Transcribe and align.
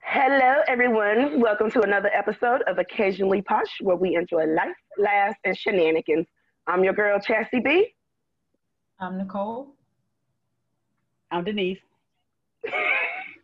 Hello, 0.00 0.62
everyone. 0.68 1.40
Welcome 1.40 1.68
to 1.72 1.80
another 1.82 2.10
episode 2.14 2.62
of 2.68 2.78
Occasionally 2.78 3.42
Posh, 3.42 3.80
where 3.80 3.96
we 3.96 4.14
enjoy 4.14 4.44
life, 4.44 4.76
laughs, 4.98 5.36
and 5.44 5.58
shenanigans. 5.58 6.26
I'm 6.68 6.84
your 6.84 6.92
girl, 6.92 7.18
Chassie 7.18 7.64
B. 7.64 7.92
I'm 9.00 9.18
Nicole. 9.18 9.74
I'm 11.32 11.42
Denise. 11.42 11.78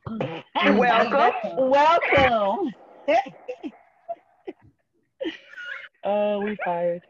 Welcome. 0.06 1.68
Welcome. 1.68 2.72
oh, 6.04 6.38
we 6.44 6.56
fired. 6.64 7.02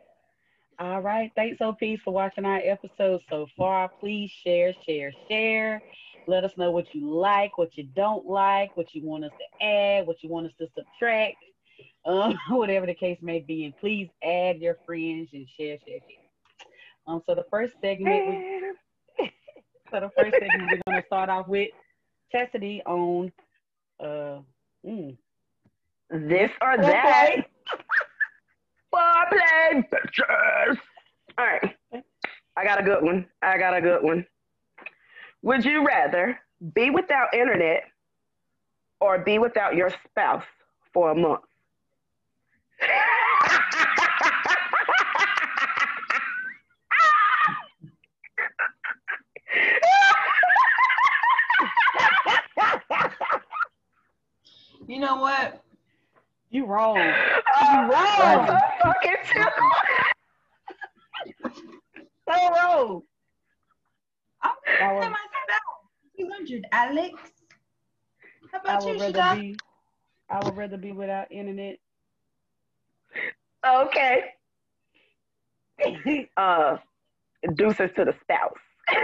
All 0.79 1.01
right. 1.01 1.31
Thanks, 1.37 1.61
OPs, 1.61 2.03
for 2.05 2.13
watching 2.13 2.45
our 2.45 2.61
episode 2.65 3.21
so 3.31 3.47
far. 3.57 3.91
Please 4.01 4.31
share, 4.43 4.75
share, 4.87 5.13
share. 5.29 5.81
Let 6.27 6.45
us 6.45 6.53
know 6.57 6.71
what 6.71 6.93
you 6.93 7.15
like, 7.15 7.59
what 7.59 7.77
you 7.77 7.85
don't 7.95 8.27
like, 8.27 8.77
what 8.77 8.95
you 8.95 9.03
want 9.03 9.25
us 9.25 9.31
to 9.39 9.65
add, 9.65 10.07
what 10.07 10.23
you 10.23 10.31
want 10.31 10.47
us 10.47 10.53
to 10.59 10.67
subtract, 10.75 11.37
um, 12.07 12.37
whatever 12.49 12.87
the 12.87 12.95
case 12.95 13.19
may 13.23 13.41
be. 13.41 13.67
And 13.67 13.77
please 13.77 14.09
add 14.25 14.59
your 14.59 14.79
friends 14.85 15.29
and 15.33 15.47
share, 15.57 15.79
share, 15.87 16.01
share. 16.01 16.27
Um, 17.07 17.23
so 17.27 17.35
the 17.35 17.45
first 17.51 17.75
segment, 17.81 18.27
we, 19.19 19.31
so 19.93 20.01
the 20.01 20.11
first 20.17 20.33
segment 20.33 20.73
we're 20.73 20.93
gonna 20.93 21.05
start 21.07 21.29
off 21.29 21.47
with 21.47 21.69
Chastity 22.33 22.83
on 22.87 23.31
uh, 24.01 24.41
mm, 24.85 25.17
This 26.11 26.51
or 26.61 26.79
that. 26.79 27.37
Bitches. 28.95 30.79
All 31.39 31.45
right. 31.45 31.77
I 32.57 32.65
got 32.65 32.81
a 32.81 32.85
good 32.85 33.03
one. 33.03 33.27
I 33.43 33.59
got 33.59 33.77
a 33.77 33.81
good 33.81 34.03
one. 34.03 34.27
Would 35.43 35.65
you 35.65 35.85
rather 35.87 36.39
be 36.75 36.91
without 36.91 37.35
internet 37.35 37.85
or 39.01 39.19
be 39.19 39.39
without 39.39 39.75
your 39.75 39.91
spouse 40.09 40.45
for 40.93 41.11
a 41.11 41.15
month? 41.15 41.43
You 54.87 55.01
know 55.01 55.17
what? 55.17 55.64
You 56.55 56.67
wrong. 56.67 56.97
Oh, 56.99 57.89
wrong. 57.91 58.47
so 58.47 58.59
fucking 58.81 59.17
tickled. 59.27 59.73
So 62.29 62.35
wrong. 62.51 63.03
I'm 64.43 64.53
I 64.79 64.79
gonna 64.79 65.03
say 65.03 65.09
myself. 65.09 65.63
200, 66.19 66.67
Alex. 66.73 67.13
How 68.53 68.59
I 68.69 68.75
about 68.75 68.87
you, 68.87 68.93
would 68.95 69.01
rather 69.01 69.21
Shada? 69.21 69.23
be. 69.23 69.57
I 70.31 70.41
would 70.45 70.57
rather 70.57 70.77
be 70.77 70.93
without 70.93 71.31
internet. 71.33 71.77
Okay. 73.67 74.25
Uh, 76.37 76.77
deuces 77.55 77.91
to 77.97 78.05
the 78.05 78.15
spouse. 78.23 78.59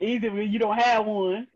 Either 0.00 0.30
when 0.30 0.50
you 0.50 0.58
don't 0.58 0.78
have 0.78 1.06
one. 1.06 1.46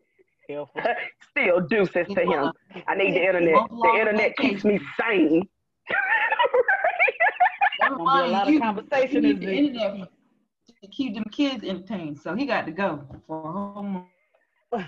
Helpful. 0.48 0.82
Still 1.30 1.60
deuces 1.60 2.06
to 2.14 2.20
him. 2.20 2.52
I 2.86 2.94
need 2.94 3.14
the 3.14 3.24
internet. 3.24 3.66
The 3.82 3.96
internet 3.98 4.36
keeps 4.36 4.64
me 4.64 4.78
sane. 5.00 5.48
Never 7.82 7.96
Gonna 7.96 8.12
be 8.12 8.18
a 8.18 8.26
lot 8.32 8.48
you- 8.48 8.56
of 8.56 8.62
conversation, 8.62 9.24
you 9.24 9.34
need 9.34 9.34
is 9.34 9.40
the 9.40 9.52
internet 9.54 10.08
to 10.82 10.88
keep 10.88 11.14
them 11.14 11.24
kids 11.30 11.64
entertained, 11.64 12.18
so 12.18 12.34
he 12.34 12.46
got 12.46 12.66
to 12.66 12.72
go 12.72 13.04
for 13.26 13.48
a 13.48 13.52
whole 13.52 13.82
month. 13.82 14.06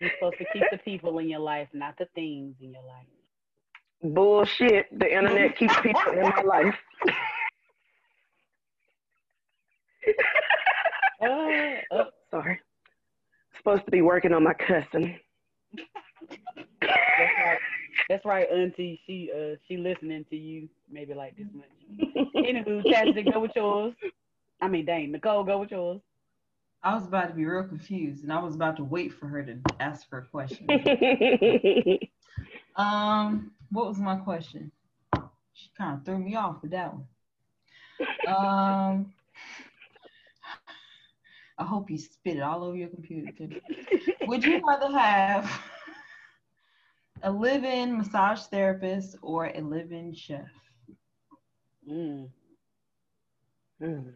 You're 0.00 0.10
supposed 0.10 0.38
to 0.38 0.44
keep 0.52 0.64
the 0.70 0.78
people 0.78 1.18
in 1.18 1.28
your 1.28 1.40
life, 1.40 1.68
not 1.74 1.96
the 1.98 2.06
things 2.14 2.56
in 2.62 2.72
your 2.72 2.82
life. 2.84 3.06
Bullshit. 4.02 4.86
The 4.98 5.12
internet 5.14 5.56
keeps 5.58 5.74
people 5.80 6.00
in 6.12 6.22
my 6.22 6.40
life. 6.42 6.74
Uh, 11.22 11.82
uh, 11.94 12.04
Sorry. 12.30 12.60
Supposed 13.58 13.84
to 13.84 13.90
be 13.90 14.02
working 14.02 14.32
on 14.32 14.44
my 14.44 14.54
cousin. 14.54 15.16
that's 16.80 16.94
right. 17.44 17.58
That's 18.08 18.24
right, 18.24 18.48
Auntie. 18.50 19.00
She 19.06 19.30
uh 19.34 19.56
she 19.66 19.76
listening 19.76 20.24
to 20.30 20.36
you 20.36 20.68
maybe 20.90 21.14
like 21.14 21.36
this 21.36 21.46
much. 21.54 21.68
Anywho, 22.36 22.82
Chastity, 22.90 23.30
go 23.30 23.40
with 23.40 23.52
yours. 23.54 23.94
I 24.60 24.68
mean, 24.68 24.84
dang, 24.84 25.12
Nicole, 25.12 25.44
go 25.44 25.58
with 25.58 25.70
yours. 25.70 26.00
I 26.82 26.94
was 26.94 27.06
about 27.06 27.28
to 27.28 27.34
be 27.34 27.44
real 27.44 27.64
confused, 27.64 28.22
and 28.22 28.32
I 28.32 28.40
was 28.40 28.54
about 28.54 28.76
to 28.76 28.84
wait 28.84 29.12
for 29.12 29.26
her 29.26 29.42
to 29.42 29.58
ask 29.80 30.10
her 30.10 30.28
question. 30.30 30.66
um, 32.76 33.50
what 33.70 33.86
was 33.86 33.98
my 33.98 34.16
question? 34.16 34.72
She 35.52 35.68
kind 35.76 35.98
of 35.98 36.04
threw 36.04 36.18
me 36.18 36.36
off 36.36 36.62
with 36.62 36.70
that 36.70 36.94
one. 36.94 37.06
Um, 38.26 39.12
I 41.60 41.64
hope 41.64 41.90
you 41.90 41.98
spit 41.98 42.38
it 42.38 42.42
all 42.42 42.64
over 42.64 42.76
your 42.76 42.88
computer. 42.88 43.30
Too. 43.36 43.50
Would 44.26 44.44
you 44.44 44.62
rather 44.66 44.90
have 44.98 45.62
a 47.22 47.30
live-in 47.30 47.98
massage 47.98 48.42
therapist 48.44 49.16
or 49.22 49.46
a 49.46 49.60
live-in 49.60 50.14
chef? 50.14 50.48
Mm, 51.88 52.30
Mm, 53.82 54.12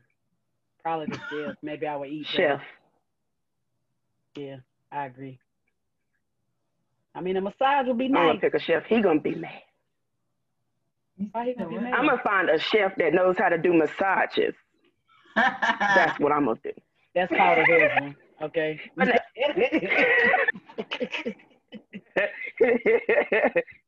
probably 0.82 1.06
the 1.06 1.18
chef. 1.30 1.56
Maybe 1.62 1.86
I 1.86 1.96
would 1.96 2.08
eat 2.10 2.26
Chef. 2.26 2.60
better. 2.60 2.62
Yeah, 4.36 4.56
I 4.92 5.06
agree. 5.06 5.38
I 7.14 7.20
mean, 7.20 7.36
a 7.36 7.40
massage 7.40 7.86
would 7.88 7.98
be 7.98 8.08
nice. 8.08 8.20
I'm 8.20 8.26
gonna 8.26 8.40
pick 8.40 8.54
a 8.54 8.58
chef. 8.58 8.84
He 8.86 9.00
gonna 9.00 9.20
be 9.20 9.34
mad. 9.34 9.62
Why 11.32 11.46
he 11.46 11.54
gonna 11.54 11.68
be 11.68 11.78
mad? 11.78 11.94
I'm 11.94 12.06
gonna 12.06 12.22
find 12.22 12.50
a 12.50 12.58
chef 12.58 12.96
that 12.96 13.14
knows 13.14 13.38
how 13.38 13.48
to 13.48 13.58
do 13.58 13.72
massages. 13.72 14.54
That's 15.36 16.18
what 16.20 16.32
I'm 16.32 16.46
gonna 16.46 16.58
do. 16.62 16.72
That's 17.14 17.32
called 17.36 17.58
a 17.58 17.64
husband. 17.64 18.14
Okay. 18.42 18.80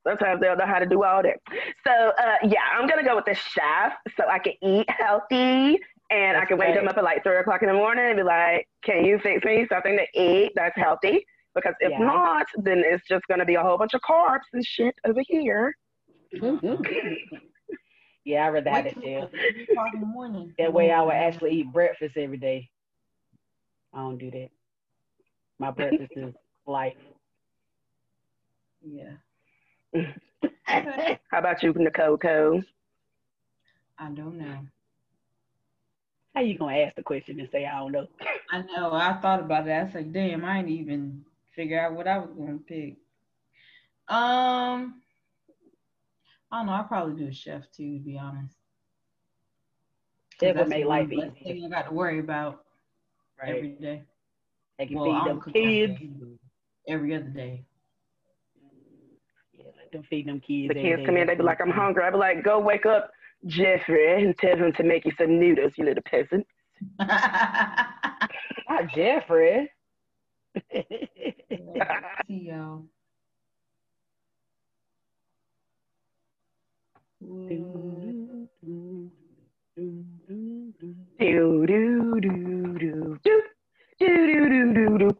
Sometimes 0.07 0.41
they'll 0.41 0.57
know 0.57 0.67
how 0.67 0.79
to 0.79 0.87
do 0.87 1.03
all 1.05 1.23
that. 1.23 1.39
So 1.87 1.93
uh, 1.93 2.37
yeah, 2.45 2.61
I'm 2.77 2.89
gonna 2.89 3.05
go 3.05 3.17
with 3.17 3.25
the 3.27 3.35
chef 3.35 3.93
so 4.17 4.25
I 4.29 4.39
can 4.39 4.55
eat 4.63 4.89
healthy 4.89 5.79
and 6.11 6.37
I 6.37 6.41
That's 6.41 6.49
can 6.49 6.59
wake 6.59 6.69
right. 6.69 6.77
them 6.77 6.89
up 6.89 6.97
at 6.97 7.05
like 7.05 7.23
three 7.25 7.39
o'clock 7.39 7.63
in 7.63 7.69
the 7.69 7.75
morning 7.75 8.07
and 8.07 8.17
be 8.17 8.23
like, 8.23 8.69
"Can 8.85 9.05
you 9.05 9.19
fix 9.23 9.45
me 9.45 9.67
something 9.71 9.99
to 9.99 10.21
eat 10.21 10.53
that's 10.55 10.77
healthy?" 10.77 11.25
Because 11.55 11.75
if 11.81 11.91
Yeah. 11.91 11.99
not, 12.05 12.47
then 12.57 12.83
it's 12.85 13.07
just 13.09 13.25
gonna 13.29 13.45
be 13.45 13.55
a 13.57 13.63
whole 13.63 13.79
bunch 13.79 13.95
of 13.95 14.01
carbs 14.03 14.41
and 14.53 14.65
shit 14.65 14.95
over 15.07 15.23
here. 15.27 15.75
yeah, 18.25 18.47
I'd 18.47 18.51
rather 18.51 18.71
have 18.71 18.85
Wake 18.85 18.97
it 18.99 18.99
up 19.23 19.31
chef. 19.33 19.41
at 19.41 19.53
three 19.53 19.65
o'clock 19.65 19.95
in 19.95 20.01
the 20.01 20.07
morning. 20.07 20.55
That 20.59 20.73
way 20.73 20.91
I 20.93 21.01
would 21.03 21.15
actually 21.15 21.53
eat 21.53 21.73
breakfast 21.73 22.17
every 22.17 22.37
day. 22.39 22.69
I 23.97 24.01
don't 24.01 24.19
do 24.19 24.31
that. 24.33 24.51
My 25.59 25.73
breakfast 25.73 26.13
is 26.17 26.35
life. 26.67 26.99
Yeah, 28.83 29.19
How 31.29 31.39
about 31.39 31.63
you, 31.63 31.75
Nicole? 31.75 32.19
Cole? 32.19 32.63
I 33.99 34.11
don't 34.11 34.39
know. 34.39 34.69
How 36.35 36.43
you 36.43 36.59
gonna 36.59 36.79
ask 36.79 36.97
the 36.97 37.03
question 37.03 37.41
and 37.41 37.51
say 37.51 37.67
I 37.67 37.79
don't 37.81 37.93
know? 37.93 38.09
I 38.53 38.63
know. 38.63 38.93
I 38.95 39.15
thought 39.21 39.41
about 39.41 39.69
it. 39.69 39.73
I 39.73 39.85
was 39.85 39.95
like, 39.95 40.13
damn, 40.13 40.45
I 40.45 40.59
didn't 40.59 40.73
even 40.73 41.25
figure 41.55 41.81
out 41.81 41.95
what 41.95 42.09
I 42.09 42.19
was 42.19 42.31
gonna 42.37 42.59
pick. 42.59 42.97
Um, 44.09 45.03
I 46.53 46.59
don't 46.59 46.67
know. 46.67 46.73
I'll 46.73 46.85
probably 46.85 47.17
do 47.23 47.29
a 47.29 47.33
chef 47.35 47.71
too, 47.73 47.99
to 47.99 48.05
be 48.05 48.19
honest. 48.19 48.57
That 50.41 50.57
would 50.57 50.69
that's 50.69 50.71
make 50.71 50.87
one 50.87 51.09
life 51.09 51.13
less 51.13 51.33
easier, 51.41 51.55
thing 51.55 51.65
I 51.65 51.69
got 51.71 51.89
to 51.89 51.95
worry 51.95 52.21
about 52.21 52.66
every 53.43 53.69
right? 53.71 53.81
day. 53.81 54.03
They 54.79 54.87
can 54.87 54.97
Well, 54.97 55.05
feed 55.05 55.25
them 55.31 55.41
kids. 55.53 56.01
Every 56.89 57.15
other 57.15 57.25
day. 57.25 57.65
Yeah, 59.53 59.65
let 59.77 59.91
them 59.93 60.03
feed 60.09 60.27
them 60.27 60.41
kids. 60.41 60.69
The 60.69 60.79
every 60.79 60.83
kids 60.83 61.01
day. 61.01 61.07
come 61.07 61.17
in, 61.17 61.27
they 61.27 61.35
be 61.35 61.43
like, 61.43 61.61
"I'm 61.61 61.71
hungry." 61.71 62.05
I 62.05 62.11
be 62.11 62.17
like, 62.17 62.43
"Go 62.45 62.59
wake 62.61 62.87
up 62.87 63.11
Jeffrey 63.47 64.23
and 64.23 64.37
tell 64.39 64.57
him 64.57 64.73
to 64.75 64.83
make 64.83 65.05
you 65.05 65.13
some 65.19 65.39
noodles, 65.41 65.73
you 65.77 65.85
little 65.85 66.03
peasant." 66.05 66.47
Not 66.99 68.89
Jeffrey. 68.95 69.71
See 70.73 72.49
y'all. 72.49 72.85
Do 77.49 78.41
do 78.63 79.11
do 79.77 80.05
do 80.29 80.73
do 80.81 80.95
do 81.21 81.67
do 81.67 82.21
do 82.21 82.79
do 82.79 83.19
do. 83.23 83.43
Do 83.99 84.75
do 84.75 84.99
do. 84.99 85.11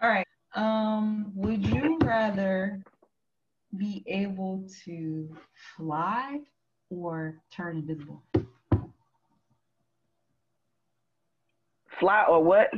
All 0.00 0.08
right. 0.08 0.26
Um, 0.54 1.32
would 1.34 1.66
you 1.66 1.98
rather 2.02 2.82
be 3.76 4.02
able 4.06 4.64
to 4.84 5.36
fly 5.76 6.40
or 6.90 7.36
turn 7.54 7.78
invisible? 7.78 8.22
Fly 12.00 12.24
or 12.28 12.42
what? 12.42 12.70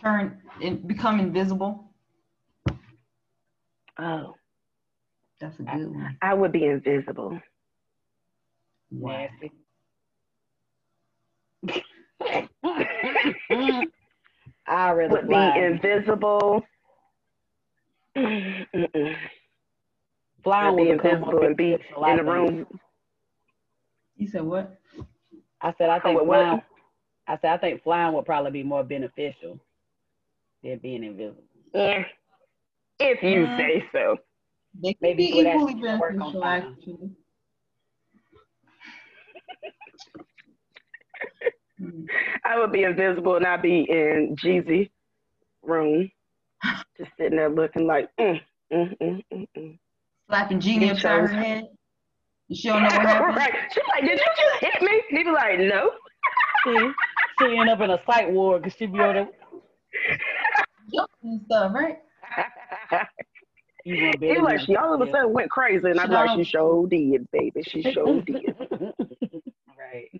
Turn 0.00 0.40
and 0.62 0.86
become 0.88 1.20
invisible. 1.20 1.87
Oh, 3.98 4.34
That's 5.40 5.58
a 5.58 5.62
good 5.62 5.94
one. 5.94 6.16
I 6.22 6.34
would 6.34 6.52
be 6.52 6.64
invisible. 6.64 7.40
Nasty. 8.90 9.52
I 14.66 14.92
rather 14.92 15.08
Would 15.08 15.28
be 15.28 15.34
invisible. 15.56 16.62
Mm-mm. 18.16 19.16
Flying 20.42 20.68
I'd 20.68 20.76
be 20.76 20.90
invisible 20.90 21.32
more 21.32 21.44
and 21.44 21.56
be 21.56 21.70
beneficial, 21.72 22.04
in 22.04 22.16
the 22.16 22.22
think. 22.22 22.26
room. 22.26 22.80
You 24.16 24.28
said 24.28 24.42
what? 24.44 24.78
I 25.60 25.74
said 25.76 25.90
I 25.90 25.98
oh, 25.98 26.00
think 26.02 26.20
would 26.20 26.28
what? 26.28 26.36
flying. 26.38 26.62
I 27.26 27.38
said 27.40 27.50
I 27.52 27.58
think 27.58 27.82
flying 27.82 28.14
would 28.14 28.24
probably 28.26 28.50
be 28.50 28.62
more 28.62 28.84
beneficial 28.84 29.58
than 30.62 30.78
being 30.78 31.04
invisible. 31.04 31.42
Yeah. 31.74 32.04
If 33.00 33.22
you 33.22 33.46
Mm. 33.46 33.56
say 33.56 33.84
so. 33.92 34.16
They 34.82 34.94
can 34.94 34.98
Maybe 35.00 35.26
be 35.26 35.38
you 35.38 35.46
equally 35.46 35.74
work 35.98 36.14
on 36.14 36.18
beneficial, 36.18 36.42
time. 36.42 36.76
actually. 36.78 37.10
Mm. 41.80 42.06
I 42.44 42.58
would 42.58 42.72
be 42.72 42.82
invisible 42.84 43.36
and 43.36 43.46
I'd 43.46 43.62
be 43.62 43.86
in 43.88 44.36
Jeezy 44.36 44.90
room. 45.62 46.10
Just 46.96 47.10
sitting 47.16 47.36
there 47.36 47.48
looking 47.48 47.86
like 47.86 48.08
mm, 48.18 48.40
mm, 48.72 48.96
mm, 49.00 49.24
mm, 49.32 49.48
mm. 49.56 49.78
Slapping 50.28 50.60
Genie 50.60 50.86
You 50.86 50.92
upside 50.92 51.20
her 51.20 51.28
chose. 51.28 51.30
head. 51.30 51.64
And 52.48 52.58
she 52.58 52.68
don't 52.68 52.82
know 52.82 52.88
what 52.88 53.06
happened. 53.06 53.36
right. 53.36 53.54
She's 53.72 53.82
like, 53.88 54.02
Did 54.02 54.18
you 54.18 54.24
just 54.36 54.60
hit 54.60 54.82
me? 54.82 55.02
He'd 55.10 55.24
be 55.24 55.30
like, 55.30 55.58
No. 55.60 55.92
She, 56.64 56.90
she 57.38 57.56
end 57.58 57.70
up 57.70 57.80
in 57.80 57.90
a 57.90 57.98
psych 58.06 58.28
ward 58.30 58.62
because 58.62 58.76
she'd 58.76 58.92
be 58.92 58.98
on 59.00 59.14
there. 59.14 59.28
Jumping 60.92 61.06
and 61.22 61.42
stuff, 61.46 61.72
right? 61.74 61.98
You 63.84 63.96
want 63.96 64.22
He 64.22 64.38
like 64.38 64.60
she 64.60 64.76
all 64.76 64.94
of 64.94 65.00
a 65.00 65.10
sudden 65.10 65.32
went 65.32 65.50
crazy 65.50 65.88
and 65.88 66.00
I'm 66.00 66.10
like, 66.10 66.30
She 66.36 66.44
sure 66.44 66.86
did, 66.86 67.30
baby. 67.30 67.62
She 67.62 67.82
sure 67.82 68.20
did. 68.22 68.54
right. 69.78 70.10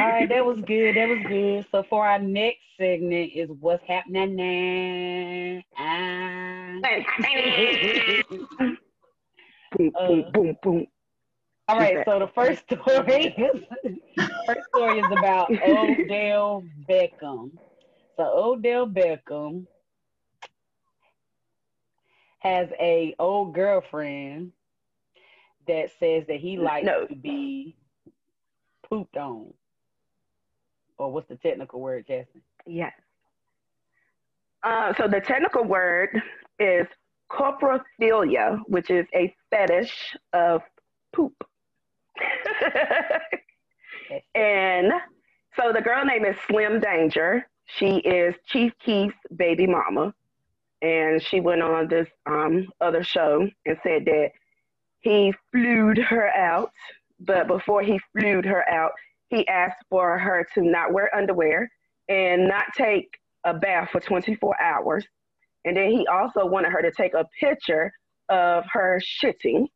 All 0.00 0.08
right, 0.08 0.28
that 0.28 0.44
was 0.44 0.60
good. 0.62 0.96
That 0.96 1.08
was 1.08 1.18
good. 1.28 1.66
So 1.70 1.84
for 1.90 2.06
our 2.06 2.18
next 2.18 2.60
segment 2.78 3.32
is 3.34 3.50
what's 3.60 3.84
happening 3.86 4.36
now. 4.36 5.62
Ah. 5.78 6.78
boom, 9.76 9.92
boom, 10.06 10.24
boom, 10.32 10.56
boom. 10.62 10.86
All 11.68 11.78
right, 11.78 11.98
so 12.04 12.18
the 12.18 12.28
first 12.34 12.64
story 12.66 13.34
is 13.36 13.62
first 14.46 14.60
story 14.74 14.98
is 14.98 15.10
about 15.12 15.50
Odell 15.62 16.64
Beckham. 16.88 17.52
So 18.16 18.24
Odell 18.24 18.86
Beckham 18.86 19.66
has 22.42 22.68
a 22.80 23.14
old 23.20 23.54
girlfriend 23.54 24.50
that 25.68 25.90
says 26.00 26.24
that 26.26 26.40
he 26.40 26.58
likes 26.58 26.86
No. 26.86 27.06
to 27.06 27.14
be 27.14 27.76
pooped 28.88 29.16
on. 29.16 29.52
Or 30.98 31.12
what's 31.12 31.28
the 31.28 31.36
technical 31.36 31.80
word, 31.80 32.04
Jasmine? 32.06 32.42
Yes. 32.66 32.92
Uh, 34.64 34.92
so 34.94 35.06
the 35.06 35.20
technical 35.20 35.62
word 35.64 36.20
is 36.58 36.86
coprophilia, 37.30 38.58
which 38.66 38.90
is 38.90 39.06
a 39.14 39.32
fetish 39.50 40.16
of 40.32 40.62
poop. 41.12 41.34
and 44.34 44.92
so 45.56 45.72
the 45.72 45.80
girl 45.80 46.04
name 46.04 46.24
is 46.24 46.36
Slim 46.48 46.80
Danger. 46.80 47.46
She 47.66 47.96
is 47.98 48.34
Chief 48.46 48.72
Keef's 48.84 49.14
baby 49.36 49.66
mama. 49.66 50.12
And 50.82 51.22
she 51.22 51.40
went 51.40 51.62
on 51.62 51.88
this 51.88 52.08
um, 52.26 52.68
other 52.80 53.04
show 53.04 53.48
and 53.66 53.78
said 53.84 54.04
that 54.06 54.30
he 55.00 55.32
flued 55.52 55.98
her 55.98 56.28
out. 56.28 56.72
But 57.20 57.46
before 57.48 57.82
he 57.82 58.00
flued 58.12 58.44
her 58.46 58.68
out, 58.68 58.92
he 59.28 59.46
asked 59.48 59.84
for 59.90 60.18
her 60.18 60.46
to 60.54 60.62
not 60.62 60.92
wear 60.92 61.14
underwear 61.16 61.70
and 62.08 62.48
not 62.48 62.66
take 62.76 63.08
a 63.44 63.54
bath 63.54 63.90
for 63.92 64.00
24 64.00 64.60
hours. 64.60 65.06
And 65.64 65.76
then 65.76 65.90
he 65.92 66.06
also 66.08 66.46
wanted 66.46 66.72
her 66.72 66.82
to 66.82 66.90
take 66.92 67.14
a 67.14 67.26
picture 67.40 67.92
of 68.28 68.64
her 68.72 69.00
shitting. 69.00 69.66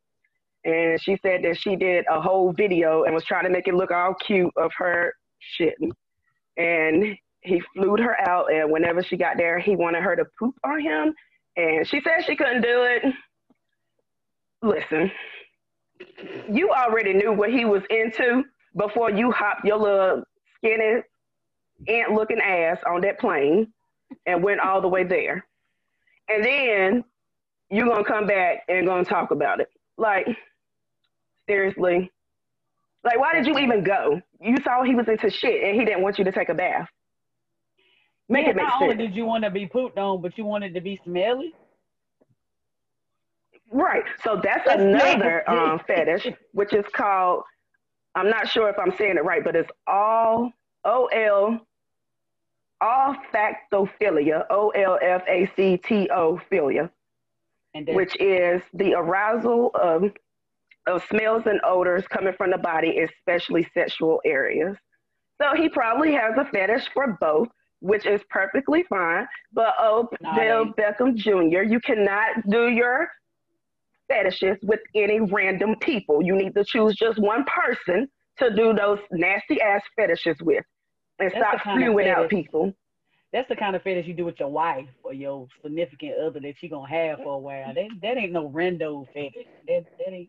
And 0.65 1.01
she 1.01 1.17
said 1.23 1.45
that 1.45 1.59
she 1.59 1.77
did 1.77 2.05
a 2.11 2.21
whole 2.21 2.53
video 2.53 3.05
and 3.05 3.15
was 3.15 3.25
trying 3.25 3.45
to 3.45 3.51
make 3.51 3.69
it 3.69 3.75
look 3.75 3.93
all 3.93 4.15
cute 4.15 4.53
of 4.57 4.73
her 4.79 5.15
shitting. 5.59 5.93
And 6.57 7.17
he 7.47 7.63
flew 7.75 7.97
her 7.97 8.17
out. 8.29 8.53
And 8.53 8.71
whenever 8.71 9.03
she 9.03 9.17
got 9.17 9.37
there, 9.37 9.59
he 9.59 9.77
wanted 9.77 10.03
her 10.03 10.17
to 10.17 10.25
poop 10.39 10.55
on 10.65 10.81
him. 10.81 11.15
And 11.57 11.87
she 11.87 12.01
said 12.01 12.25
she 12.27 12.37
couldn't 12.37 12.63
do 12.63 12.83
it. 12.83 13.03
Listen, 14.63 15.11
you 16.51 16.71
already 16.71 17.15
knew 17.15 17.33
what 17.33 17.51
he 17.51 17.65
was 17.65 17.83
into 17.91 18.43
before 18.77 19.11
you 19.11 19.31
hopped 19.31 19.65
your 19.65 19.79
little 19.79 20.23
skinny 20.57 21.03
ant 21.89 22.13
looking 22.13 22.41
ass 22.41 22.79
on 22.87 23.01
that 23.03 23.19
plane 23.21 23.73
and 24.27 24.43
went 24.43 24.61
all 24.61 24.81
the 24.81 24.89
way 24.89 25.05
there. 25.05 25.47
And 26.29 26.45
then 26.45 27.05
you're 27.71 27.87
gonna 27.87 28.05
come 28.05 28.27
back 28.27 28.65
and 28.69 28.87
gonna 28.87 29.05
talk 29.05 29.31
about 29.31 29.61
it. 29.61 29.69
Like, 29.97 30.27
seriously. 31.49 32.11
Like, 33.05 33.19
why 33.21 33.35
did 33.35 33.47
you 33.47 33.59
even 33.59 33.85
go? 33.85 34.21
You 34.41 34.57
saw 34.65 34.83
he 34.83 34.95
was 34.95 35.09
into 35.09 35.31
shit 35.31 35.63
and 35.63 35.79
he 35.79 35.85
didn't 35.85 36.03
want 36.03 36.19
you 36.19 36.25
to 36.25 36.33
take 36.33 36.49
a 36.49 36.55
bath. 36.55 36.89
Make 38.29 38.47
Yeah, 38.47 38.51
it 38.51 38.57
make 38.57 38.67
not 38.67 38.81
sense. 38.81 38.93
only 38.93 38.97
did 38.97 39.15
you 39.17 39.27
want 39.27 39.45
to 39.45 39.51
be 39.51 39.67
pooped 39.67 39.99
on, 39.99 40.23
but 40.23 40.37
you 40.39 40.45
wanted 40.45 40.75
to 40.75 40.81
be 40.81 41.01
smelly. 41.05 41.55
Right. 43.73 44.05
So 44.23 44.41
that's 44.43 44.67
That's 44.67 44.81
another 44.83 45.49
um, 45.51 45.81
fetish, 45.87 46.29
which 46.53 46.73
is 46.75 46.85
called, 46.93 47.43
I'm 48.15 48.31
not 48.31 48.49
sure 48.49 48.69
if 48.71 48.79
I'm 48.79 48.93
saying 48.97 49.17
it 49.17 49.25
right, 49.25 49.45
but 49.45 49.57
it's 49.57 49.71
all 49.87 50.53
O 50.85 51.07
L 51.07 51.67
olfactophilia, 52.83 54.45
O 54.51 54.71
L 54.71 54.99
F 55.03 55.23
A 55.29 55.51
C 55.57 55.77
T 55.79 56.09
O 56.11 56.41
philia, 56.51 56.91
which 57.89 58.17
is 58.21 58.63
the 58.75 58.95
arousal 58.95 59.71
of, 59.75 60.05
of 60.87 61.05
smells 61.09 61.45
and 61.47 61.61
odors 61.65 62.07
coming 62.09 62.35
from 62.35 62.51
the 62.51 62.59
body, 62.59 63.01
especially 63.01 63.69
sexual 63.75 64.21
areas. 64.25 64.77
So 65.43 65.55
he 65.57 65.69
probably 65.69 66.13
has 66.15 66.35
a 66.39 66.45
fetish 66.47 66.89
for 66.95 67.19
both, 67.21 67.49
which 67.81 68.07
is 68.07 68.21
perfectly 68.31 68.85
fine. 68.89 69.27
But 69.53 69.75
oh, 69.79 70.09
Odell 70.25 70.67
Nice. 70.67 70.75
Beckham 70.79 71.15
Jr., 71.15 71.63
you 71.63 71.81
cannot 71.81 72.49
do 72.49 72.69
your 72.69 73.09
fetishes 74.09 74.57
with 74.63 74.81
any 74.95 75.21
random 75.21 75.77
people. 75.81 76.23
You 76.23 76.37
need 76.37 76.55
to 76.55 76.65
choose 76.65 76.95
just 76.97 77.19
one 77.19 77.45
person 77.45 78.09
to 78.39 78.55
do 78.55 78.73
those 78.75 78.99
nasty 79.11 79.61
ass 79.61 79.83
fetishes 79.97 80.37
with. 80.43 80.65
And 81.19 81.31
That's 81.33 81.63
stop 81.63 81.77
of 81.77 82.07
out 82.07 82.29
people. 82.29 82.75
that's 83.33 83.49
the 83.49 83.57
kind 83.57 83.75
of 83.75 83.83
fetish 83.83 84.07
you 84.07 84.15
do 84.15 84.27
with 84.27 84.39
your 84.39 84.51
wife 84.51 84.87
or 85.03 85.15
your 85.15 85.49
significant 85.63 86.13
other 86.19 86.41
that 86.41 86.55
you're 86.61 86.71
gonna 86.71 86.89
have 86.89 87.19
for 87.19 87.35
a 87.35 87.39
while. 87.39 87.75
That 87.75 87.89
that 88.03 88.19
ain't 88.19 88.33
no 88.33 88.51
rando 88.51 89.07
fetish. 89.15 89.47
That 89.67 89.87
that 89.99 90.13
ain't 90.13 90.29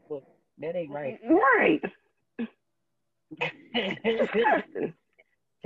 that 0.59 0.75
ain't 0.75 0.91
right. 0.91 1.19
Right. 1.29 1.81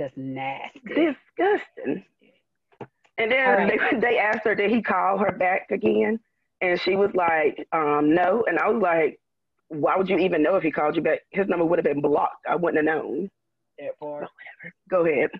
Just 0.02 0.16
nasty. 0.16 0.80
Disgusting. 0.88 2.04
And 3.18 3.30
then 3.30 3.68
right. 4.00 4.04
asked 4.18 4.40
her, 4.44 4.54
did 4.56 4.70
he 4.70 4.82
call 4.82 5.18
her 5.18 5.30
back 5.30 5.70
again? 5.70 6.18
And 6.60 6.80
she 6.80 6.96
was 6.96 7.10
like, 7.14 7.66
um, 7.72 8.12
no. 8.12 8.44
And 8.48 8.58
I 8.58 8.68
was 8.68 8.82
like, 8.82 9.20
why 9.68 9.96
would 9.96 10.08
you 10.08 10.18
even 10.18 10.42
know 10.42 10.56
if 10.56 10.64
he 10.64 10.72
called 10.72 10.96
you 10.96 11.02
back? 11.02 11.20
His 11.30 11.46
number 11.46 11.64
would 11.64 11.78
have 11.78 11.84
been 11.84 12.00
blocked. 12.00 12.46
I 12.48 12.56
wouldn't 12.56 12.84
have 12.84 12.96
known. 12.96 13.30
That 13.78 13.96
part. 14.00 14.26
Go 14.90 15.06
ahead. 15.06 15.30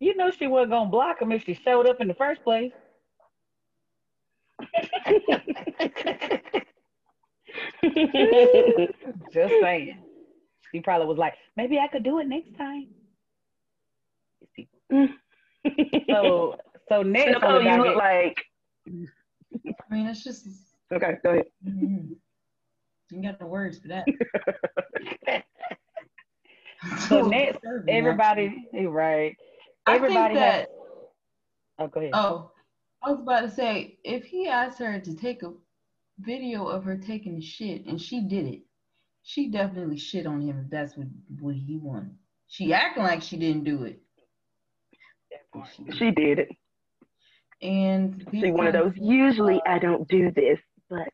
You 0.00 0.14
know 0.16 0.30
she 0.30 0.46
wasn't 0.46 0.72
gonna 0.72 0.90
block 0.90 1.20
him 1.20 1.32
if 1.32 1.44
she 1.44 1.54
showed 1.54 1.86
up 1.86 2.00
in 2.00 2.08
the 2.08 2.14
first 2.14 2.42
place. 2.42 2.72
Just 9.32 9.54
saying. 9.60 9.98
She 10.72 10.80
probably 10.80 11.06
was 11.06 11.18
like, 11.18 11.34
maybe 11.56 11.78
I 11.78 11.88
could 11.88 12.04
do 12.04 12.18
it 12.20 12.28
next 12.28 12.56
time. 12.56 12.86
So 16.10 16.56
so 16.88 17.02
next 17.02 17.42
on 17.42 17.62
Nicole, 17.62 17.62
you 17.62 17.68
docket, 17.68 17.86
look 17.86 17.96
like. 17.96 18.36
I 18.88 19.94
mean, 19.94 20.06
it's 20.06 20.24
just, 20.24 20.46
Okay, 20.92 21.14
go 21.22 21.30
ahead. 21.30 21.44
mm, 21.66 22.08
you 23.10 23.22
got 23.22 23.38
the 23.38 23.46
words 23.46 23.78
for 23.78 23.88
that. 23.88 24.06
So 27.08 27.26
next, 27.28 27.58
everybody, 27.88 28.64
right? 28.86 29.36
I 29.86 29.96
Everybody 29.96 30.34
think 30.34 30.44
has. 30.44 30.60
that, 30.62 30.70
Oh, 31.78 31.88
go 31.88 32.00
ahead. 32.00 32.10
oh, 32.14 32.50
I 33.02 33.10
was 33.10 33.20
about 33.20 33.40
to 33.42 33.50
say, 33.50 33.98
if 34.02 34.24
he 34.24 34.48
asked 34.48 34.78
her 34.78 34.98
to 34.98 35.14
take 35.14 35.42
a 35.42 35.52
video 36.20 36.66
of 36.66 36.84
her 36.84 36.96
taking 36.96 37.34
the 37.36 37.42
shit, 37.42 37.86
and 37.86 38.00
she 38.00 38.22
did 38.22 38.46
it. 38.46 38.62
She 39.22 39.48
definitely 39.50 39.98
shit 39.98 40.26
on 40.26 40.40
him 40.40 40.58
if 40.64 40.70
that's 40.70 40.96
what, 40.96 41.06
what 41.40 41.54
he 41.54 41.76
wanted. 41.76 42.14
She 42.48 42.72
acting 42.72 43.02
like 43.02 43.22
she 43.22 43.36
didn't 43.36 43.64
do 43.64 43.84
it. 43.84 44.00
She 45.92 46.10
did 46.10 46.38
it. 46.40 46.48
And 47.62 48.26
She 48.32 48.50
one 48.50 48.66
of 48.66 48.72
those. 48.72 48.92
Usually 48.96 49.60
I 49.66 49.78
don't 49.78 50.08
do 50.08 50.30
this, 50.32 50.58
but 50.88 51.08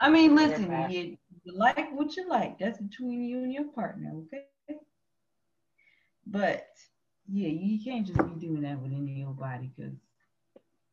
I 0.00 0.10
mean, 0.10 0.36
listen, 0.36 0.70
you, 0.90 1.16
you 1.44 1.52
like 1.52 1.90
what 1.92 2.16
you 2.16 2.28
like. 2.28 2.58
That's 2.58 2.78
between 2.78 3.24
you 3.24 3.38
and 3.38 3.52
your 3.52 3.64
partner, 3.72 4.12
okay? 4.26 4.78
But 6.26 6.68
yeah, 7.28 7.48
you 7.48 7.82
can't 7.82 8.06
just 8.06 8.18
be 8.18 8.46
doing 8.46 8.62
that 8.62 8.80
with 8.80 8.92
any 8.92 9.12
of 9.12 9.18
your 9.18 9.32
body 9.32 9.70
because 9.76 9.94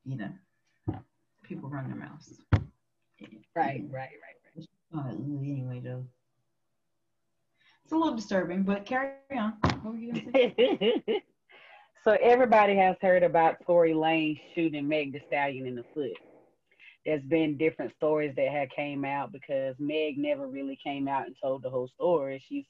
you 0.03 0.17
know 0.17 0.32
people 1.44 1.70
run 1.70 1.88
their 1.88 1.98
mouths. 1.98 2.41
Right, 3.56 3.84
right, 3.89 4.10
right, 4.22 4.67
Uh, 4.96 5.10
anyway, 5.10 5.82
though, 5.84 6.06
it's 7.84 7.91
a 7.91 7.96
little 7.96 8.15
disturbing. 8.15 8.63
But 8.63 8.86
carry 8.86 9.13
on. 9.36 9.58
so 12.08 12.16
everybody 12.22 12.74
has 12.74 12.96
heard 13.02 13.22
about 13.22 13.58
Tory 13.66 13.92
Lanez 13.92 14.40
shooting 14.56 14.88
Meg 14.88 15.12
the 15.12 15.20
Stallion 15.28 15.66
in 15.66 15.76
the 15.76 15.84
foot. 15.94 16.14
There's 17.06 17.22
been 17.24 17.58
different 17.58 17.94
stories 17.98 18.34
that 18.38 18.48
had 18.48 18.72
came 18.72 19.04
out 19.04 19.34
because 19.34 19.76
Meg 19.78 20.18
never 20.18 20.48
really 20.48 20.80
came 20.82 21.10
out 21.10 21.26
and 21.26 21.36
told 21.44 21.64
the 21.64 21.70
whole 21.70 21.90
story. 21.90 22.42
She's 22.48 22.64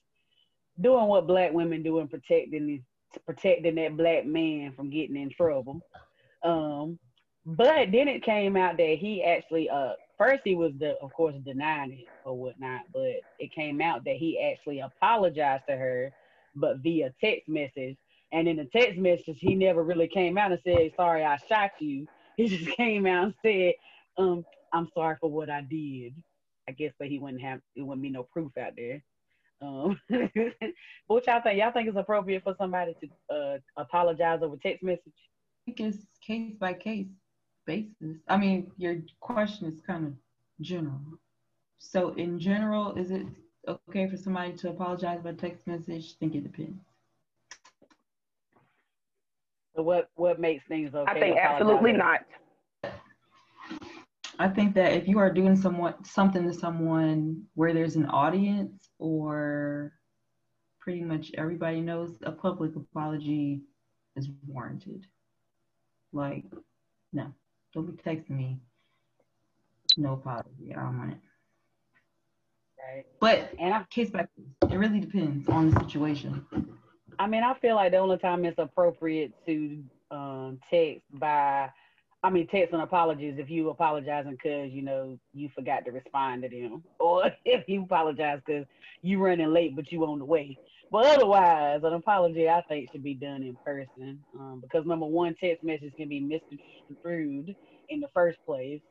doing 0.81 1.05
what 1.05 1.27
black 1.27 1.53
women 1.53 1.83
do 1.83 1.99
and 1.99 2.09
protecting 2.09 2.83
protecting 3.27 3.75
that 3.75 3.95
black 3.95 4.25
man 4.25 4.73
from 4.75 4.89
getting 4.89 5.15
in 5.15 5.29
trouble. 5.29 5.81
Um, 6.41 6.97
but 7.45 7.91
then 7.91 8.07
it 8.07 8.23
came 8.23 8.57
out 8.57 8.77
that 8.77 8.97
he 8.97 9.23
actually 9.23 9.69
uh 9.69 9.91
first 10.17 10.41
he 10.45 10.55
was 10.55 10.71
the 10.79 10.95
of 10.99 11.13
course 11.13 11.35
denying 11.45 11.91
it 11.91 12.05
or 12.25 12.35
whatnot, 12.35 12.85
but 12.91 13.21
it 13.37 13.53
came 13.53 13.81
out 13.81 14.03
that 14.05 14.15
he 14.15 14.41
actually 14.41 14.79
apologized 14.79 15.65
to 15.69 15.77
her, 15.77 16.11
but 16.55 16.79
via 16.79 17.13
text 17.21 17.47
message. 17.47 17.97
And 18.31 18.47
in 18.47 18.57
the 18.57 18.65
text 18.65 18.97
message, 18.97 19.37
he 19.39 19.55
never 19.55 19.83
really 19.83 20.07
came 20.07 20.37
out 20.37 20.51
and 20.51 20.59
said, 20.65 20.91
Sorry, 20.95 21.23
I 21.23 21.37
shot 21.49 21.71
you. 21.79 22.07
He 22.35 22.47
just 22.57 22.75
came 22.77 23.05
out 23.05 23.25
and 23.25 23.33
said, 23.43 23.73
um, 24.17 24.45
I'm 24.73 24.89
sorry 24.93 25.15
for 25.19 25.29
what 25.29 25.49
I 25.49 25.61
did. 25.61 26.13
I 26.69 26.73
guess 26.73 26.91
but 26.99 27.07
he 27.07 27.19
wouldn't 27.19 27.41
have 27.41 27.61
it 27.75 27.81
wouldn't 27.81 28.01
be 28.01 28.09
no 28.09 28.23
proof 28.23 28.51
out 28.57 28.73
there. 28.75 29.01
Um, 29.61 29.99
what 31.07 31.25
y'all 31.25 31.41
think? 31.41 31.59
Y'all 31.59 31.71
think 31.71 31.87
it's 31.87 31.97
appropriate 31.97 32.43
for 32.43 32.55
somebody 32.57 32.95
to 33.01 33.35
uh, 33.35 33.57
apologize 33.77 34.39
over 34.43 34.57
text 34.57 34.83
message? 34.83 35.01
I 35.07 35.71
think 35.71 35.79
it's 35.79 36.05
case 36.21 36.53
by 36.59 36.73
case 36.73 37.07
basis. 37.65 38.17
I 38.27 38.37
mean, 38.37 38.71
your 38.77 38.97
question 39.19 39.67
is 39.67 39.81
kind 39.81 40.07
of 40.07 40.13
general. 40.61 40.99
So, 41.79 42.13
in 42.15 42.39
general, 42.39 42.93
is 42.95 43.11
it 43.11 43.25
okay 43.67 44.09
for 44.09 44.17
somebody 44.17 44.53
to 44.53 44.69
apologize 44.69 45.21
by 45.23 45.33
text 45.33 45.65
message? 45.65 46.13
I 46.15 46.19
think 46.19 46.35
it 46.35 46.43
depends. 46.43 46.83
So 49.77 49.83
what 49.83 50.09
what 50.15 50.39
makes 50.39 50.65
things 50.65 50.95
okay? 50.95 51.11
I 51.11 51.19
think 51.19 51.37
absolutely 51.37 51.93
not. 51.93 52.21
I 54.39 54.47
think 54.47 54.73
that 54.73 54.93
if 54.93 55.07
you 55.07 55.19
are 55.19 55.31
doing 55.31 55.55
somewhat 55.55 56.05
something 56.07 56.47
to 56.47 56.53
someone 56.53 57.43
where 57.53 57.73
there's 57.73 57.95
an 57.95 58.07
audience 58.07 58.89
or 58.97 59.93
pretty 60.79 61.01
much 61.01 61.31
everybody 61.37 61.79
knows 61.79 62.17
a 62.23 62.31
public 62.31 62.75
apology 62.75 63.61
is 64.15 64.29
warranted. 64.47 65.05
Like, 66.11 66.45
no, 67.13 67.31
don't 67.71 67.85
be 67.85 68.01
texting 68.01 68.31
me. 68.31 68.57
No 69.95 70.13
apology. 70.13 70.73
I 70.75 70.81
don't 70.81 70.97
want 70.97 71.11
it. 71.11 71.17
Right. 72.79 73.05
But 73.19 73.53
And 73.59 73.75
I, 73.75 73.83
case 73.91 74.09
by 74.09 74.21
case, 74.21 74.71
it 74.71 74.77
really 74.77 74.99
depends 74.99 75.47
on 75.49 75.69
the 75.69 75.79
situation. 75.81 76.45
I 77.19 77.27
mean, 77.27 77.43
I 77.43 77.53
feel 77.59 77.75
like 77.75 77.91
the 77.91 77.97
only 77.97 78.17
time 78.17 78.45
it's 78.45 78.59
appropriate 78.59 79.33
to 79.47 79.83
um, 80.11 80.59
text 80.69 81.01
by, 81.13 81.69
I 82.23 82.29
mean, 82.29 82.47
text 82.47 82.73
an 82.73 82.81
apology 82.81 83.27
is 83.27 83.39
if 83.39 83.49
you 83.49 83.69
apologizing 83.69 84.31
because 84.31 84.71
you 84.71 84.81
know 84.81 85.17
you 85.33 85.49
forgot 85.55 85.85
to 85.85 85.91
respond 85.91 86.43
to 86.43 86.49
them, 86.49 86.83
or 86.99 87.31
if 87.45 87.67
you 87.67 87.83
apologize 87.83 88.39
because 88.45 88.65
you 89.01 89.19
running 89.19 89.51
late 89.51 89.75
but 89.75 89.91
you 89.91 90.03
on 90.05 90.19
the 90.19 90.25
way. 90.25 90.57
But 90.91 91.05
otherwise, 91.05 91.81
an 91.83 91.93
apology 91.93 92.49
I 92.49 92.61
think 92.69 92.91
should 92.91 93.03
be 93.03 93.15
done 93.15 93.43
in 93.43 93.57
person 93.65 94.19
um, 94.39 94.61
because 94.61 94.85
number 94.85 95.05
one, 95.05 95.35
text 95.41 95.63
message 95.63 95.93
can 95.97 96.07
be 96.07 96.19
misconstrued 96.19 97.55
in 97.89 97.99
the 97.99 98.07
first 98.13 98.37
place, 98.45 98.81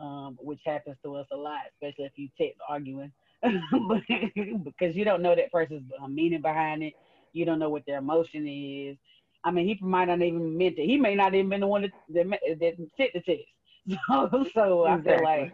um, 0.00 0.36
which 0.40 0.60
happens 0.64 0.96
to 1.04 1.14
us 1.16 1.26
a 1.32 1.36
lot, 1.36 1.60
especially 1.74 2.06
if 2.06 2.12
you 2.16 2.28
text 2.40 2.58
arguing, 2.68 3.12
because 4.64 4.96
you 4.96 5.04
don't 5.04 5.22
know 5.22 5.36
that 5.36 5.52
person's 5.52 5.90
uh, 6.02 6.08
meaning 6.08 6.42
behind 6.42 6.82
it. 6.82 6.94
You 7.32 7.44
don't 7.44 7.58
know 7.58 7.70
what 7.70 7.84
their 7.86 7.98
emotion 7.98 8.46
is. 8.46 8.96
I 9.44 9.50
mean, 9.50 9.66
he 9.66 9.78
might 9.84 10.06
not 10.06 10.20
even 10.22 10.56
meant 10.56 10.78
it. 10.78 10.86
He 10.86 10.96
may 10.98 11.14
not 11.14 11.34
even 11.34 11.50
been 11.50 11.60
the 11.60 11.66
one 11.66 11.82
that 11.82 11.92
that, 12.10 12.26
that 12.60 12.76
sent 12.96 13.12
the 13.14 13.20
text. 13.20 13.46
So, 14.08 14.44
so 14.54 14.84
I 14.86 14.98
feel 14.98 15.20
like 15.22 15.52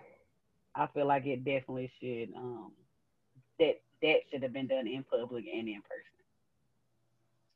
I 0.74 0.86
feel 0.88 1.06
like 1.06 1.26
it 1.26 1.44
definitely 1.44 1.90
should 2.00 2.34
um 2.36 2.72
that 3.58 3.74
that 4.02 4.16
should 4.30 4.42
have 4.42 4.52
been 4.52 4.66
done 4.68 4.86
in 4.86 5.04
public 5.04 5.44
and 5.52 5.68
in 5.68 5.82
person. 5.82 6.24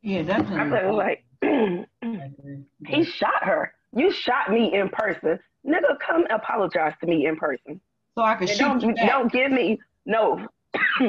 Yeah, 0.03 0.23
definitely. 0.23 0.57
I 0.57 0.67
definitely. 0.67 0.81
feel 0.81 0.97
like 0.97 1.25
he 2.87 3.05
shot 3.05 3.43
her. 3.45 3.73
You 3.95 4.11
shot 4.13 4.51
me 4.51 4.73
in 4.75 4.89
person. 4.91 5.39
Nigga, 5.67 5.99
come 6.07 6.27
apologize 6.31 6.95
to 7.01 7.07
me 7.07 7.27
in 7.27 7.37
person. 7.37 7.81
So 8.17 8.23
I 8.23 8.35
can 8.35 8.47
And 8.47 8.59
shoot 8.59 8.81
don't 8.81 8.83
you 8.83 8.95
back. 8.95 9.07
don't 9.07 9.33
give 9.33 9.51
me 9.51 9.81
no 10.07 10.47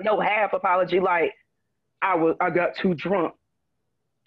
no 0.00 0.20
half 0.20 0.52
apology 0.52 1.00
like 1.00 1.32
I 2.02 2.16
was 2.16 2.36
I 2.40 2.50
got 2.50 2.76
too 2.76 2.94
drunk. 2.94 3.34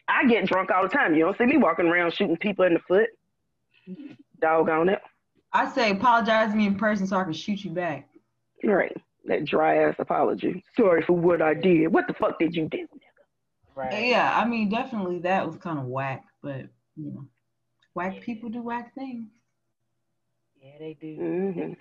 I 0.08 0.25
get 0.27 0.46
drunk 0.46 0.70
all 0.72 0.84
the 0.84 0.89
time. 0.89 1.15
You 1.15 1.25
don't 1.25 1.38
see 1.38 1.46
me 1.46 1.58
walking 1.58 1.88
around 1.88 2.13
shooting 2.13 2.38
people 2.38 2.65
in 2.65 2.74
the 2.74 2.79
foot. 2.88 3.10
Doggone 4.41 4.89
it. 4.89 5.00
I 5.53 5.70
say 5.70 5.91
apologize 5.91 6.51
to 6.51 6.58
me 6.58 6.67
in 6.67 6.75
person 6.75 7.08
so 7.08 7.17
I 7.17 7.24
can 7.24 7.34
shoot 7.34 7.63
you 7.63 7.72
back. 7.72 8.10
Right. 8.63 8.96
That 9.25 9.46
dry 9.46 9.77
ass 9.77 9.96
apology. 10.00 10.63
Sorry 10.77 11.01
for 11.01 11.13
what 11.13 11.41
I 11.41 11.53
did. 11.53 11.88
What 11.88 12.08
the 12.08 12.13
fuck 12.13 12.38
did 12.39 12.55
you 12.55 12.67
do? 12.70 12.88
Right. 13.75 14.08
Yeah, 14.08 14.34
I 14.38 14.46
mean, 14.46 14.70
definitely 14.70 15.20
that 15.20 15.46
was 15.46 15.58
kind 15.58 15.79
of 15.79 15.86
whack, 15.86 16.24
but 16.41 16.62
you 16.96 17.12
know, 17.12 17.25
whack 17.94 18.22
people 18.22 18.50
do 18.50 18.62
whack 18.62 18.94
things. 18.96 19.27
Yeah, 20.62 20.77
they 20.79 20.98
do. 21.00 21.15
hmm 21.15 21.74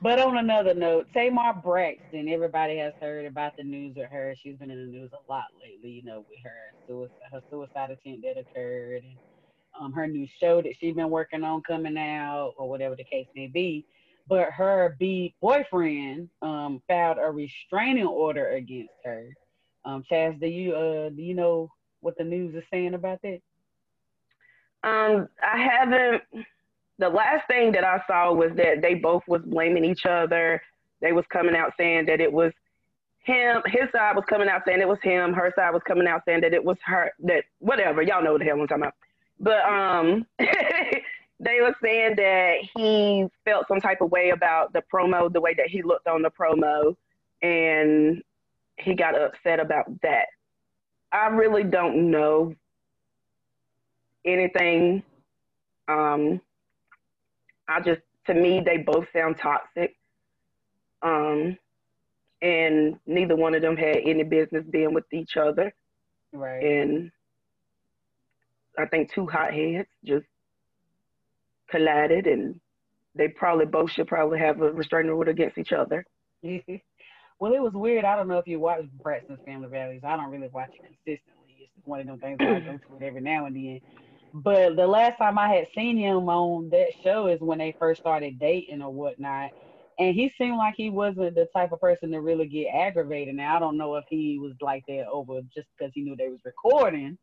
But 0.00 0.18
on 0.20 0.36
another 0.38 0.74
note, 0.74 1.08
Tamar 1.12 1.54
Braxton, 1.62 2.28
everybody 2.28 2.78
has 2.78 2.94
heard 3.00 3.26
about 3.26 3.52
the 3.56 3.64
news 3.64 3.94
with 3.96 4.10
her. 4.10 4.34
She's 4.36 4.56
been 4.56 4.70
in 4.70 4.78
the 4.78 4.90
news 4.90 5.10
a 5.12 5.32
lot 5.32 5.44
lately, 5.60 5.90
you 5.90 6.04
know, 6.04 6.24
with 6.28 6.38
her 6.44 6.50
suicide, 6.86 7.32
her 7.32 7.42
suicide 7.50 7.90
attempt 7.90 8.24
that 8.24 8.40
occurred, 8.40 9.02
and 9.02 9.18
um, 9.80 9.92
her 9.92 10.06
new 10.06 10.26
show 10.40 10.62
that 10.62 10.74
she's 10.78 10.94
been 10.94 11.10
working 11.10 11.44
on 11.44 11.62
coming 11.62 11.98
out, 11.98 12.54
or 12.58 12.68
whatever 12.68 12.96
the 12.96 13.04
case 13.04 13.26
may 13.34 13.48
be. 13.48 13.86
But 14.28 14.50
her 14.52 14.96
B 14.98 15.34
boyfriend 15.40 16.28
um, 16.42 16.82
filed 16.86 17.18
a 17.18 17.30
restraining 17.30 18.06
order 18.06 18.50
against 18.50 18.94
her. 19.04 19.30
Um, 19.84 20.04
Chaz, 20.10 20.38
do 20.40 20.46
you 20.46 20.74
uh 20.74 21.08
do 21.10 21.22
you 21.22 21.34
know 21.34 21.70
what 22.00 22.16
the 22.18 22.24
news 22.24 22.54
is 22.54 22.64
saying 22.70 22.94
about 22.94 23.20
that? 23.22 23.40
Um, 24.84 25.28
I 25.42 25.58
haven't. 25.58 26.22
The 26.98 27.08
last 27.08 27.46
thing 27.48 27.72
that 27.72 27.84
I 27.84 28.02
saw 28.06 28.32
was 28.32 28.50
that 28.56 28.82
they 28.82 28.94
both 28.94 29.22
was 29.28 29.42
blaming 29.44 29.84
each 29.84 30.06
other. 30.06 30.62
They 31.00 31.12
was 31.12 31.24
coming 31.32 31.56
out 31.56 31.72
saying 31.78 32.06
that 32.06 32.20
it 32.20 32.32
was 32.32 32.52
him. 33.24 33.62
His 33.66 33.90
side 33.92 34.16
was 34.16 34.24
coming 34.28 34.48
out 34.48 34.62
saying 34.66 34.80
it 34.80 34.88
was 34.88 34.98
him. 35.02 35.32
Her 35.32 35.52
side 35.56 35.72
was 35.72 35.82
coming 35.86 36.08
out 36.08 36.22
saying 36.26 36.40
that 36.42 36.54
it 36.54 36.64
was 36.64 36.78
her. 36.84 37.12
That 37.20 37.44
whatever 37.60 38.02
y'all 38.02 38.22
know 38.22 38.32
what 38.32 38.40
the 38.40 38.46
hell 38.46 38.60
I'm 38.60 38.66
talking 38.66 38.84
about. 38.84 38.94
But 39.40 39.64
um, 39.64 40.26
they 40.38 41.60
were 41.60 41.76
saying 41.82 42.16
that 42.16 42.56
he 42.76 43.26
felt 43.44 43.68
some 43.68 43.80
type 43.80 44.00
of 44.00 44.10
way 44.10 44.30
about 44.30 44.72
the 44.72 44.82
promo, 44.92 45.32
the 45.32 45.40
way 45.40 45.54
that 45.54 45.68
he 45.68 45.82
looked 45.82 46.08
on 46.08 46.22
the 46.22 46.30
promo, 46.30 46.96
and 47.42 48.22
he 48.76 48.94
got 48.94 49.20
upset 49.20 49.60
about 49.60 49.86
that. 50.02 50.26
I 51.12 51.28
really 51.28 51.64
don't 51.64 52.10
know 52.10 52.54
anything. 54.24 55.02
Um, 55.88 56.40
I 57.68 57.80
just, 57.80 58.00
to 58.26 58.34
me, 58.34 58.62
they 58.64 58.78
both 58.78 59.06
sound 59.12 59.36
toxic. 59.40 59.94
Um, 61.02 61.56
and 62.40 62.98
neither 63.06 63.36
one 63.36 63.54
of 63.54 63.62
them 63.62 63.76
had 63.76 63.98
any 64.04 64.22
business 64.22 64.64
being 64.70 64.94
with 64.94 65.04
each 65.12 65.36
other. 65.36 65.72
Right. 66.32 66.62
And 66.62 67.10
I 68.78 68.86
think 68.86 69.12
two 69.12 69.26
hotheads 69.26 69.88
just 70.04 70.26
collided, 71.70 72.26
and 72.26 72.60
they 73.14 73.28
probably 73.28 73.66
both 73.66 73.90
should 73.90 74.06
probably 74.06 74.38
have 74.38 74.60
a 74.60 74.72
restraining 74.72 75.10
order 75.10 75.30
against 75.30 75.58
each 75.58 75.72
other. 75.72 76.04
well, 76.42 77.52
it 77.52 77.62
was 77.62 77.72
weird. 77.74 78.04
I 78.04 78.16
don't 78.16 78.28
know 78.28 78.38
if 78.38 78.46
you 78.46 78.60
watch 78.60 78.84
Braxton's 79.02 79.40
Family 79.44 79.68
Values. 79.68 80.02
I 80.06 80.16
don't 80.16 80.30
really 80.30 80.48
watch 80.48 80.70
it 80.74 80.82
consistently. 80.82 81.70
It's 81.76 81.86
one 81.86 82.00
of 82.00 82.06
them 82.06 82.18
things 82.18 82.36
I 82.40 82.60
go 82.60 82.78
to 82.78 83.04
it 83.04 83.06
every 83.06 83.20
now 83.20 83.46
and 83.46 83.56
then. 83.56 83.80
But 84.34 84.76
the 84.76 84.86
last 84.86 85.18
time 85.18 85.38
I 85.38 85.48
had 85.48 85.68
seen 85.74 85.96
him 85.96 86.28
on 86.28 86.68
that 86.70 86.88
show 87.02 87.28
is 87.28 87.40
when 87.40 87.58
they 87.58 87.74
first 87.78 88.00
started 88.00 88.38
dating 88.38 88.82
or 88.82 88.92
whatnot. 88.92 89.50
And 89.98 90.14
he 90.14 90.32
seemed 90.38 90.56
like 90.56 90.74
he 90.76 90.90
wasn't 90.90 91.34
the 91.34 91.48
type 91.54 91.72
of 91.72 91.80
person 91.80 92.12
to 92.12 92.20
really 92.20 92.46
get 92.46 92.68
aggravated. 92.68 93.34
Now 93.34 93.56
I 93.56 93.58
don't 93.58 93.76
know 93.76 93.96
if 93.96 94.04
he 94.08 94.38
was 94.38 94.52
like 94.60 94.84
that 94.86 95.06
over 95.10 95.40
just 95.54 95.66
because 95.76 95.92
he 95.94 96.02
knew 96.02 96.14
they 96.14 96.28
was 96.28 96.40
recording, 96.44 97.18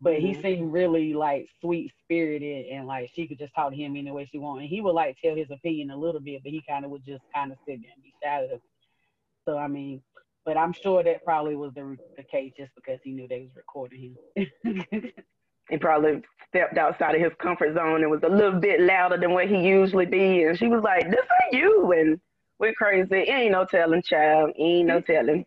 but 0.00 0.14
mm-hmm. 0.14 0.26
he 0.26 0.42
seemed 0.42 0.72
really 0.72 1.14
like 1.14 1.48
sweet 1.60 1.92
spirited 2.02 2.66
and 2.72 2.86
like 2.86 3.10
she 3.14 3.28
could 3.28 3.38
just 3.38 3.54
talk 3.54 3.70
to 3.70 3.76
him 3.76 3.94
any 3.96 4.10
way 4.10 4.28
she 4.30 4.38
wanted. 4.38 4.62
And 4.62 4.70
he 4.70 4.80
would 4.80 4.94
like 4.94 5.16
tell 5.22 5.36
his 5.36 5.50
opinion 5.50 5.90
a 5.90 5.96
little 5.96 6.20
bit, 6.20 6.42
but 6.42 6.50
he 6.50 6.62
kind 6.68 6.84
of 6.84 6.90
would 6.90 7.04
just 7.04 7.22
kind 7.32 7.52
of 7.52 7.58
sit 7.66 7.80
there 7.82 7.92
and 7.94 8.02
be 8.02 8.14
shy. 8.22 8.48
So 9.46 9.56
I 9.56 9.68
mean, 9.68 10.02
but 10.44 10.56
I'm 10.56 10.72
sure 10.72 11.04
that 11.04 11.24
probably 11.24 11.54
was 11.54 11.72
the 11.74 11.96
the 12.16 12.24
case 12.24 12.52
just 12.58 12.74
because 12.74 12.98
he 13.04 13.12
knew 13.12 13.28
they 13.28 13.42
was 13.42 13.54
recording 13.54 14.16
him. 14.34 15.12
he 15.68 15.76
probably 15.76 16.22
stepped 16.48 16.78
outside 16.78 17.14
of 17.14 17.20
his 17.20 17.32
comfort 17.38 17.74
zone 17.74 18.02
and 18.02 18.10
was 18.10 18.22
a 18.22 18.28
little 18.28 18.58
bit 18.58 18.80
louder 18.80 19.18
than 19.18 19.32
what 19.32 19.48
he 19.48 19.58
usually 19.58 20.06
be. 20.06 20.44
And 20.44 20.58
she 20.58 20.68
was 20.68 20.82
like, 20.82 21.10
"This 21.10 21.26
ain't 21.44 21.54
you," 21.62 21.92
and 21.92 22.20
we're 22.58 22.72
crazy. 22.72 23.14
Ain't 23.14 23.52
no 23.52 23.64
telling, 23.64 24.02
child. 24.02 24.52
Ain't 24.58 24.88
no 24.88 25.00
telling. 25.00 25.44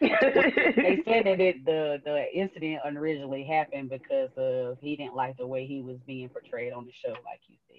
they 0.00 0.08
said 1.06 1.26
that 1.26 1.40
it, 1.40 1.64
the 1.64 2.00
the 2.04 2.26
incident 2.34 2.80
originally 2.84 3.44
happened 3.44 3.90
because 3.90 4.30
of 4.36 4.78
he 4.80 4.96
didn't 4.96 5.14
like 5.14 5.36
the 5.36 5.46
way 5.46 5.66
he 5.66 5.80
was 5.80 5.98
being 6.06 6.28
portrayed 6.28 6.72
on 6.72 6.86
the 6.86 6.92
show, 6.92 7.12
like 7.24 7.40
you 7.48 7.56
said. 7.68 7.76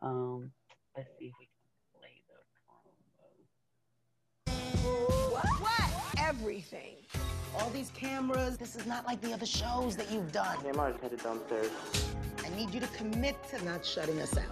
But, 0.00 0.06
um, 0.06 0.50
let's 0.96 1.08
see 1.18 1.26
if 1.26 1.34
we 1.38 1.46
can 1.46 1.60
play 2.00 2.22
the 2.28 2.34
promo. 4.52 5.32
What? 5.32 5.60
What? 5.60 5.93
Everything 6.28 6.94
all 7.58 7.70
these 7.70 7.90
cameras. 7.90 8.56
This 8.56 8.76
is 8.76 8.86
not 8.86 9.06
like 9.06 9.20
the 9.20 9.32
other 9.32 9.46
shows 9.46 9.96
that 9.96 10.10
you've 10.10 10.32
done. 10.32 10.56
Yeah, 10.64 10.80
I'm 10.80 10.98
headed 10.98 11.22
downstairs. 11.22 11.70
I 12.44 12.48
need 12.56 12.72
you 12.74 12.80
to 12.80 12.86
commit 12.88 13.36
to 13.50 13.64
not 13.64 13.84
shutting 13.84 14.20
us 14.20 14.36
out. 14.36 14.44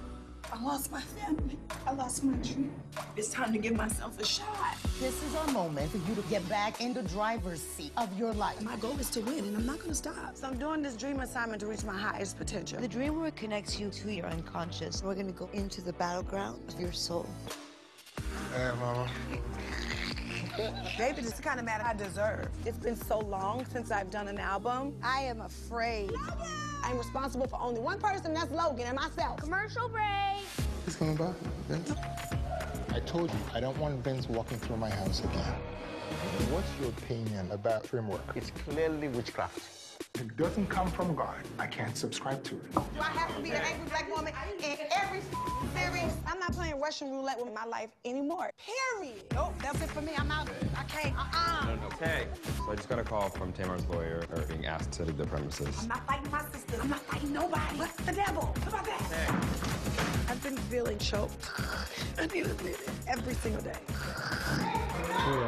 I 0.53 0.63
lost 0.63 0.93
my 0.93 1.01
family. 1.01 1.57
I 1.87 1.93
lost 1.93 2.23
my 2.25 2.35
dream. 2.35 2.73
It's 3.17 3.31
time 3.31 3.53
to 3.55 3.59
give 3.59 3.75
myself 3.75 4.21
a 4.21 4.25
shot. 4.25 4.77
This 5.01 5.23
is 5.23 5.35
our 5.35 5.47
moment 5.51 5.91
for 5.91 5.97
you 5.97 6.15
to 6.15 6.23
get 6.29 6.47
back 6.49 6.81
in 6.81 6.93
the 6.93 7.03
driver's 7.03 7.63
seat 7.63 7.93
of 7.97 8.17
your 8.19 8.35
life. 8.35 8.61
My 8.61 8.77
goal 8.77 8.99
is 8.99 9.09
to 9.11 9.21
win, 9.21 9.39
and 9.39 9.57
I'm 9.57 9.65
not 9.65 9.79
going 9.79 9.91
to 9.91 9.95
stop. 9.95 10.37
So 10.37 10.47
I'm 10.47 10.59
doing 10.59 10.83
this 10.83 10.95
dream 10.95 11.21
assignment 11.21 11.61
to 11.61 11.67
reach 11.67 11.85
my 11.85 11.97
highest 11.97 12.37
potential. 12.37 12.81
The 12.81 12.89
dream 12.89 13.19
work 13.19 13.35
connects 13.35 13.81
you 13.81 13.89
to 13.89 14.13
your 14.13 14.27
unconscious. 14.27 15.03
We're 15.03 15.15
going 15.15 15.27
to 15.27 15.33
go 15.33 15.49
into 15.55 15.81
the 15.81 15.95
battleground 15.95 16.61
of 16.69 16.79
your 16.79 16.93
soul. 16.93 17.27
Hey, 18.55 18.71
Mama. 18.79 19.09
Baby, 20.99 21.23
this 21.23 21.29
is 21.29 21.33
the 21.35 21.43
kind 21.43 21.59
of 21.59 21.65
man 21.65 21.81
I 21.81 21.95
deserve. 21.95 22.49
It's 22.67 22.77
been 22.77 22.97
so 22.97 23.21
long 23.21 23.65
since 23.73 23.91
I've 23.91 24.11
done 24.11 24.29
an 24.29 24.39
album. 24.39 24.95
I 25.03 25.23
am 25.23 25.41
afraid. 25.41 26.11
Logan! 26.11 26.37
I'm 26.85 26.99
responsible 26.99 27.47
for 27.47 27.59
only 27.59 27.81
one 27.81 27.99
person, 27.99 28.35
that's 28.35 28.51
Logan 28.51 28.87
and 28.87 28.97
myself. 28.97 29.39
Commercial 29.39 29.89
break. 29.89 30.45
Who's 30.85 30.97
coming 30.97 31.17
back, 31.17 31.35
Vince? 31.69 31.93
I 32.91 33.01
told 33.01 33.31
you, 33.31 33.39
I 33.55 33.61
don't 33.61 33.77
want 33.79 34.05
Vince 34.05 34.29
walking 34.29 34.59
through 34.59 34.77
my 34.77 34.91
house 34.91 35.21
again. 35.21 35.55
What's 36.51 36.69
your 36.81 36.91
opinion 36.91 37.51
about 37.51 37.87
framework? 37.87 38.23
It's 38.35 38.51
clearly 38.51 39.09
witchcraft. 39.09 39.82
It 40.15 40.37
doesn't 40.37 40.69
come 40.69 40.91
from 40.91 41.15
God. 41.15 41.37
I 41.59 41.67
can't 41.67 41.97
subscribe 41.97 42.43
to 42.45 42.55
it. 42.55 42.75
Do 42.75 42.81
I 43.01 43.05
have 43.05 43.37
to 43.37 43.43
be 43.43 43.51
an 43.51 43.63
angry 43.63 43.89
black 43.89 44.09
woman 44.15 44.33
in 44.59 44.77
every 44.91 45.21
series? 45.75 46.13
I'm 46.27 46.39
not 46.39 46.53
playing 46.53 46.81
Russian 46.81 47.11
roulette 47.11 47.39
with 47.45 47.53
my 47.55 47.65
life 47.65 47.91
anymore. 48.05 48.51
Period. 48.99 49.25
Oh, 49.37 49.53
that's 49.63 49.81
it 49.83 49.91
for 49.91 50.01
me. 50.01 50.13
I'm 50.17 50.31
out. 50.31 50.49
I 50.77 50.83
can't. 50.85 51.17
Uh-uh. 51.17 51.67
No, 51.67 51.75
no. 51.77 51.87
Okay. 51.87 52.27
So 52.57 52.73
I 52.73 52.75
just 52.77 52.89
got 52.89 52.99
a 52.99 53.05
call 53.05 53.29
from 53.31 53.53
Tamar's 53.53 53.87
lawyer 53.87 54.25
or 54.35 54.43
being 54.43 54.67
asked 54.67 54.93
to 54.93 55.05
leave 55.05 55.17
the 55.17 55.27
premises. 55.27 55.77
I'm 55.83 55.89
not 55.89 56.07
fighting 56.07 56.31
my 56.31 56.43
sister. 56.53 56.81
I'm 56.81 56.91
not 56.91 57.01
fighting 57.01 57.33
nobody. 57.33 57.79
What's 57.79 57.97
the 57.97 58.13
devil? 58.13 58.55
How 58.63 58.69
about 58.69 58.87
that? 58.87 59.01
Hey. 59.01 60.33
I've 60.33 60.43
been 60.43 60.57
feeling 60.57 60.99
choked. 60.99 61.51
I 62.19 62.27
need 62.27 62.47
a 62.47 62.55
minute 62.55 62.89
every 63.07 63.35
single 63.35 63.63
day. 63.63 63.79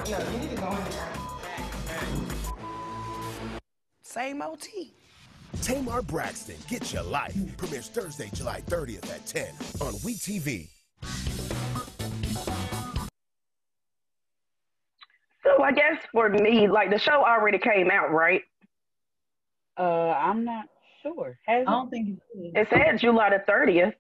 Yeah. 0.07 0.33
You 0.33 0.39
need 0.39 0.51
to 0.51 0.57
go 0.57 0.69
in 0.69 0.85
there. 0.85 1.13
Hey. 1.89 2.34
Same 4.15 4.43
OT. 4.43 4.95
Tamar 5.61 6.01
Braxton, 6.01 6.55
Get 6.69 6.93
Your 6.93 7.03
Life, 7.03 7.35
premieres 7.57 7.89
Thursday, 7.89 8.31
July 8.33 8.61
30th 8.61 9.13
at 9.13 9.27
10 9.27 9.49
on 9.81 9.95
WE 10.05 10.15
tv. 10.15 10.69
So 15.43 15.65
I 15.65 15.73
guess 15.73 15.99
for 16.13 16.29
me, 16.29 16.69
like 16.69 16.91
the 16.91 16.99
show 16.99 17.25
already 17.25 17.59
came 17.59 17.91
out, 17.91 18.13
right? 18.13 18.43
Uh, 19.77 20.11
I'm 20.11 20.45
not 20.45 20.67
sure. 21.03 21.37
Has 21.49 21.67
I 21.67 21.73
don't 21.73 21.91
think 21.91 22.21
it 22.37 22.69
said 22.71 23.01
July 23.01 23.31
the 23.31 23.43
30th. 23.51 23.95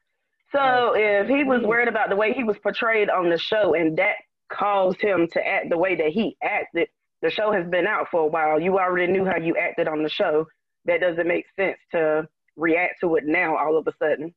So 0.52 0.94
if 0.94 1.26
he 1.26 1.42
was 1.42 1.62
worried 1.62 1.88
about 1.88 2.08
the 2.08 2.14
way 2.14 2.32
he 2.32 2.44
was 2.44 2.56
portrayed 2.58 3.10
on 3.10 3.30
the 3.30 3.38
show 3.38 3.74
and 3.74 3.96
that 3.98 4.14
caused 4.48 5.00
him 5.00 5.26
to 5.32 5.44
act 5.44 5.70
the 5.70 5.78
way 5.78 5.96
that 5.96 6.10
he 6.10 6.36
acted, 6.40 6.86
the 7.24 7.30
show 7.30 7.50
has 7.50 7.66
been 7.66 7.86
out 7.86 8.08
for 8.10 8.20
a 8.20 8.26
while. 8.26 8.60
You 8.60 8.78
already 8.78 9.10
knew 9.10 9.24
how 9.24 9.38
you 9.38 9.56
acted 9.56 9.88
on 9.88 10.02
the 10.02 10.10
show. 10.10 10.46
That 10.84 11.00
doesn't 11.00 11.26
make 11.26 11.46
sense 11.58 11.78
to 11.92 12.28
react 12.54 13.00
to 13.00 13.16
it 13.16 13.24
now 13.24 13.56
all 13.56 13.78
of 13.78 13.86
a 13.88 13.92
sudden. 13.98 14.34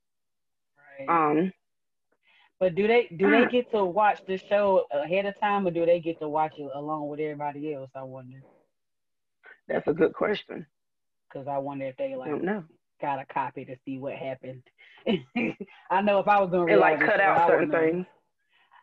Right. 0.98 1.10
Um. 1.10 1.54
But 2.62 2.76
do 2.76 2.88
they 2.88 3.10
do 3.18 3.30
they 3.30 3.46
get 3.52 3.70
to 3.72 3.84
watch 3.84 4.22
the 4.26 4.38
show 4.38 4.86
ahead 4.92 5.26
of 5.26 5.38
time, 5.38 5.68
or 5.68 5.72
do 5.72 5.86
they 5.86 6.00
get 6.00 6.18
to 6.22 6.30
watch 6.30 6.54
it 6.58 6.72
along 6.74 7.10
with 7.10 7.20
everybody 7.20 7.74
else? 7.74 7.90
I 7.94 8.04
wonder. 8.04 8.42
That's 9.68 9.88
a 9.88 9.94
good 9.94 10.14
question. 10.14 10.66
Because 11.30 11.50
I 11.50 11.58
wonder 11.58 11.88
if 11.88 11.98
they 11.98 12.16
like 12.16 12.30
I 12.30 12.32
don't 12.32 12.46
know. 12.46 12.64
got 13.02 13.20
a 13.20 13.26
copy 13.26 13.66
to 13.66 13.76
see 13.84 14.00
what 14.00 14.14
happened. 14.14 14.64
I 15.92 16.02
know 16.02 16.20
if 16.20 16.28
I 16.30 16.40
was 16.40 16.50
gonna 16.52 16.72
it 16.72 16.80
like 16.80 17.02
cut 17.02 17.20
out 17.20 17.50
certain 17.50 17.70
things. 17.70 18.06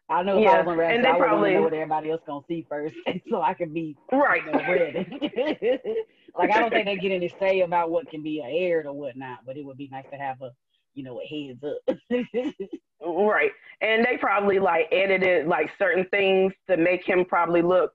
I 0.08 0.22
know 0.22 0.38
yeah. 0.38 0.60
if 0.60 0.66
I 0.66 0.70
was 0.70 0.78
on 0.78 0.84
and 0.84 1.04
they 1.04 1.08
I 1.08 1.18
probably 1.18 1.54
know 1.54 1.62
what 1.62 1.72
everybody 1.72 2.10
else 2.10 2.20
gonna 2.26 2.44
see 2.46 2.66
first, 2.68 2.94
so 3.30 3.40
I 3.40 3.54
can 3.54 3.72
be 3.72 3.96
right 4.12 4.42
you 4.44 4.52
know, 4.52 4.58
ready. 4.58 5.78
like 6.38 6.50
I 6.50 6.60
don't 6.60 6.70
think 6.70 6.86
they 6.86 6.96
get 6.96 7.12
any 7.12 7.32
say 7.40 7.60
about 7.60 7.90
what 7.90 8.10
can 8.10 8.22
be 8.22 8.42
aired 8.42 8.86
or 8.86 8.92
whatnot, 8.92 9.40
but 9.46 9.56
it 9.56 9.64
would 9.64 9.78
be 9.78 9.88
nice 9.90 10.04
to 10.10 10.16
have 10.16 10.42
a 10.42 10.50
you 10.92 11.02
know 11.02 11.20
a 11.20 11.26
heads 11.26 11.64
up. 11.64 11.96
right, 13.06 13.50
and 13.80 14.04
they 14.04 14.18
probably 14.18 14.58
like 14.58 14.88
edited 14.92 15.46
like 15.46 15.70
certain 15.78 16.04
things 16.10 16.52
to 16.68 16.76
make 16.76 17.06
him 17.06 17.24
probably 17.24 17.62
look 17.62 17.92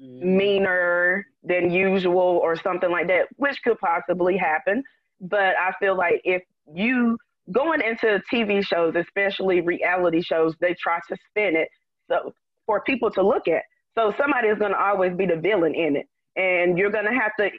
mm-hmm. 0.00 0.36
meaner 0.36 1.26
than 1.42 1.70
usual 1.70 2.40
or 2.42 2.56
something 2.56 2.90
like 2.90 3.06
that, 3.08 3.28
which 3.36 3.62
could 3.62 3.78
possibly 3.78 4.36
happen. 4.36 4.82
But 5.20 5.56
I 5.56 5.72
feel 5.80 5.96
like 5.96 6.20
if 6.24 6.42
you 6.74 7.16
going 7.52 7.80
into 7.80 8.22
TV 8.32 8.64
shows, 8.64 8.94
especially 8.96 9.60
reality 9.60 10.22
shows, 10.22 10.54
they 10.60 10.74
try 10.74 10.98
to 11.08 11.16
spin 11.30 11.56
it 11.56 11.68
so 12.10 12.32
for 12.66 12.82
people 12.82 13.10
to 13.12 13.22
look 13.22 13.48
at. 13.48 13.62
So 13.96 14.12
somebody 14.18 14.48
is 14.48 14.58
going 14.58 14.72
to 14.72 14.78
always 14.80 15.14
be 15.16 15.26
the 15.26 15.36
villain 15.36 15.74
in 15.74 15.96
it, 15.96 16.06
and 16.36 16.78
you're 16.78 16.90
going 16.90 17.06
to 17.06 17.12
have 17.12 17.32
to 17.40 17.50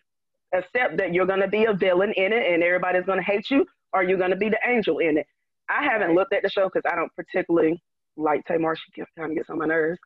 accept 0.53 0.97
that 0.97 1.13
you're 1.13 1.25
going 1.25 1.41
to 1.41 1.47
be 1.47 1.65
a 1.65 1.73
villain 1.73 2.13
in 2.15 2.31
it, 2.31 2.53
and 2.53 2.63
everybody's 2.63 3.05
going 3.05 3.19
to 3.19 3.25
hate 3.25 3.49
you, 3.49 3.65
or 3.93 4.03
you're 4.03 4.17
going 4.17 4.31
to 4.31 4.37
be 4.37 4.49
the 4.49 4.59
angel 4.65 4.99
in 4.99 5.17
it. 5.17 5.25
I 5.69 5.83
haven't 5.83 6.15
looked 6.15 6.33
at 6.33 6.43
the 6.43 6.49
show 6.49 6.69
because 6.71 6.89
I 6.91 6.95
don't 6.95 7.13
particularly 7.15 7.81
like 8.17 8.45
Tamar. 8.45 8.75
She 8.75 9.03
kind 9.17 9.31
of 9.31 9.37
gets 9.37 9.49
on 9.49 9.59
my 9.59 9.65
nerves. 9.65 9.99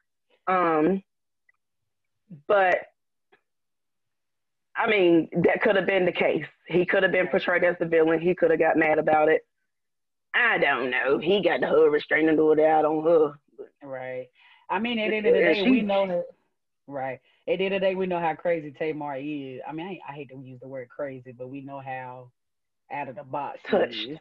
Um, 0.48 1.02
but 2.48 2.78
I 4.76 4.90
mean, 4.90 5.30
that 5.44 5.62
could 5.62 5.76
have 5.76 5.86
been 5.86 6.06
the 6.06 6.12
case. 6.12 6.46
He 6.68 6.86
could 6.86 7.04
have 7.04 7.12
been 7.12 7.28
portrayed 7.28 7.64
as 7.64 7.76
the 7.80 7.86
villain. 7.86 8.20
He 8.20 8.34
could 8.34 8.52
have 8.52 8.60
got 8.60 8.78
mad 8.78 8.98
about 8.98 9.30
it. 9.30 9.42
I 10.34 10.58
don't 10.58 10.90
know. 10.90 11.20
He 11.20 11.42
got 11.42 11.62
the 11.62 11.68
whole 11.68 11.88
restraining 11.88 12.40
order 12.40 12.66
out 12.66 12.86
on 12.86 13.04
her. 13.04 13.34
Right. 13.84 14.28
I 14.70 14.80
mean, 14.80 14.98
at 15.00 15.10
the 15.10 15.18
end 15.18 15.26
of 15.28 15.34
the 15.34 15.40
day, 15.40 15.64
we 15.64 15.82
know 15.82 16.08
that. 16.08 16.26
Right. 16.88 17.20
At 17.48 17.60
the 17.60 17.66
end 17.66 17.76
of 17.76 17.82
the 17.82 17.88
day, 17.88 17.96
we 17.96 18.08
know 18.08 18.20
how 18.20 18.34
crazy 18.34 18.72
Tamar 18.72 19.18
is. 19.18 19.62
I 19.68 19.72
mean, 19.74 19.88
I, 19.88 20.12
I 20.12 20.16
hate 20.16 20.30
to 20.30 20.38
use 20.38 20.60
the 20.62 20.68
word 20.68 20.90
crazy, 20.90 21.32
but 21.32 21.50
we 21.50 21.62
know 21.62 21.80
how 21.80 22.32
out 22.92 23.10
of 23.10 23.16
the 23.16 23.24
box 23.24 23.60
Touched. 23.70 23.94
she 23.94 24.18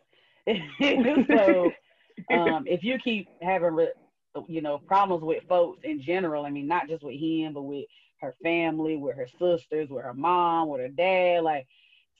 is. 0.46 1.26
so, 1.28 1.70
um, 2.32 2.64
if 2.66 2.82
you 2.82 2.98
keep 2.98 3.28
having, 3.40 3.86
you 4.48 4.60
know, 4.60 4.78
problems 4.78 5.22
with 5.22 5.42
folks 5.48 5.80
in 5.84 6.02
general, 6.02 6.44
I 6.44 6.50
mean, 6.50 6.66
not 6.66 6.88
just 6.88 7.02
with 7.02 7.18
him, 7.18 7.54
but 7.54 7.62
with 7.62 7.86
her 8.20 8.34
family, 8.42 8.96
with 8.96 9.16
her 9.16 9.28
sisters, 9.38 9.88
with 9.88 10.04
her 10.04 10.14
mom, 10.14 10.68
with 10.68 10.80
her 10.80 10.88
dad, 10.88 11.42
like 11.42 11.66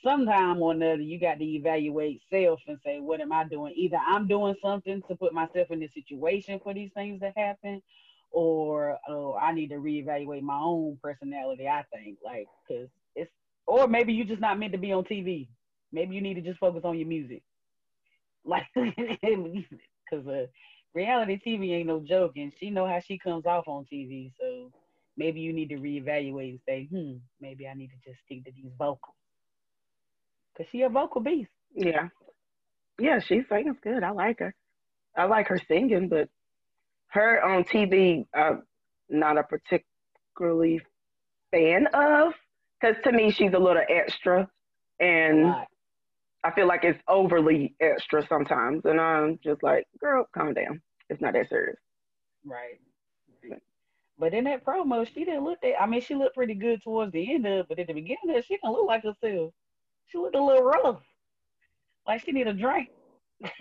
sometime 0.03 0.61
or 0.63 0.73
another 0.73 1.03
you 1.03 1.19
got 1.19 1.39
to 1.39 1.45
evaluate 1.45 2.21
self 2.31 2.61
and 2.67 2.79
say 2.85 3.01
what 3.01 3.21
am 3.21 3.33
i 3.33 3.45
doing? 3.45 3.73
Either 3.77 3.99
i'm 4.07 4.27
doing 4.27 4.55
something 4.63 5.03
to 5.09 5.17
put 5.17 5.33
myself 5.33 5.71
in 5.71 5.81
this 5.81 5.95
situation 5.95 6.61
for 6.63 6.75
these 6.75 6.91
things 6.95 7.21
to 7.21 7.33
happen 7.37 7.83
or 8.31 8.99
oh, 9.09 9.35
i 9.35 9.53
need 9.53 9.69
to 9.69 9.77
reevaluate 9.77 10.43
my 10.43 10.59
own 10.59 10.99
personality 11.03 11.69
i 11.69 11.85
think 11.93 12.17
like 12.25 12.47
because 12.67 12.89
it's 13.15 13.31
or 13.67 13.87
maybe 13.87 14.13
you're 14.13 14.27
just 14.27 14.41
not 14.41 14.59
meant 14.59 14.73
to 14.73 14.79
be 14.79 14.93
on 14.93 15.05
tv 15.05 15.49
maybe 15.93 16.15
you 16.15 16.21
need 16.21 16.35
to 16.35 16.41
just 16.41 16.59
focus 16.59 16.83
on 16.85 16.99
your 16.99 17.09
music. 17.09 17.43
Like 18.45 18.67
because 18.75 20.27
uh, 20.27 20.47
reality 20.95 21.41
tv 21.47 21.71
ain't 21.73 21.87
no 21.87 22.01
joke 22.01 22.33
and 22.37 22.53
she 22.59 22.71
know 22.71 22.89
how 22.89 22.99
she 22.99 23.17
comes 23.17 23.47
off 23.47 23.69
on 23.69 23.85
tv 23.85 24.33
so 24.41 24.73
maybe 25.17 25.41
you 25.41 25.53
need 25.53 25.69
to 25.69 25.77
reevaluate 25.77 26.51
and 26.51 26.61
say 26.69 26.89
hmm 26.91 27.19
maybe 27.41 27.69
i 27.69 27.75
need 27.75 27.89
to 27.89 28.11
just 28.11 28.21
stick 28.25 28.45
to 28.45 28.51
these 28.51 28.73
vocals 28.77 29.15
Cause 30.57 30.67
she 30.71 30.83
a 30.83 30.89
vocal 30.89 31.21
beast. 31.21 31.51
Yeah. 31.75 32.09
Yeah, 32.99 33.21
she 33.21 33.43
sings 33.49 33.77
good. 33.83 34.03
I 34.03 34.11
like 34.11 34.39
her. 34.41 34.55
I 35.17 35.25
like 35.25 35.49
her 35.49 35.61
singing, 35.69 36.09
but 36.09 36.29
her 37.09 37.43
on 37.43 37.65
TV, 37.65 38.27
I'm 38.35 38.63
not 39.09 39.39
a 39.39 39.43
particularly 39.43 40.81
fan 41.51 41.87
of. 41.95 42.33
Because 42.81 42.97
to 43.05 43.13
me, 43.13 43.31
she's 43.31 43.53
a 43.55 43.59
little 43.59 43.83
extra. 43.89 44.49
And 45.01 45.55
I 46.45 46.51
feel 46.55 46.67
like 46.67 46.85
it's 46.85 47.03
overly 47.09 47.75
extra 47.81 48.27
sometimes. 48.27 48.85
And 48.85 49.01
I'm 49.01 49.39
just 49.43 49.63
like, 49.63 49.87
girl, 50.01 50.27
calm 50.35 50.55
down. 50.55 50.81
It's 51.09 51.21
not 51.21 51.35
that 51.35 51.49
serious. 51.49 51.79
Right. 52.45 52.81
But 54.19 54.35
in 54.35 54.45
that 54.45 54.65
promo, 54.65 55.07
she 55.07 55.25
didn't 55.25 55.45
look 55.45 55.61
that. 55.63 55.81
I 55.81 55.87
mean, 55.87 56.01
she 56.01 56.15
looked 56.15 56.37
pretty 56.37 56.55
good 56.55 56.83
towards 56.83 57.13
the 57.13 57.35
end 57.35 57.47
of 57.47 57.53
it, 57.53 57.67
but 57.69 57.79
at 57.79 57.87
the 57.87 57.95
beginning, 57.95 58.31
of 58.31 58.37
it, 58.37 58.45
she 58.47 58.55
didn't 58.55 58.73
look 58.73 58.87
like 58.87 59.03
herself. 59.03 59.53
She 60.09 60.19
looked 60.19 60.37
a 60.37 60.43
little 60.43 60.63
rough, 60.63 61.03
like 62.07 62.23
she 62.25 62.33
need 62.33 62.47
a 62.47 62.53
drink. 62.53 62.89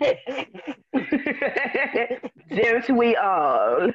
Don't 2.54 2.90
we 2.96 3.16
all? 3.16 3.88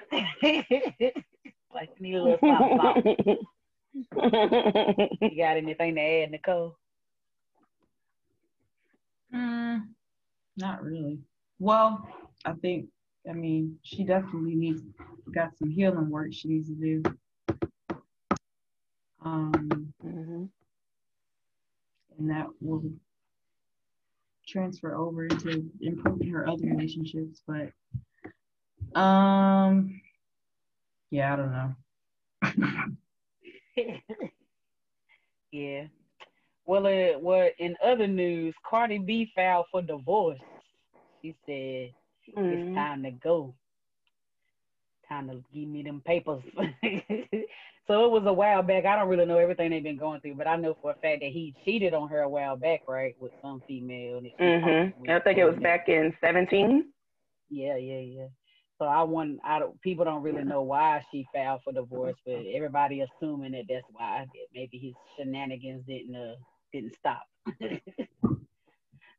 like 1.74 1.90
she 1.98 2.04
need 2.04 2.16
a 2.16 2.24
little 2.24 2.40
something. 2.42 2.78
something. 2.78 3.38
you 5.22 5.38
got 5.38 5.58
anything 5.58 5.96
to 5.96 6.02
add, 6.02 6.32
Nicole? 6.32 6.78
Mm, 9.34 9.88
not 10.58 10.84
really. 10.84 11.20
Well, 11.60 12.08
I 12.46 12.54
think 12.54 12.88
I 13.30 13.34
mean 13.34 13.78
she 13.84 14.04
definitely 14.04 14.56
needs 14.56 14.82
got 15.34 15.52
some 15.58 15.70
healing 15.70 16.10
work 16.10 16.34
she 16.34 16.48
needs 16.48 16.68
to 16.70 16.76
do. 16.76 17.04
Um, 19.24 19.94
Mhm. 20.04 20.50
And 22.20 22.30
that 22.30 22.48
will 22.62 22.84
transfer 24.48 24.96
over 24.96 25.26
into 25.26 25.70
improving 25.82 26.30
her 26.30 26.48
other 26.48 26.64
relationships. 26.66 27.42
But 27.48 27.72
um, 29.00 30.02
yeah, 31.12 31.34
I 31.34 31.36
don't 31.38 31.52
know. 31.52 31.76
yeah. 35.52 35.86
Well, 36.66 36.86
uh, 36.88 37.20
well, 37.20 37.50
in 37.60 37.76
other 37.84 38.08
news, 38.08 38.56
Cardi 38.70 39.00
B 39.00 39.32
filed 39.36 39.66
for 39.72 39.82
divorce. 39.82 40.40
She 41.22 41.36
said 41.46 41.94
Mhm. 42.38 42.54
it's 42.54 42.64
time 42.76 43.04
to 43.04 43.12
go. 43.12 43.54
Time 45.10 45.30
to 45.30 45.44
give 45.54 45.70
me 45.70 45.84
them 45.84 46.02
papers. 46.06 46.42
so 47.88 48.06
it 48.06 48.12
was 48.12 48.24
a 48.26 48.34
while 48.34 48.62
back. 48.62 48.86
I 48.86 48.96
don't 48.98 49.08
really 49.08 49.26
know 49.26 49.38
everything 49.38 49.70
they've 49.70 49.84
been 49.84 49.98
going 49.98 50.20
through, 50.20 50.36
but 50.36 50.48
I 50.48 50.58
know 50.58 50.76
for 50.82 50.92
a 50.92 50.96
fact 50.96 51.22
that 51.22 51.32
he 51.32 51.56
cheated 51.64 51.94
on 51.94 52.10
her 52.10 52.22
a 52.22 52.30
while 52.30 52.58
back, 52.58 52.82
right, 52.88 53.16
with 53.20 53.32
some 53.42 53.62
female. 53.68 54.22
Mhm. 54.40 54.94
with. 54.98 55.10
I 55.10 55.20
think 55.20 55.38
it 55.40 55.46
was 55.46 55.58
back 55.58 55.88
in 55.88 56.14
17. 56.20 56.92
Yeah, 57.50 57.78
yeah, 57.78 58.00
yeah. 58.00 58.28
So 58.80 58.86
I 58.86 59.04
want 59.04 59.40
I 59.44 59.60
don't 59.60 59.80
people 59.82 60.06
don't 60.06 60.22
really 60.22 60.44
know 60.44 60.62
why 60.62 61.04
she 61.12 61.26
filed 61.34 61.62
for 61.64 61.74
divorce, 61.74 62.16
but 62.26 62.46
everybody 62.54 63.02
assuming 63.02 63.54
that 63.54 63.66
that's 63.68 63.88
why 63.92 64.28
maybe 64.54 64.78
his 64.78 64.94
shenanigans 65.16 65.84
didn't 65.88 66.16
uh, 66.16 66.36
didn't 66.72 66.94
stop. 66.96 67.24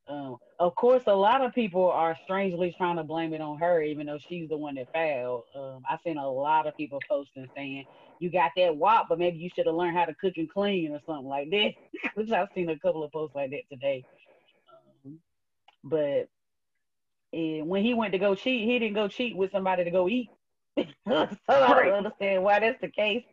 um, 0.08 0.38
of 0.58 0.74
course, 0.74 1.02
a 1.06 1.14
lot 1.14 1.42
of 1.42 1.54
people 1.54 1.90
are 1.90 2.16
strangely 2.24 2.74
trying 2.76 2.96
to 2.96 3.04
blame 3.04 3.34
it 3.34 3.40
on 3.40 3.58
her, 3.58 3.82
even 3.82 4.06
though 4.06 4.18
she's 4.18 4.48
the 4.48 4.56
one 4.56 4.74
that 4.76 4.88
failed. 4.92 5.42
Um, 5.54 5.82
I've 5.88 6.00
seen 6.04 6.18
a 6.18 6.30
lot 6.30 6.66
of 6.66 6.76
people 6.76 7.00
posting 7.08 7.48
saying 7.54 7.84
you 8.18 8.30
got 8.30 8.52
that 8.56 8.76
WAP, 8.76 9.06
but 9.08 9.18
maybe 9.18 9.38
you 9.38 9.50
should 9.54 9.66
have 9.66 9.74
learned 9.74 9.96
how 9.96 10.06
to 10.06 10.14
cook 10.14 10.34
and 10.36 10.50
clean 10.50 10.92
or 10.92 11.00
something 11.06 11.28
like 11.28 11.50
that. 11.50 11.72
Which 12.14 12.30
I've 12.32 12.48
seen 12.54 12.68
a 12.70 12.78
couple 12.78 13.04
of 13.04 13.12
posts 13.12 13.36
like 13.36 13.50
that 13.50 13.62
today. 13.70 14.04
Um, 15.04 15.18
but 15.84 16.28
and 17.32 17.68
when 17.68 17.84
he 17.84 17.94
went 17.94 18.12
to 18.12 18.18
go 18.18 18.34
cheat, 18.34 18.66
he 18.66 18.78
didn't 18.78 18.94
go 18.94 19.08
cheat 19.08 19.36
with 19.36 19.52
somebody 19.52 19.84
to 19.84 19.90
go 19.90 20.08
eat. 20.08 20.30
so 20.78 21.28
I 21.48 21.82
don't 21.84 21.92
understand 21.92 22.42
why 22.42 22.60
that's 22.60 22.80
the 22.80 22.88
case. 22.90 23.24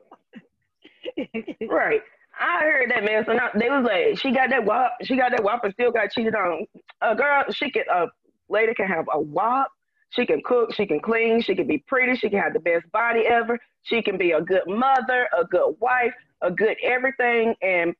Right. 1.69 2.01
I 2.39 2.59
heard 2.63 2.91
that 2.91 3.03
man. 3.03 3.23
So 3.25 3.33
now 3.33 3.49
they 3.57 3.69
was 3.69 3.85
like, 3.85 4.19
she 4.19 4.31
got 4.31 4.49
that 4.49 4.65
WAP, 4.65 4.91
she 5.03 5.15
got 5.15 5.31
that 5.31 5.43
WAP 5.43 5.63
and 5.63 5.73
still 5.73 5.91
got 5.91 6.11
cheated 6.11 6.35
on. 6.35 6.65
A 7.01 7.15
girl, 7.15 7.45
she 7.51 7.71
can 7.71 7.83
a 7.91 8.07
lady 8.49 8.73
can 8.73 8.87
have 8.87 9.05
a 9.13 9.19
WAP. 9.19 9.67
She 10.09 10.25
can 10.25 10.41
cook, 10.45 10.73
she 10.73 10.85
can 10.85 11.01
clean, 11.01 11.41
she 11.41 11.55
can 11.55 11.67
be 11.67 11.83
pretty, 11.87 12.15
she 12.15 12.29
can 12.29 12.39
have 12.39 12.53
the 12.53 12.59
best 12.59 12.89
body 12.91 13.21
ever. 13.27 13.59
She 13.83 14.01
can 14.01 14.17
be 14.17 14.31
a 14.31 14.41
good 14.41 14.63
mother, 14.65 15.27
a 15.37 15.43
good 15.43 15.75
wife, 15.79 16.13
a 16.41 16.51
good 16.51 16.77
everything, 16.83 17.55
and 17.61 17.93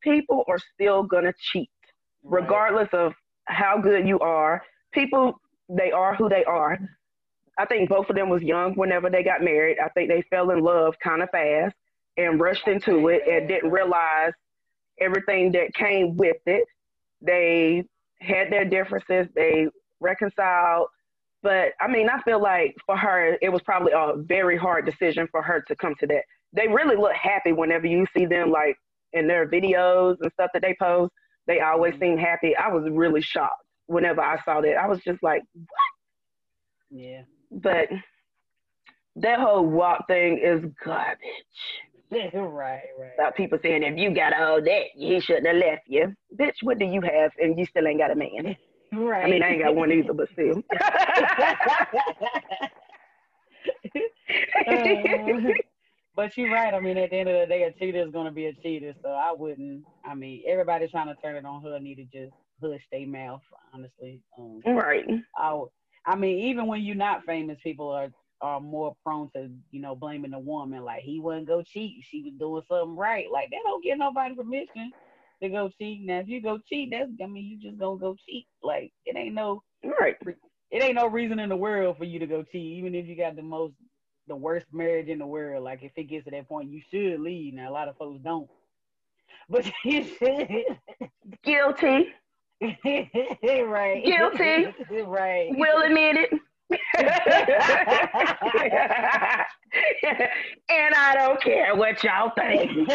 people 0.00 0.44
are 0.48 0.58
still 0.74 1.02
gonna 1.02 1.32
cheat, 1.50 1.70
regardless 2.22 2.88
of 2.92 3.14
how 3.46 3.78
good 3.78 4.06
you 4.06 4.18
are. 4.20 4.62
People, 4.92 5.40
they 5.68 5.90
are 5.90 6.14
who 6.14 6.28
they 6.28 6.44
are. 6.44 6.78
I 7.58 7.64
think 7.66 7.88
both 7.88 8.08
of 8.10 8.16
them 8.16 8.28
was 8.28 8.42
young 8.42 8.74
whenever 8.74 9.10
they 9.10 9.24
got 9.24 9.42
married. 9.42 9.78
I 9.78 9.88
think 9.88 10.08
they 10.08 10.22
fell 10.30 10.50
in 10.50 10.60
love 10.60 10.94
kind 11.02 11.22
of 11.22 11.30
fast 11.30 11.74
and 12.16 12.40
rushed 12.40 12.66
into 12.66 13.08
it 13.08 13.22
and 13.28 13.48
didn't 13.48 13.70
realize 13.70 14.32
everything 15.00 15.52
that 15.52 15.74
came 15.74 16.16
with 16.16 16.36
it. 16.46 16.64
They 17.20 17.84
had 18.20 18.50
their 18.50 18.64
differences, 18.64 19.28
they 19.34 19.68
reconciled. 20.00 20.88
But 21.42 21.72
I 21.80 21.88
mean, 21.88 22.08
I 22.08 22.20
feel 22.22 22.40
like 22.40 22.74
for 22.86 22.96
her, 22.96 23.36
it 23.40 23.50
was 23.50 23.62
probably 23.62 23.92
a 23.92 24.14
very 24.16 24.56
hard 24.56 24.86
decision 24.86 25.28
for 25.30 25.42
her 25.42 25.62
to 25.68 25.76
come 25.76 25.94
to 26.00 26.06
that. 26.08 26.22
They 26.52 26.68
really 26.68 26.96
look 26.96 27.12
happy 27.12 27.52
whenever 27.52 27.86
you 27.86 28.06
see 28.16 28.26
them, 28.26 28.50
like 28.50 28.76
in 29.12 29.26
their 29.26 29.48
videos 29.48 30.16
and 30.20 30.32
stuff 30.32 30.50
that 30.54 30.62
they 30.62 30.74
post. 30.80 31.12
They 31.46 31.60
always 31.60 31.92
mm-hmm. 31.94 32.02
seem 32.02 32.18
happy. 32.18 32.56
I 32.56 32.68
was 32.68 32.84
really 32.90 33.20
shocked 33.20 33.62
whenever 33.86 34.20
I 34.20 34.40
saw 34.42 34.60
that. 34.60 34.76
I 34.76 34.88
was 34.88 35.00
just 35.00 35.22
like, 35.22 35.42
what? 35.54 35.68
Yeah. 36.90 37.22
but 37.50 37.88
that 39.16 39.40
whole 39.40 39.66
walk 39.66 40.06
thing 40.06 40.38
is 40.38 40.64
garbage. 40.84 41.18
right, 42.34 42.82
right. 42.98 43.10
About 43.18 43.36
people 43.36 43.58
saying 43.62 43.82
if 43.82 43.98
you 43.98 44.14
got 44.14 44.32
all 44.32 44.62
that, 44.62 44.82
he 44.94 45.20
shouldn't 45.20 45.46
have 45.46 45.56
left 45.56 45.82
you. 45.86 46.14
Bitch, 46.38 46.56
what 46.62 46.78
do 46.78 46.84
you 46.84 47.00
have 47.00 47.32
and 47.38 47.58
you 47.58 47.66
still 47.66 47.86
ain't 47.86 47.98
got 47.98 48.10
a 48.10 48.14
man? 48.14 48.56
Right. 48.92 49.24
I 49.24 49.30
mean, 49.30 49.42
I 49.42 49.48
ain't 49.50 49.62
got 49.62 49.74
one 49.74 49.90
either, 49.92 50.12
but 50.12 50.28
still. 50.30 50.62
Uh, 54.66 55.52
but 56.16 56.36
you're 56.36 56.52
right. 56.52 56.72
I 56.72 56.80
mean, 56.80 56.96
at 56.96 57.10
the 57.10 57.16
end 57.16 57.28
of 57.28 57.40
the 57.40 57.46
day, 57.46 57.64
a 57.64 57.72
cheater 57.72 58.02
is 58.02 58.10
going 58.10 58.24
to 58.24 58.32
be 58.32 58.46
a 58.46 58.54
cheater. 58.54 58.94
So 59.02 59.10
I 59.10 59.32
wouldn't. 59.36 59.84
I 60.04 60.14
mean, 60.14 60.42
everybody 60.48 60.88
trying 60.88 61.08
to 61.08 61.14
turn 61.22 61.36
it 61.36 61.44
on 61.44 61.62
her 61.62 61.78
need 61.78 61.96
to 61.96 62.04
just 62.04 62.34
hush 62.62 62.80
their 62.90 63.06
mouth. 63.06 63.42
Honestly, 63.74 64.20
um, 64.38 64.62
right. 64.66 65.04
I, 65.36 65.60
I 66.06 66.16
mean, 66.16 66.38
even 66.48 66.66
when 66.66 66.82
you're 66.82 66.94
not 66.96 67.24
famous, 67.24 67.58
people 67.62 67.90
are 67.90 68.08
are 68.40 68.60
more 68.60 68.94
prone 69.04 69.30
to 69.34 69.50
you 69.70 69.80
know 69.80 69.94
blaming 69.94 70.32
the 70.32 70.38
woman. 70.38 70.84
Like 70.84 71.02
he 71.02 71.20
wouldn't 71.20 71.46
go 71.46 71.62
cheat. 71.62 72.04
She 72.10 72.22
was 72.22 72.34
doing 72.38 72.62
something 72.68 72.96
right. 72.96 73.26
Like 73.30 73.50
they 73.50 73.58
don't 73.64 73.82
give 73.82 73.98
nobody 73.98 74.34
permission 74.34 74.92
to 75.42 75.48
go 75.48 75.70
cheat. 75.78 76.04
Now, 76.04 76.20
if 76.20 76.28
you 76.28 76.40
go 76.42 76.58
cheat, 76.68 76.90
that's 76.90 77.10
I 77.22 77.26
mean, 77.26 77.44
you 77.44 77.58
just 77.70 77.78
gonna 77.78 77.98
go 77.98 78.16
cheat. 78.26 78.46
Like 78.62 78.92
it 79.04 79.16
ain't 79.16 79.34
no 79.34 79.62
Right. 80.00 80.16
it 80.70 80.82
ain't 80.82 80.96
no 80.96 81.06
reason 81.06 81.38
in 81.38 81.48
the 81.48 81.56
world 81.56 81.98
for 81.98 82.04
you 82.04 82.18
to 82.18 82.26
go 82.26 82.42
cheat, 82.42 82.78
even 82.78 82.94
if 82.94 83.06
you 83.06 83.16
got 83.16 83.36
the 83.36 83.42
most 83.42 83.74
the 84.28 84.36
worst 84.36 84.66
marriage 84.72 85.08
in 85.08 85.18
the 85.18 85.26
world. 85.26 85.64
Like 85.64 85.82
if 85.82 85.92
it 85.96 86.04
gets 86.04 86.24
to 86.24 86.30
that 86.32 86.48
point, 86.48 86.70
you 86.70 86.80
should 86.90 87.20
leave. 87.20 87.54
Now 87.54 87.70
a 87.70 87.72
lot 87.72 87.88
of 87.88 87.96
folks 87.96 88.20
don't, 88.22 88.48
but 89.48 89.70
you 89.84 90.04
should. 90.04 90.48
Guilty. 91.42 92.08
right. 92.62 94.02
Guilty. 94.04 94.66
right. 95.02 95.50
Will 95.56 95.82
admit 95.82 96.16
it. 96.16 96.30
and 96.70 96.80
I 100.94 101.14
don't 101.14 101.40
care 101.42 101.76
what 101.76 102.02
y'all 102.02 102.32
think. 102.36 102.88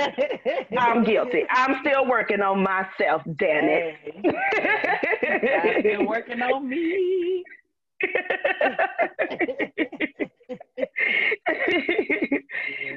I'm 0.78 1.04
guilty. 1.04 1.44
I'm 1.50 1.78
still 1.86 2.06
working 2.08 2.42
on 2.42 2.64
myself, 2.64 3.22
damn 3.38 3.66
it. 3.66 3.96
I'm 5.64 5.80
still 5.82 6.06
working 6.06 6.42
on 6.42 6.68
me. 6.68 7.44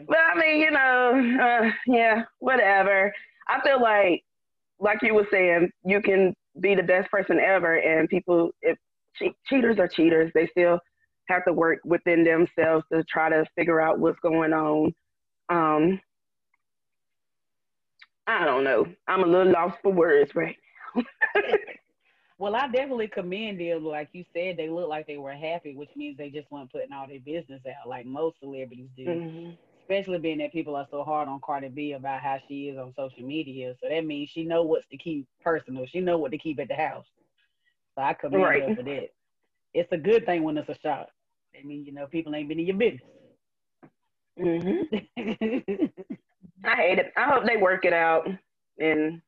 but 0.08 0.18
I 0.18 0.34
mean, 0.38 0.60
you 0.60 0.70
know, 0.70 1.38
uh, 1.40 1.70
yeah, 1.86 2.22
whatever. 2.38 3.12
I 3.48 3.60
feel 3.62 3.80
like, 3.80 4.22
like 4.80 5.02
you 5.02 5.14
were 5.14 5.26
saying, 5.30 5.70
you 5.84 6.00
can 6.00 6.34
be 6.60 6.74
the 6.74 6.82
best 6.82 7.10
person 7.10 7.38
ever, 7.38 7.76
and 7.76 8.08
people, 8.08 8.50
if 8.62 8.78
che- 9.18 9.34
cheaters 9.46 9.78
are 9.78 9.88
cheaters, 9.88 10.30
they 10.34 10.46
still 10.48 10.78
have 11.28 11.44
to 11.46 11.52
work 11.52 11.80
within 11.84 12.24
themselves 12.24 12.84
to 12.92 13.02
try 13.04 13.28
to 13.30 13.44
figure 13.56 13.80
out 13.80 13.98
what's 13.98 14.18
going 14.20 14.52
on. 14.52 14.94
Um, 15.48 16.00
I 18.26 18.44
don't 18.44 18.64
know. 18.64 18.86
I'm 19.06 19.22
a 19.22 19.26
little 19.26 19.52
lost 19.52 19.78
for 19.82 19.92
words 19.92 20.34
right 20.34 20.56
now. 20.94 21.02
Well, 22.38 22.56
I 22.56 22.66
definitely 22.66 23.08
commend 23.08 23.60
them. 23.60 23.84
Like 23.84 24.08
you 24.12 24.24
said, 24.34 24.56
they 24.56 24.68
look 24.68 24.88
like 24.88 25.06
they 25.06 25.18
were 25.18 25.32
happy, 25.32 25.74
which 25.76 25.90
means 25.94 26.16
they 26.16 26.30
just 26.30 26.50
weren't 26.50 26.72
putting 26.72 26.92
all 26.92 27.06
their 27.06 27.20
business 27.20 27.62
out 27.66 27.88
like 27.88 28.06
most 28.06 28.40
celebrities 28.40 28.88
do. 28.96 29.04
Mhm. 29.06 29.58
especially 29.80 30.18
being 30.18 30.38
that 30.38 30.50
people 30.52 30.74
are 30.74 30.86
so 30.90 31.04
hard 31.04 31.28
on 31.28 31.38
Cardi 31.40 31.68
B 31.68 31.92
about 31.92 32.20
how 32.20 32.38
she 32.48 32.68
is 32.70 32.78
on 32.78 32.92
social 32.96 33.22
media. 33.22 33.74
So 33.80 33.88
that 33.88 34.04
means 34.06 34.30
she 34.30 34.42
know 34.42 34.62
what's 34.62 34.86
to 34.88 34.96
keep 34.96 35.26
personal. 35.42 35.86
She 35.86 36.00
know 36.00 36.16
what 36.18 36.32
to 36.32 36.38
keep 36.38 36.58
at 36.58 36.68
the 36.68 36.74
house. 36.74 37.04
So 37.94 38.02
I 38.02 38.14
commend 38.14 38.42
Right. 38.42 38.62
her 38.62 38.72
for 38.74 38.82
that. 38.82 39.08
It's 39.74 39.92
a 39.92 39.96
good 39.96 40.26
thing 40.26 40.42
when 40.42 40.56
it's 40.58 40.68
a 40.68 40.78
shot. 40.82 41.08
That 41.54 41.64
means 41.64 41.86
you 41.86 41.92
know 41.92 42.06
people 42.06 42.34
ain't 42.34 42.48
been 42.48 42.60
in 42.60 42.66
your 42.66 42.76
business. 42.76 43.02
hmm 44.38 44.82
I 46.64 46.76
hate 46.76 46.98
it. 46.98 47.12
I 47.16 47.24
hope 47.24 47.44
they 47.46 47.56
work 47.56 47.84
it 47.84 47.92
out, 47.92 48.26
and 48.78 49.20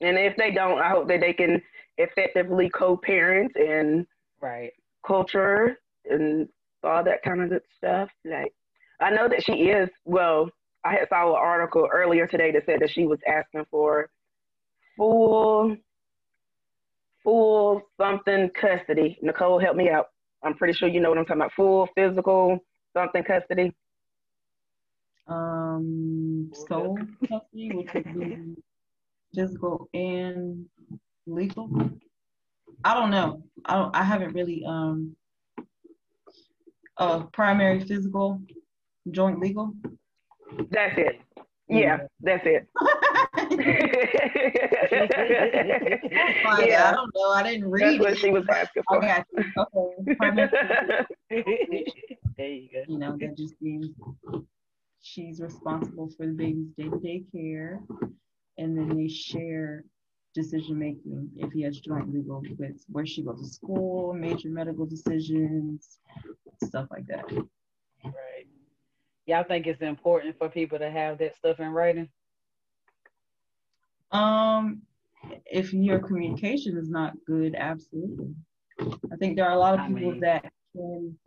and 0.00 0.18
if 0.18 0.36
they 0.36 0.50
don't, 0.50 0.80
I 0.80 0.90
hope 0.90 1.08
that 1.08 1.20
they 1.20 1.32
can 1.32 1.62
effectively 1.98 2.70
co-parent 2.70 3.52
and 3.56 4.06
right. 4.40 4.72
culture 5.06 5.78
and 6.10 6.48
all 6.82 7.04
that 7.04 7.22
kind 7.22 7.42
of 7.42 7.50
good 7.50 7.62
stuff. 7.76 8.08
Like, 8.24 8.54
I 9.00 9.10
know 9.10 9.28
that 9.28 9.44
she 9.44 9.52
is. 9.52 9.88
Well, 10.04 10.50
I 10.84 10.92
had 10.92 11.08
saw 11.08 11.30
an 11.30 11.36
article 11.38 11.88
earlier 11.92 12.26
today 12.26 12.52
that 12.52 12.64
said 12.66 12.80
that 12.80 12.90
she 12.90 13.06
was 13.06 13.18
asking 13.26 13.66
for 13.70 14.10
full, 14.96 15.76
full 17.28 17.82
something 18.00 18.48
custody. 18.58 19.18
Nicole, 19.20 19.58
help 19.58 19.76
me 19.76 19.90
out. 19.90 20.06
I'm 20.42 20.54
pretty 20.54 20.72
sure 20.72 20.88
you 20.88 20.98
know 20.98 21.10
what 21.10 21.18
I'm 21.18 21.26
talking 21.26 21.42
about. 21.42 21.52
Full 21.52 21.86
physical 21.94 22.58
something 22.94 23.22
custody. 23.22 23.74
Um, 25.26 26.50
soul 26.54 26.98
custody, 27.28 27.72
which 27.74 27.92
would 27.92 28.18
be 28.18 28.38
physical 29.34 29.90
and 29.92 30.64
legal. 31.26 31.68
I 32.82 32.94
don't 32.94 33.10
know. 33.10 33.42
I 33.66 33.74
don't, 33.74 33.94
I 33.94 34.04
haven't 34.04 34.32
really 34.32 34.64
um. 34.66 35.14
Uh, 36.96 37.24
primary 37.32 37.78
physical, 37.78 38.40
joint 39.12 39.38
legal. 39.38 39.72
That's 40.70 40.98
it. 40.98 41.20
Yeah, 41.68 41.98
that's 42.20 42.44
it. 42.46 42.66
Like, 46.44 46.70
I 46.70 46.92
don't 46.92 47.10
know. 47.14 47.30
I 47.30 47.42
didn't 47.42 47.70
read 47.70 47.82
That's 47.82 47.98
what 48.00 48.12
it. 48.12 48.18
she 48.18 48.30
was 48.30 48.44
asking 48.50 48.82
for. 48.88 49.00
got. 49.00 49.26
Okay. 49.74 50.48
There 52.36 52.48
you 52.48 52.68
go. 52.72 52.82
you 52.88 52.98
know, 52.98 53.16
that 53.20 53.36
just 53.36 53.54
means 53.60 53.88
she's 55.00 55.40
responsible 55.40 56.08
for 56.16 56.26
the 56.26 56.32
baby's 56.32 56.68
day-to-day 56.76 57.24
care, 57.32 57.80
and 58.58 58.76
then 58.76 58.96
they 58.96 59.08
share 59.08 59.84
decision 60.34 60.78
making 60.78 61.28
if 61.36 61.52
he 61.52 61.62
has 61.62 61.78
joint 61.80 62.12
legal 62.12 62.42
with 62.58 62.84
where 62.90 63.06
she 63.06 63.22
goes 63.22 63.40
to 63.40 63.48
school, 63.48 64.12
major 64.14 64.48
medical 64.48 64.86
decisions, 64.86 65.98
stuff 66.64 66.86
like 66.90 67.06
that. 67.08 67.24
Right. 68.04 68.46
Y'all 69.28 69.44
think 69.44 69.66
it's 69.66 69.82
important 69.82 70.38
for 70.38 70.48
people 70.48 70.78
to 70.78 70.90
have 70.90 71.18
that 71.18 71.36
stuff 71.36 71.60
in 71.60 71.68
writing? 71.68 72.08
Um, 74.10 74.80
if 75.44 75.74
your 75.74 75.98
communication 75.98 76.78
is 76.78 76.88
not 76.88 77.12
good, 77.26 77.54
absolutely. 77.54 78.34
I 78.80 79.16
think 79.18 79.36
there 79.36 79.44
are 79.44 79.52
a 79.52 79.58
lot 79.58 79.74
of 79.74 79.80
I 79.80 79.88
people 79.88 80.12
mean- 80.12 80.20
that 80.20 80.50
can 80.72 81.18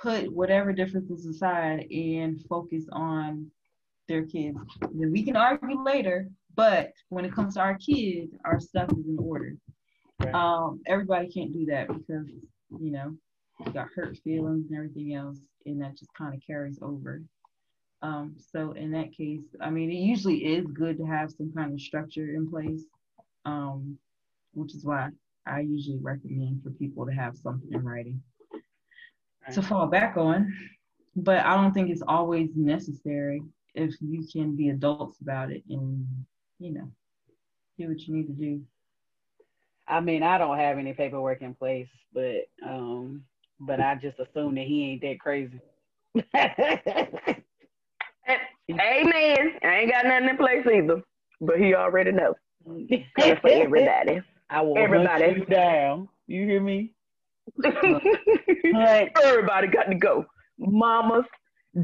put 0.00 0.32
whatever 0.32 0.72
differences 0.72 1.26
aside 1.26 1.88
and 1.90 2.40
focus 2.48 2.84
on 2.92 3.50
their 4.06 4.24
kids. 4.24 4.56
Then 4.80 5.10
we 5.10 5.24
can 5.24 5.34
argue 5.34 5.82
later, 5.82 6.28
but 6.54 6.92
when 7.08 7.24
it 7.24 7.32
comes 7.32 7.54
to 7.54 7.60
our 7.60 7.76
kids, 7.76 8.32
our 8.44 8.60
stuff 8.60 8.88
is 8.92 9.04
in 9.04 9.18
order. 9.18 9.56
Right. 10.20 10.32
Um, 10.32 10.80
everybody 10.86 11.26
can't 11.26 11.52
do 11.52 11.66
that 11.66 11.88
because 11.88 12.28
you 12.80 12.92
know 12.92 13.16
got 13.72 13.88
hurt 13.94 14.16
feelings 14.18 14.66
and 14.68 14.76
everything 14.76 15.14
else, 15.14 15.38
and 15.66 15.80
that 15.82 15.96
just 15.96 16.12
kind 16.14 16.34
of 16.34 16.40
carries 16.46 16.78
over. 16.82 17.22
Um, 18.00 18.36
so 18.52 18.72
in 18.72 18.92
that 18.92 19.12
case, 19.12 19.42
I 19.60 19.70
mean, 19.70 19.90
it 19.90 19.96
usually 19.96 20.44
is 20.44 20.66
good 20.66 20.98
to 20.98 21.04
have 21.04 21.32
some 21.32 21.52
kind 21.52 21.72
of 21.72 21.80
structure 21.80 22.34
in 22.34 22.48
place, 22.48 22.84
um, 23.44 23.98
which 24.54 24.74
is 24.74 24.84
why 24.84 25.10
I 25.46 25.60
usually 25.60 25.98
recommend 25.98 26.62
for 26.62 26.70
people 26.70 27.06
to 27.06 27.12
have 27.12 27.36
something 27.36 27.72
in 27.72 27.84
writing 27.84 28.22
to 29.52 29.62
fall 29.62 29.86
back 29.86 30.16
on. 30.16 30.52
But 31.16 31.44
I 31.44 31.56
don't 31.56 31.72
think 31.72 31.90
it's 31.90 32.02
always 32.06 32.50
necessary 32.54 33.42
if 33.74 33.94
you 34.00 34.26
can 34.32 34.54
be 34.54 34.68
adults 34.68 35.20
about 35.20 35.50
it 35.50 35.64
and, 35.68 36.06
you 36.60 36.72
know, 36.72 36.92
do 37.78 37.88
what 37.88 38.00
you 38.06 38.14
need 38.14 38.26
to 38.26 38.32
do. 38.32 38.62
I 39.86 40.00
mean, 40.00 40.22
I 40.22 40.38
don't 40.38 40.58
have 40.58 40.78
any 40.78 40.92
paperwork 40.92 41.42
in 41.42 41.54
place, 41.54 41.88
but 42.12 42.48
um, 42.64 43.24
but 43.60 43.80
I 43.80 43.94
just 43.96 44.18
assume 44.18 44.54
that 44.56 44.66
he 44.66 44.84
ain't 44.84 45.02
that 45.02 45.18
crazy. 45.20 45.60
Amen. 48.70 49.52
I 49.62 49.78
ain't 49.78 49.90
got 49.90 50.04
nothing 50.04 50.28
in 50.28 50.36
place 50.36 50.66
either, 50.66 51.02
but 51.40 51.58
he 51.58 51.74
already 51.74 52.12
know. 52.12 52.34
Coming 52.64 53.36
for 53.40 53.48
everybody. 53.48 54.20
I 54.50 54.62
will 54.62 54.78
Everybody. 54.78 55.24
hunt 55.24 55.36
you 55.38 55.44
down. 55.44 56.08
You 56.26 56.46
hear 56.46 56.60
me? 56.60 56.94
Everybody 59.22 59.66
got 59.68 59.84
to 59.84 59.94
go. 59.94 60.24
Mamas, 60.58 61.24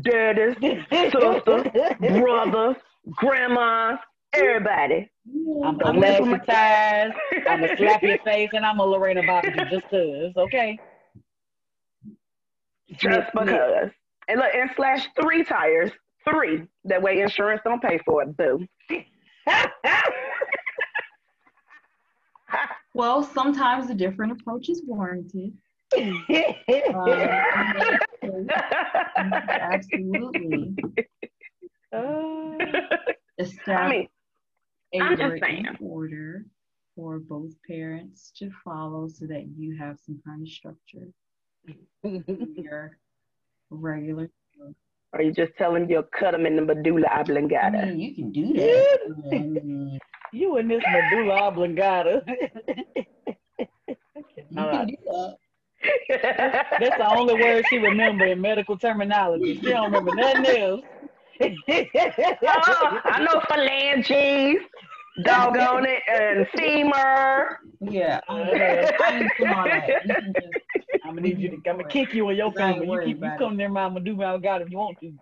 daddies, 0.03 0.57
sister, 0.91 1.41
brother, 2.01 2.77
grandmas, 3.13 3.99
everybody. 4.33 5.11
I'm 5.63 5.79
gonna 5.79 5.99
laugh 5.99 6.21
your 6.21 6.39
ties. 6.39 7.13
I'm 7.49 7.61
gonna 7.61 7.77
slap 7.77 8.03
your 8.03 8.19
face, 8.19 8.51
and 8.53 8.65
I'm 8.67 8.79
gonna 8.79 8.91
Lorena 8.91 9.23
Bobbitt 9.23 9.57
you 9.57 9.79
just 9.79 9.89
cause. 9.91 10.33
Okay. 10.47 10.79
Just 12.93 13.31
because. 13.33 13.91
And 14.29 14.39
look, 14.41 14.55
and 14.55 14.71
slash 14.77 15.07
three 15.21 15.45
tires. 15.45 15.91
Three. 16.29 16.67
That 16.85 17.03
way 17.03 17.21
insurance 17.21 17.61
don't 17.65 17.83
pay 17.83 17.99
for 18.05 18.23
it. 18.23 18.37
Boo. 18.37 18.67
Well, 22.95 23.25
sometimes 23.25 23.91
a 23.91 23.95
different 23.95 24.33
approach 24.33 24.69
is 24.69 24.83
warranted. 24.87 25.53
Um, 25.97 26.25
absolutely. 29.49 30.77
Establish 33.39 33.69
I 33.69 33.89
mean, 33.89 34.09
a 34.95 35.01
I'm 35.01 35.17
just 35.17 35.33
written 35.33 35.41
saying. 35.41 35.67
order 35.81 36.45
for 36.95 37.19
both 37.19 37.51
parents 37.69 38.33
to 38.39 38.51
follow 38.65 39.09
so 39.09 39.27
that 39.27 39.47
you 39.57 39.77
have 39.77 39.99
some 39.99 40.21
kind 40.25 40.43
of 40.43 40.49
structure. 40.49 41.09
Your 42.03 42.99
regular. 43.71 44.31
Or 45.13 45.23
you 45.23 45.33
just 45.33 45.53
telling 45.57 45.89
you'll 45.89 46.03
cut 46.19 46.33
them 46.33 46.45
in 46.47 46.57
the 46.57 46.63
medulla 46.63 47.07
I 47.09 47.21
oblongata. 47.21 47.87
mean, 47.87 48.01
you 48.01 48.15
can 48.15 48.33
do 48.33 48.53
that. 48.55 48.99
I 49.33 49.39
mean, 49.39 49.99
You 50.33 50.57
and 50.57 50.71
this 50.71 50.83
medulla 50.91 51.35
oblongata. 51.43 52.25
you 53.57 53.97
can 54.51 54.87
do 54.87 54.97
that. 55.07 55.37
That's 56.81 56.97
the 56.97 57.15
only 57.17 57.35
word 57.35 57.65
she 57.69 57.79
remember 57.79 58.25
in 58.27 58.41
medical 58.41 58.77
terminology. 58.79 59.55
She 59.57 59.67
don't 59.69 59.93
remember 59.93 60.15
nothing 60.15 60.47
else. 60.47 60.81
oh, 61.41 63.01
I 63.05 63.21
know 63.25 63.41
phalanges, 63.49 64.63
doggone 65.25 65.85
it, 65.87 66.03
and 66.09 66.47
femur. 66.57 67.59
Yeah, 67.81 68.21
I, 68.29 68.91
I 69.01 69.95
doing 71.03 71.15
all 71.15 71.15
that. 71.15 71.15
You 71.15 71.15
can 71.15 71.15
just 71.15 71.15
I'm 71.15 71.15
gonna 71.15 71.21
need 71.21 71.39
you 71.39 71.49
to. 71.51 71.57
I'm 71.71 71.77
gonna 71.77 71.89
kick 71.89 72.15
you 72.15 72.29
in 72.31 72.37
your 72.37 72.53
I 72.59 72.73
ain't 72.73 72.79
finger. 72.79 72.85
You 72.85 72.91
worried 72.91 73.07
keep 73.07 73.21
you 73.21 73.27
about 73.27 73.39
come 73.39 73.57
near 73.57 73.69
my 73.69 73.89
medulla 73.89 74.35
oblongata 74.35 74.65
if 74.65 74.71
you 74.71 74.79
want 74.79 75.01
to. 75.01 75.13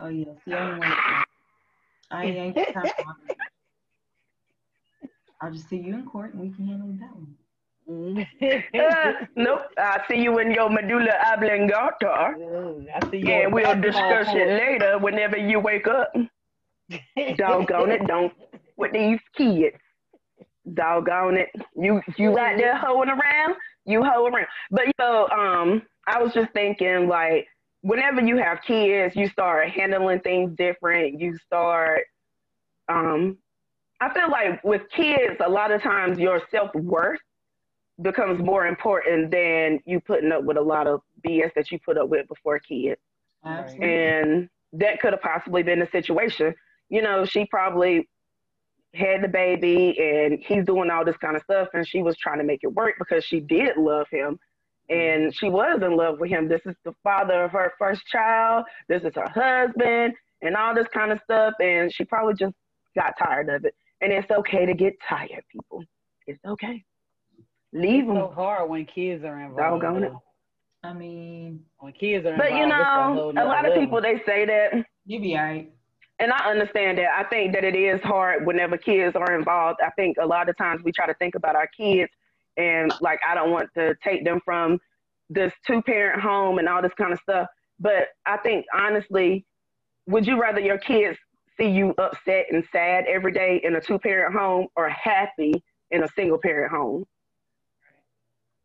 Oh 0.00 0.08
yeah, 0.08 0.24
see, 0.44 0.52
I 0.52 0.70
ain't 0.70 0.78
want 0.78 0.92
to. 0.92 1.24
I 2.10 2.24
ain't 2.24 2.54
got 2.54 2.72
time 2.72 2.92
for 2.96 3.16
it. 3.28 3.36
I'll 5.40 5.52
just 5.52 5.68
see 5.68 5.76
you 5.76 5.94
in 5.94 6.06
court 6.06 6.34
and 6.34 6.42
we 6.42 6.50
can 6.50 6.66
handle 6.66 6.88
that 7.00 7.14
one. 7.14 7.36
Uh, 7.86 9.12
nope, 9.36 9.60
I 9.76 10.00
see 10.08 10.16
you 10.16 10.38
in 10.38 10.52
your 10.52 10.70
medulla 10.70 11.12
oblongata. 11.32 12.34
I 12.94 13.10
see 13.10 13.18
you. 13.18 13.28
Yeah, 13.28 13.46
we'll 13.48 13.74
basketball 13.74 13.82
discuss 13.82 14.34
it 14.34 14.48
later 14.48 14.98
whenever 14.98 15.36
you 15.36 15.60
wake 15.60 15.86
up. 15.86 16.12
Doggone 17.36 17.90
it, 17.90 18.06
don't 18.06 18.32
with 18.76 18.92
these 18.92 19.20
kids. 19.36 19.76
Doggone 20.72 21.36
it. 21.36 21.48
You 21.76 22.00
you 22.16 22.34
right 22.34 22.56
there 22.56 22.76
hoeing 22.76 23.10
around, 23.10 23.56
you 23.84 24.02
hoe 24.02 24.26
around. 24.26 24.46
But 24.70 24.86
you 24.86 24.92
know, 24.98 25.28
um, 25.28 25.82
I 26.06 26.22
was 26.22 26.32
just 26.32 26.52
thinking 26.52 27.08
like 27.08 27.46
whenever 27.82 28.20
you 28.20 28.36
have 28.38 28.60
kids, 28.66 29.14
you 29.16 29.28
start 29.28 29.70
handling 29.70 30.20
things 30.20 30.54
different. 30.56 31.20
You 31.20 31.36
start 31.38 32.02
um 32.88 33.38
I 34.00 34.12
feel 34.12 34.30
like 34.30 34.62
with 34.64 34.82
kids 34.90 35.36
a 35.44 35.48
lot 35.48 35.70
of 35.70 35.82
times 35.82 36.18
your 36.18 36.42
self 36.50 36.74
worth 36.74 37.20
becomes 38.02 38.40
more 38.42 38.66
important 38.66 39.30
than 39.30 39.80
you 39.86 40.00
putting 40.00 40.32
up 40.32 40.44
with 40.44 40.56
a 40.56 40.62
lot 40.62 40.86
of 40.86 41.00
BS 41.26 41.52
that 41.54 41.70
you 41.70 41.78
put 41.78 41.96
up 41.96 42.08
with 42.08 42.26
before 42.28 42.58
kids. 42.58 43.00
Absolutely. 43.44 43.94
And 43.94 44.48
that 44.72 45.00
could 45.00 45.12
have 45.12 45.22
possibly 45.22 45.62
been 45.62 45.78
the 45.78 45.88
situation. 45.92 46.54
You 46.88 47.02
know, 47.02 47.24
she 47.24 47.46
probably 47.46 48.08
had 48.94 49.22
the 49.22 49.28
baby 49.28 49.96
and 49.98 50.38
he's 50.46 50.64
doing 50.64 50.90
all 50.90 51.04
this 51.04 51.16
kind 51.18 51.36
of 51.36 51.42
stuff 51.42 51.68
and 51.74 51.86
she 51.86 52.02
was 52.02 52.16
trying 52.16 52.38
to 52.38 52.44
make 52.44 52.60
it 52.62 52.72
work 52.72 52.94
because 52.98 53.24
she 53.24 53.40
did 53.40 53.76
love 53.76 54.06
him 54.10 54.38
and 54.88 55.22
mm-hmm. 55.22 55.30
she 55.32 55.48
was 55.48 55.80
in 55.82 55.96
love 55.96 56.20
with 56.20 56.30
him. 56.30 56.48
This 56.48 56.60
is 56.66 56.74
the 56.84 56.94
father 57.02 57.44
of 57.44 57.52
her 57.52 57.72
first 57.78 58.02
child. 58.06 58.64
This 58.88 59.02
is 59.02 59.12
her 59.14 59.28
husband, 59.28 60.14
and 60.42 60.56
all 60.56 60.74
this 60.74 60.86
kind 60.92 61.10
of 61.12 61.20
stuff. 61.24 61.54
And 61.60 61.92
she 61.92 62.04
probably 62.04 62.34
just 62.34 62.54
got 62.94 63.14
tired 63.18 63.48
of 63.48 63.64
it. 63.64 63.74
And 64.00 64.12
it's 64.12 64.30
okay 64.30 64.66
to 64.66 64.74
get 64.74 64.94
tired, 65.08 65.42
people. 65.50 65.82
It's 66.26 66.40
okay. 66.46 66.84
Leave 67.72 68.04
It's 68.04 68.08
them. 68.08 68.16
so 68.16 68.32
hard 68.34 68.68
when 68.68 68.84
kids 68.84 69.24
are 69.24 69.40
involved. 69.40 69.82
Doggone 69.82 70.04
it. 70.04 70.10
though. 70.10 70.22
I 70.82 70.92
mean, 70.92 71.64
When 71.78 71.92
kids 71.94 72.26
are 72.26 72.36
But 72.36 72.48
involved, 72.52 72.60
you 72.60 73.32
know, 73.32 73.42
a 73.42 73.46
lot 73.46 73.64
of 73.64 73.70
level. 73.70 73.82
people 73.82 74.02
they 74.02 74.20
say 74.26 74.44
that, 74.44 74.84
you 75.06 75.18
be 75.20 75.34
alright. 75.34 75.72
And 76.18 76.32
I 76.32 76.50
understand 76.50 76.98
that. 76.98 77.08
I 77.18 77.24
think 77.24 77.54
that 77.54 77.64
it 77.64 77.74
is 77.74 78.00
hard 78.02 78.46
whenever 78.46 78.76
kids 78.78 79.16
are 79.16 79.36
involved. 79.36 79.80
I 79.84 79.90
think 79.90 80.16
a 80.20 80.26
lot 80.26 80.48
of 80.48 80.56
times 80.56 80.82
we 80.84 80.92
try 80.92 81.06
to 81.06 81.14
think 81.14 81.34
about 81.34 81.56
our 81.56 81.68
kids, 81.76 82.10
and 82.56 82.92
like 83.00 83.20
I 83.28 83.34
don't 83.34 83.50
want 83.50 83.70
to 83.74 83.96
take 84.02 84.24
them 84.24 84.40
from 84.44 84.78
this 85.28 85.52
two 85.66 85.82
parent 85.82 86.20
home 86.20 86.58
and 86.58 86.68
all 86.68 86.82
this 86.82 86.94
kind 86.96 87.12
of 87.12 87.18
stuff. 87.20 87.48
But 87.80 88.08
I 88.26 88.36
think 88.38 88.66
honestly, 88.74 89.44
would 90.06 90.26
you 90.26 90.40
rather 90.40 90.60
your 90.60 90.78
kids 90.78 91.18
see 91.56 91.68
you 91.68 91.94
upset 91.98 92.46
and 92.50 92.64
sad 92.70 93.04
every 93.06 93.32
day 93.32 93.60
in 93.64 93.74
a 93.76 93.80
two 93.80 93.98
parent 93.98 94.34
home 94.34 94.68
or 94.76 94.88
happy 94.88 95.62
in 95.90 96.04
a 96.04 96.08
single 96.14 96.38
parent 96.38 96.70
home? 96.72 97.04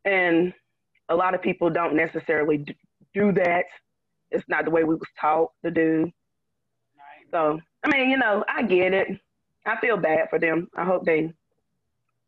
And 0.06 0.54
a 1.10 1.16
lot 1.16 1.34
of 1.34 1.42
people 1.42 1.70
don't 1.70 1.96
necessarily 1.96 2.64
do 3.14 3.32
that. 3.34 3.66
It's 4.32 4.48
not 4.48 4.66
the 4.66 4.72
way 4.72 4.84
we 4.84 4.96
was 4.96 5.08
taught 5.20 5.52
to 5.66 5.72
do. 5.72 6.12
So, 7.32 7.60
I 7.84 7.88
mean, 7.90 8.10
you 8.10 8.18
know, 8.18 8.44
I 8.48 8.64
get 8.64 8.94
it. 8.94 9.08
I 9.66 9.80
feel 9.80 9.98
bad 9.98 10.30
for 10.30 10.40
them. 10.40 10.68
I 10.76 10.86
hope 10.86 11.06
they 11.06 11.24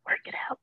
work 0.06 0.20
it 0.26 0.36
out. 0.50 0.60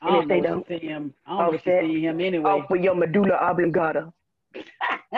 I 0.00 0.08
And 0.08 0.14
don't 0.14 0.22
if 0.22 0.28
they 0.28 0.40
don't, 0.40 0.66
see 0.68 0.78
him. 0.78 1.14
I 1.26 1.30
don't 1.30 1.38
know 1.38 1.44
what 1.50 1.66
you 1.66 1.72
offset 1.72 1.84
see 1.84 2.00
him 2.04 2.20
anyway. 2.20 2.50
off 2.50 2.70
with 2.70 2.82
your 2.82 2.94
medulla 2.94 3.34
oblongata. 3.34 4.12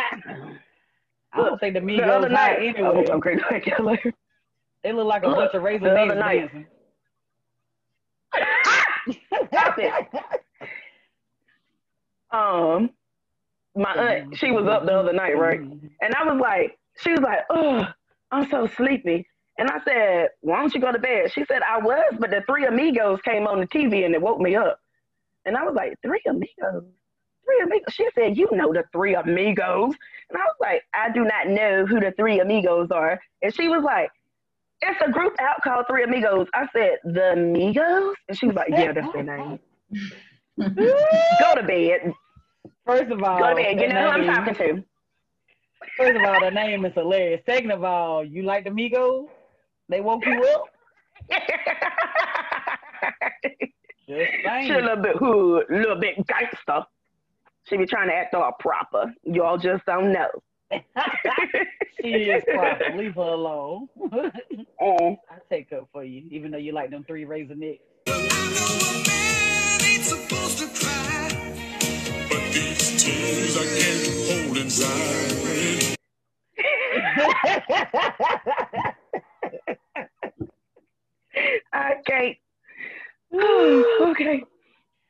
I 1.32 1.36
don't 1.36 1.58
think 1.60 1.74
the 1.74 1.80
the 1.80 2.02
other 2.04 2.28
Migos 2.28 2.32
night, 2.32 2.58
anyway. 2.58 3.04
oh, 3.10 3.12
okay, 3.18 3.36
thank 3.48 3.66
you 3.66 3.76
later. 3.84 4.12
They 4.82 4.92
look 4.92 5.06
like 5.06 5.22
a 5.24 5.30
bunch 5.30 5.54
of 5.54 5.62
razor 5.62 5.84
the 5.84 6.00
other 6.00 6.14
night. 6.16 6.50
Stop 9.52 9.78
it. 9.78 9.92
Um, 12.32 12.90
my 13.74 13.92
aunt, 13.94 14.36
she 14.36 14.50
was 14.52 14.66
up 14.66 14.86
the 14.86 14.92
other 14.92 15.12
night, 15.12 15.36
right? 15.38 15.60
And 15.60 16.14
I 16.14 16.24
was 16.24 16.40
like, 16.40 16.78
she 17.00 17.10
was 17.10 17.20
like, 17.20 17.40
oh, 17.50 17.84
I'm 18.30 18.48
so 18.50 18.66
sleepy. 18.76 19.26
And 19.58 19.68
I 19.70 19.78
said, 19.84 20.28
why 20.40 20.60
don't 20.60 20.74
you 20.74 20.80
go 20.80 20.92
to 20.92 20.98
bed? 20.98 21.32
She 21.32 21.44
said, 21.44 21.60
I 21.62 21.78
was, 21.78 22.14
but 22.18 22.30
the 22.30 22.42
Three 22.48 22.66
Amigos 22.66 23.20
came 23.22 23.46
on 23.46 23.60
the 23.60 23.66
TV 23.66 24.04
and 24.04 24.14
it 24.14 24.22
woke 24.22 24.40
me 24.40 24.56
up. 24.56 24.78
And 25.44 25.56
I 25.56 25.64
was 25.64 25.74
like, 25.74 25.94
Three 26.02 26.22
Amigos? 26.28 26.84
Three 27.44 27.60
Amigos? 27.64 27.92
She 27.92 28.06
said, 28.14 28.36
you 28.36 28.48
know 28.52 28.72
the 28.72 28.84
Three 28.92 29.14
Amigos. 29.14 29.94
And 30.30 30.38
I 30.38 30.44
was 30.44 30.56
like, 30.60 30.82
I 30.94 31.10
do 31.12 31.24
not 31.24 31.48
know 31.48 31.84
who 31.86 32.00
the 32.00 32.12
Three 32.16 32.40
Amigos 32.40 32.90
are. 32.90 33.20
And 33.42 33.54
she 33.54 33.68
was 33.68 33.82
like, 33.82 34.10
it's 34.82 35.00
a 35.06 35.10
group 35.10 35.34
out 35.40 35.60
called 35.62 35.86
Three 35.88 36.04
Amigos. 36.04 36.46
I 36.54 36.66
said, 36.72 36.98
the 37.04 37.32
Amigos? 37.32 38.14
And 38.28 38.38
she 38.38 38.46
was 38.46 38.56
like, 38.56 38.70
yeah, 38.70 38.92
that's 38.92 39.12
their 39.12 39.24
name. 39.24 39.58
go 40.58 41.54
to 41.54 41.62
bed. 41.66 42.12
First 42.86 43.10
of 43.12 43.22
all, 43.22 43.38
Go 43.38 43.50
to 43.50 43.54
bed. 43.56 43.80
You 43.80 43.88
know 43.88 44.10
who 44.12 44.18
I'm 44.20 44.26
talking 44.26 44.54
to. 44.54 44.84
First 45.96 46.16
of 46.16 46.22
all, 46.22 46.40
the 46.40 46.50
name 46.50 46.84
is 46.84 46.92
hilarious. 46.94 47.40
Second 47.46 47.70
of 47.70 47.84
all, 47.84 48.24
you 48.24 48.42
like 48.42 48.64
the 48.64 48.70
Migos? 48.70 49.28
They 49.88 50.00
woke 50.00 50.24
you 50.26 50.42
up? 50.42 50.64
Just 54.08 54.30
saying. 54.44 54.66
She 54.66 54.72
a 54.72 54.78
little 54.78 55.02
bit 55.02 55.16
hood, 55.16 55.70
a 55.70 55.74
little 55.74 55.96
bit 55.96 56.26
gangster. 56.26 56.84
She 57.68 57.76
be 57.76 57.86
trying 57.86 58.08
to 58.08 58.14
act 58.14 58.34
all 58.34 58.52
proper. 58.58 59.14
Y'all 59.24 59.58
just 59.58 59.84
don't 59.86 60.12
know. 60.12 60.28
she 62.00 62.08
is 62.08 62.42
proper. 62.44 62.96
Leave 62.96 63.14
her 63.14 63.22
alone. 63.22 63.88
Mm. 64.00 64.32
I 65.30 65.38
take 65.48 65.72
up 65.72 65.88
for 65.92 66.04
you, 66.04 66.24
even 66.30 66.50
though 66.50 66.58
you 66.58 66.72
like 66.72 66.90
them 66.90 67.04
three 67.04 67.24
razor 67.24 67.54
necks. 67.54 67.80
But 73.20 73.36
these 73.36 73.54
tears 73.54 73.56
I 73.56 73.66
can't 73.78 74.46
hold 74.46 74.58
inside. 74.58 75.96
I 81.72 81.94
can't. 82.06 82.36
okay. 84.10 84.42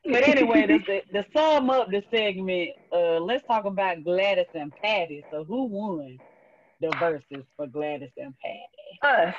But 0.04 0.26
anyway, 0.28 0.66
the, 0.66 0.78
to 1.12 1.24
sum 1.32 1.70
up 1.70 1.90
the 1.90 2.02
segment, 2.10 2.70
uh, 2.92 3.18
let's 3.20 3.46
talk 3.46 3.64
about 3.66 4.02
Gladys 4.04 4.46
and 4.54 4.72
Patty. 4.82 5.24
So 5.30 5.44
who 5.44 5.64
won 5.66 6.18
the 6.80 6.88
Verzuz 6.88 7.44
for 7.56 7.66
Gladys 7.66 8.10
and 8.16 8.34
Patty? 8.42 8.98
Us, 9.02 9.34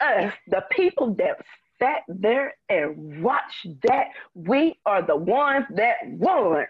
us, 0.00 0.32
the 0.48 0.64
people 0.72 1.14
that 1.14 1.36
sat 1.80 2.02
there 2.08 2.54
and 2.68 3.22
watched 3.22 3.66
that, 3.84 4.08
we 4.34 4.78
are 4.86 5.02
the 5.02 5.16
ones 5.16 5.66
that 5.76 5.96
won. 6.04 6.66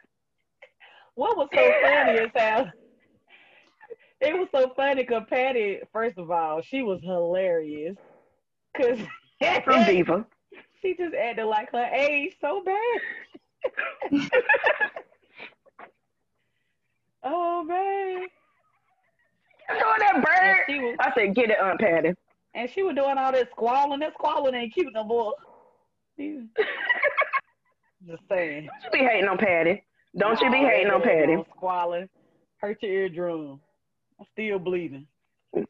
What 1.21 1.37
was 1.37 1.49
so 1.53 1.73
funny 1.83 2.13
is 2.19 2.31
how 2.35 2.67
it 4.23 4.33
was 4.39 4.49
so 4.55 4.73
funny 4.75 5.03
because 5.03 5.25
Patty, 5.29 5.81
first 5.93 6.17
of 6.17 6.31
all, 6.31 6.63
she 6.63 6.81
was 6.81 6.99
hilarious. 7.03 7.95
Cause 8.75 8.99
From 9.65 9.85
Diva. 9.85 10.25
she 10.81 10.97
just 10.97 11.15
acted 11.15 11.45
like 11.45 11.71
her 11.73 11.85
age 11.93 12.37
so 12.41 12.63
bad. 12.65 13.01
oh 17.25 17.65
man. 17.65 18.23
Know 19.79 19.93
that 19.99 20.15
And 20.15 20.25
bird? 20.25 20.57
she 20.67 20.79
was 20.79 20.97
I 21.01 21.13
said, 21.15 21.35
get 21.35 21.51
it, 21.51 21.59
Aunt 21.63 21.81
Patty. 21.81 22.15
and 22.55 22.71
she 22.71 22.83
was 22.83 22.95
doing 22.95 23.19
all 23.19 23.31
that 23.33 23.51
squalling. 23.51 24.01
That 24.01 24.15
squalling 24.15 24.55
ain't 24.55 24.73
cute 24.73 24.95
no 24.95 25.05
more. 25.05 25.35
Just 26.19 28.23
saying. 28.31 28.69
Don't 28.69 28.85
you 28.85 28.91
be 29.01 29.05
hating 29.05 29.29
on 29.29 29.37
Patty. 29.37 29.85
Don't 30.17 30.41
you 30.41 30.51
be 30.51 30.59
hating 30.59 30.91
on 30.91 31.03
Patty. 31.03 31.37
Squalling. 31.57 32.09
Hurt 32.59 32.83
your 32.83 32.93
eardrum. 32.93 33.61
I'm 34.19 34.27
still 34.33 34.59
bleeding. 34.59 35.07
Look, 35.55 35.69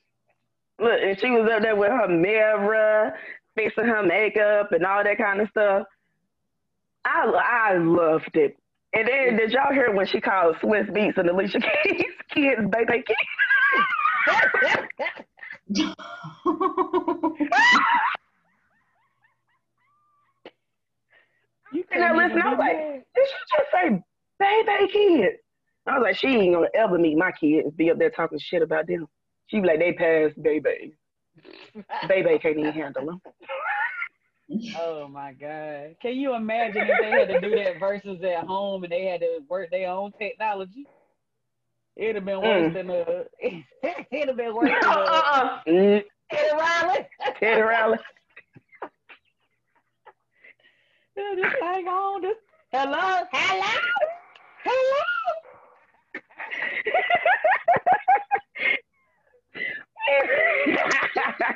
and 1.03 1.19
she 1.21 1.31
was 1.31 1.49
up 1.53 1.63
there 1.63 1.77
with 1.77 1.91
her 1.91 2.09
mirror, 2.09 3.15
fixing 3.55 3.85
her 3.85 4.03
makeup 4.03 4.73
and 4.73 4.85
all 4.85 5.05
that 5.05 5.19
kind 5.19 5.41
of 5.41 5.49
stuff. 5.51 5.87
I 7.05 7.27
I 7.27 7.77
loved 7.79 8.35
it. 8.35 8.57
And 8.93 9.07
then 9.07 9.37
did 9.37 9.53
y'all 9.53 9.73
hear 9.73 9.93
when 9.93 10.07
she 10.07 10.21
called 10.21 10.57
Swizz 10.57 10.91
Beatz 10.91 11.17
and 11.19 11.29
Alicia 11.29 11.61
Keys 11.85 12.05
kids 12.31 12.63
baby 12.71 13.05
kids? 13.07 13.19
You 21.73 21.85
And 21.93 22.03
I 22.03 22.13
listen, 22.13 22.43
I 22.43 22.51
was 22.51 22.59
like, 22.59 22.77
did 23.15 23.27
she 23.29 23.57
just 23.57 23.71
say 23.73 24.03
baby 24.41 24.93
kids? 24.93 25.37
I 25.87 25.99
was 25.99 26.03
like, 26.03 26.17
she 26.17 26.29
ain't 26.29 26.55
gonna 26.55 26.69
ever 26.75 26.99
meet 26.99 27.17
my 27.17 27.31
kids 27.33 27.67
and 27.69 27.77
be 27.77 27.91
up 27.91 27.99
there 27.99 28.11
talking 28.11 28.39
shit 28.39 28.63
about 28.63 28.87
them. 28.89 29.07
She 29.47 29.61
be 29.61 29.69
like, 29.69 29.79
they 29.79 29.93
passed 29.93 30.43
baby. 30.43 30.95
baby 32.09 32.39
can't 32.39 32.59
even 32.59 32.73
handle 32.73 33.07
them. 33.07 33.21
Oh 34.77 35.07
my 35.09 35.33
God. 35.33 35.97
Can 36.03 36.17
you 36.17 36.35
imagine 36.35 36.83
if 36.87 36.99
they 37.01 37.13
had 37.13 37.29
to 37.29 37.41
do 37.41 37.55
that 37.57 37.79
Verzuz 37.81 38.23
at 38.25 38.45
home 38.47 38.83
and 38.85 38.93
they 38.93 39.05
had 39.05 39.21
to 39.21 39.41
work 39.49 39.71
their 39.71 39.91
own 39.91 40.13
technology? 40.19 40.87
It'd 41.97 42.17
have 42.17 42.25
been 42.25 42.41
worse 42.41 42.73
Mm. 42.73 42.75
than 42.75 42.91
uh 42.91 43.25
it'd 44.13 44.29
have 44.29 44.37
been 44.37 44.55
worse 44.55 44.71
than 44.81 44.91
uh, 44.91 44.97
uh-uh. 44.97 45.61
Mm, 45.69 46.03
Teddy 46.33 46.53
Riley. 46.57 47.09
Teddy 47.39 47.61
Riley. 47.61 47.99
Just 51.17 51.57
hang 51.61 51.87
on. 51.87 52.23
Just 52.23 52.39
hello, 52.73 53.25
hello, 53.33 53.67
hello. 54.65 55.03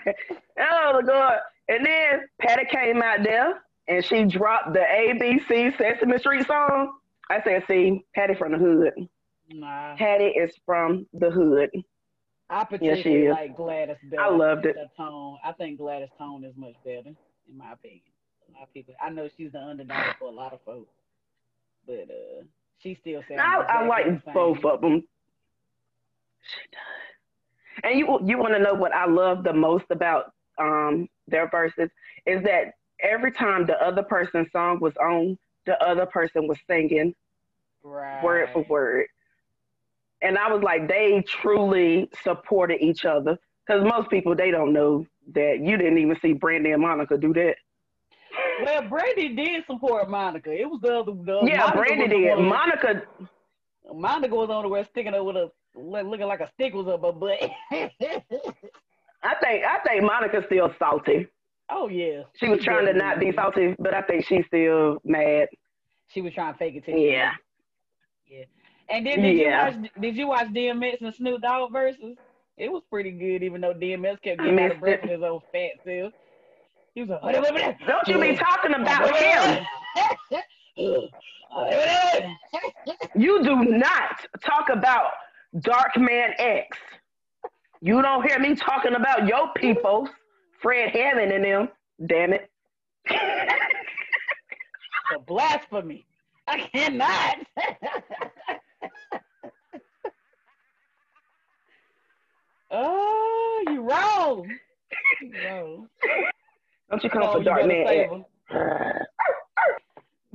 oh 0.61 1.03
God. 1.07 1.39
And 1.68 1.85
then 1.85 2.20
Patty 2.41 2.64
came 2.70 3.03
out 3.03 3.22
there 3.22 3.62
and 3.89 4.05
she 4.05 4.24
dropped 4.24 4.72
the 4.72 4.81
ABC 4.81 5.76
Sesame 5.78 6.18
Street 6.18 6.47
song. 6.47 6.93
I 7.31 7.43
said, 7.43 7.64
see, 7.66 8.05
Patty 8.14 8.35
from 8.35 8.53
the 8.53 8.59
hood. 8.59 8.93
Nah, 9.51 9.97
Patty 9.97 10.26
is 10.26 10.55
from 10.66 11.07
the 11.12 11.31
hood. 11.31 11.70
I 12.51 12.59
Yes, 12.59 12.66
particularly 12.68 13.26
is. 13.26 13.33
like 13.33 13.57
Gladys 13.57 13.97
better. 14.11 14.22
I 14.22 14.28
loved 14.28 14.66
it. 14.66 14.76
Tone. 14.97 15.39
I 15.45 15.53
think 15.53 15.78
Gladys' 15.78 16.11
tone 16.18 16.45
is 16.45 16.55
much 16.57 16.74
better, 16.85 17.09
in 17.49 17.59
my 17.59 17.72
opinion. 17.72 18.03
A 18.49 18.53
lot 18.53 18.62
of 18.64 18.74
people. 18.74 18.95
I 19.03 19.11
know 19.11 19.28
she's 19.37 19.53
the 19.53 19.61
underdog 19.61 20.16
for 20.18 20.28
a 20.28 20.31
lot 20.35 20.53
of 20.53 20.61
folks, 20.66 20.93
but 21.87 22.09
uh, 22.11 22.45
she 22.79 22.97
still 23.01 23.22
sounds. 23.29 23.41
I, 23.41 23.81
I 23.81 23.87
like 23.87 24.25
both 24.33 24.64
of 24.64 24.81
them. 24.81 25.03
She 26.43 26.61
does. 26.72 27.85
And 27.85 27.99
you 27.99 28.18
you 28.25 28.39
want 28.39 28.55
to 28.55 28.61
know 28.61 28.75
what 28.75 28.93
I 28.93 29.07
love 29.07 29.43
the 29.43 29.53
most 29.53 29.87
about 29.91 30.33
um 30.59 31.09
their 31.27 31.49
Verzuz 31.49 31.91
is 32.27 32.43
that 32.45 32.75
every 33.01 33.33
time 33.33 33.66
the 33.66 33.81
other 33.83 34.03
person's 34.03 34.51
song 34.53 34.79
was 34.81 34.97
on, 34.97 35.39
the 35.66 35.81
other 35.83 36.07
person 36.07 36.47
was 36.47 36.59
singing 36.68 37.14
right. 37.83 38.22
word 38.22 38.51
for 38.53 38.62
word. 38.68 39.07
And 40.22 40.39
I 40.39 40.51
was 40.51 40.62
like, 40.62 40.89
they 40.89 41.22
truly 41.27 42.09
supported 42.22 42.83
each 42.83 43.05
other. 43.05 43.39
Because 43.66 43.85
most 43.85 44.11
people, 44.11 44.35
they 44.35 44.51
don't 44.51 44.72
know 44.72 45.07
that 45.35 45.61
you 45.61 45.77
didn't 45.77 45.99
even 45.99 46.16
see 46.20 46.33
Brandy 46.33 46.72
and 46.72 46.83
Monica 46.83 47.16
do 47.16 47.33
that. 47.35 47.57
Well, 48.62 48.82
Brandy 48.88 49.34
did 49.34 49.64
support 49.66 50.09
Monica. 50.11 50.50
It 50.52 50.68
was 50.68 50.80
the 50.82 50.94
other. 51.00 51.12
The, 51.12 51.40
yeah, 51.46 51.59
Monica 51.59 51.76
Brandy 51.78 52.09
did. 52.09 52.38
Monica, 52.38 53.02
Monica 53.92 54.34
was 54.34 54.50
on 54.50 54.62
the 54.62 54.68
way 54.68 54.84
sticking 54.84 55.14
up 55.14 55.24
with 55.24 55.36
a 55.36 55.50
looking 55.76 56.26
like 56.26 56.40
a 56.40 56.50
stick 56.55 56.72
was 56.74 56.86
up 56.86 57.02
her 57.02 57.12
butt. 57.12 57.40
I 59.22 59.34
think, 59.42 59.64
I 59.64 59.78
think 59.86 60.02
Monica's 60.02 60.44
still 60.46 60.72
salty. 60.78 61.26
oh 61.70 61.88
yeah. 61.88 62.22
She 62.36 62.48
was 62.48 62.62
trying 62.62 62.86
to 62.86 62.92
not 62.92 63.18
be 63.18 63.32
salty, 63.32 63.74
but 63.78 63.94
I 63.94 64.02
think 64.02 64.26
she's 64.26 64.44
still 64.46 64.98
mad. 65.05 65.48
She 66.09 66.20
was 66.20 66.34
trying 66.34 66.52
to 66.52 66.59
fake 66.59 66.76
it 66.76 66.84
to 66.86 66.92
Yeah. 66.92 67.32
Yeah. 68.26 68.44
And 68.90 69.07
then 69.07 69.22
did 69.22 69.36
Yeah. 69.38 69.70
you 69.70 69.80
watch 69.80 69.90
did 70.00 70.16
you 70.16 70.26
watch 70.28 70.46
DMX 70.48 71.00
and 71.00 71.14
Snoop 71.14 71.40
Dogg 71.42 71.72
Verzuz? 71.72 72.16
It 72.57 72.70
was 72.70 72.82
pretty 72.88 73.11
good, 73.11 73.42
even 73.42 73.61
though 73.62 73.74
DMX 73.74 74.20
kept 74.22 74.38
getting 74.40 74.61
out 74.61 74.72
of 74.72 74.80
breath 74.80 75.00
with 75.02 75.11
his 75.11 75.22
old 75.22 75.42
fat 75.50 75.70
self. 75.84 76.12
He 76.95 77.03
was 77.03 77.11
like, 77.11 77.78
Don't 77.86 78.09
you 78.09 78.20
be 78.20 78.36
talking 78.36 78.74
about 78.74 79.16
him. 79.16 79.66
You 83.16 83.45
do 83.45 83.64
not 83.64 84.26
talk 84.45 84.70
about 84.70 85.12
Dark 85.61 85.97
Man 85.97 86.32
X. 86.36 86.76
You 87.80 88.03
don't 88.03 88.28
hear 88.28 88.40
me 88.40 88.57
talking 88.57 88.95
about 88.97 89.28
your 89.28 89.53
people, 89.55 90.09
Fred 90.61 90.90
Hammond 90.90 91.30
and 91.30 91.45
them. 91.45 91.68
Damn 92.07 92.32
it. 92.32 92.51
The 95.12 95.18
blasphemy. 95.26 96.05
I 96.49 96.59
cannot. 96.74 97.36
oh, 102.72 103.64
you 103.68 103.80
wrong. 103.82 104.51
You 105.22 105.32
wrong. 105.49 105.88
Don't 106.91 107.03
you 107.03 107.11
come 107.11 107.22
for 107.32 107.39
you 107.39 107.45
Dark 107.45 107.66
Man 107.66 108.24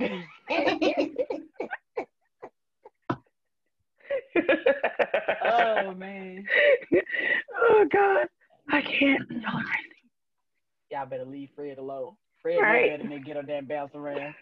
oh 5.44 5.94
man. 5.94 6.46
oh 7.60 7.86
God. 7.92 8.26
I 8.70 8.82
can't. 8.82 9.30
Y'all 9.30 9.56
are 9.56 9.62
crazy. 9.64 10.10
Y'all 10.90 11.06
better 11.06 11.24
leave 11.24 11.50
Fred 11.54 11.78
alone. 11.78 12.14
Fred 12.42 12.60
Right. 12.60 12.90
know 12.90 12.96
better 12.96 13.08
than 13.08 13.22
get 13.24 13.36
on 13.36 13.46
that 13.46 13.68
bounce 13.68 13.94
around. 13.94 14.34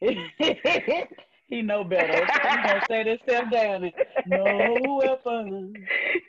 he 1.48 1.62
know 1.62 1.84
better. 1.84 2.24
He 2.24 2.68
gonna 2.68 2.80
stay 2.84 3.02
this 3.04 3.20
step 3.22 3.50
down 3.50 3.84
and 3.84 3.92
no 4.26 5.00
weapon. 5.02 5.74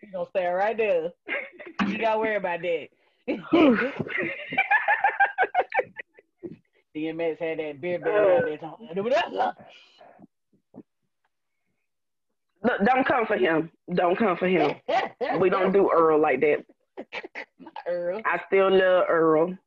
He 0.02 0.08
gonna 0.08 0.26
stay 0.30 0.46
right 0.48 0.76
there. 0.78 1.10
You 1.88 1.98
gotta 1.98 2.20
worry 2.20 2.36
about 2.36 2.60
that. 2.62 2.88
DMX 7.02 7.40
had 7.40 7.60
that 7.60 7.82
beard 7.82 8.04
belly 8.04 8.36
out 8.38 8.46
there 8.46 8.58
talking. 8.58 8.90
Look, 12.64 12.80
don't 12.86 13.06
come 13.08 13.26
for 13.26 13.38
him. 13.38 13.72
Don't 13.94 14.18
come 14.18 14.38
for 14.38 14.48
him. 14.48 14.76
We 15.40 15.50
don't 15.50 15.72
do 15.72 15.90
Earl 15.92 16.20
like 16.22 16.42
that. 16.42 16.64
Earl. 17.88 18.22
I 18.26 18.40
still 18.48 18.70
love 18.72 19.06
Earl. 19.10 19.58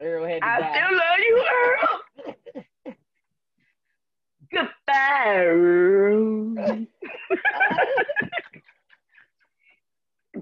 Earl 0.00 0.26
had 0.26 0.40
to 0.40 0.46
I 0.46 0.60
die. 0.60 0.72
still 0.74 0.96
love 0.96 1.18
you, 1.18 1.44
Earl. 1.54 2.94
Goodbye, 4.52 5.34
Earl. 5.36 6.54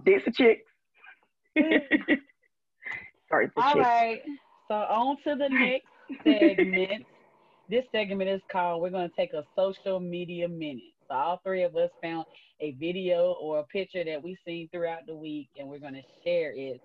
Dixie 0.04 0.30
chicks. 0.32 0.70
Sorry, 3.28 3.50
All 3.56 3.72
chick. 3.74 3.82
right. 3.82 4.22
So 4.68 4.74
on 4.74 5.16
to 5.24 5.34
the 5.36 5.48
next 5.48 5.86
segment. 6.24 7.06
This 7.68 7.84
segment 7.92 8.30
is 8.30 8.40
called 8.50 8.82
We're 8.82 8.90
Gonna 8.90 9.10
Take 9.16 9.32
a 9.32 9.44
Social 9.56 10.00
Media 10.00 10.48
Minute. 10.48 10.94
So 11.08 11.14
all 11.14 11.40
three 11.44 11.62
of 11.62 11.76
us 11.76 11.90
found 12.02 12.24
a 12.60 12.72
video 12.72 13.36
or 13.40 13.60
a 13.60 13.64
picture 13.64 14.04
that 14.04 14.22
we've 14.22 14.36
seen 14.44 14.68
throughout 14.70 15.06
the 15.06 15.14
week 15.14 15.48
and 15.58 15.68
we're 15.68 15.78
gonna 15.78 16.02
share 16.24 16.52
it 16.54 16.80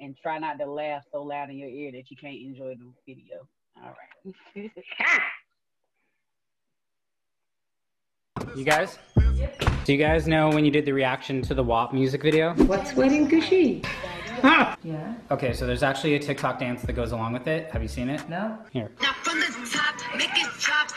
and 0.00 0.16
try 0.22 0.38
not 0.38 0.58
to 0.58 0.66
laugh 0.66 1.02
so 1.12 1.22
loud 1.22 1.50
in 1.50 1.56
your 1.56 1.68
ear 1.68 1.92
that 1.92 2.10
you 2.10 2.16
can't 2.16 2.40
enjoy 2.40 2.74
the 2.74 2.92
video. 3.06 3.48
All 3.82 3.94
right. 3.94 4.70
You 8.56 8.64
guys? 8.64 8.98
Do 9.84 9.92
you 9.92 9.98
guys 9.98 10.26
know 10.28 10.48
when 10.50 10.64
you 10.64 10.70
did 10.70 10.84
the 10.84 10.92
reaction 10.92 11.42
to 11.42 11.54
the 11.54 11.62
WAP 11.62 11.92
music 11.92 12.22
video? 12.22 12.54
What's 12.54 12.94
waiting 12.94 13.28
Gucci? 13.28 13.84
Yeah. 14.84 15.14
Okay, 15.30 15.52
so 15.52 15.66
there's 15.66 15.82
actually 15.82 16.14
a 16.14 16.18
TikTok 16.18 16.58
dance 16.58 16.82
that 16.82 16.92
goes 16.92 17.12
along 17.12 17.32
with 17.32 17.46
it. 17.46 17.70
Have 17.72 17.82
you 17.82 17.88
seen 17.88 18.08
it? 18.08 18.28
No. 18.28 18.58
Here. 18.70 18.90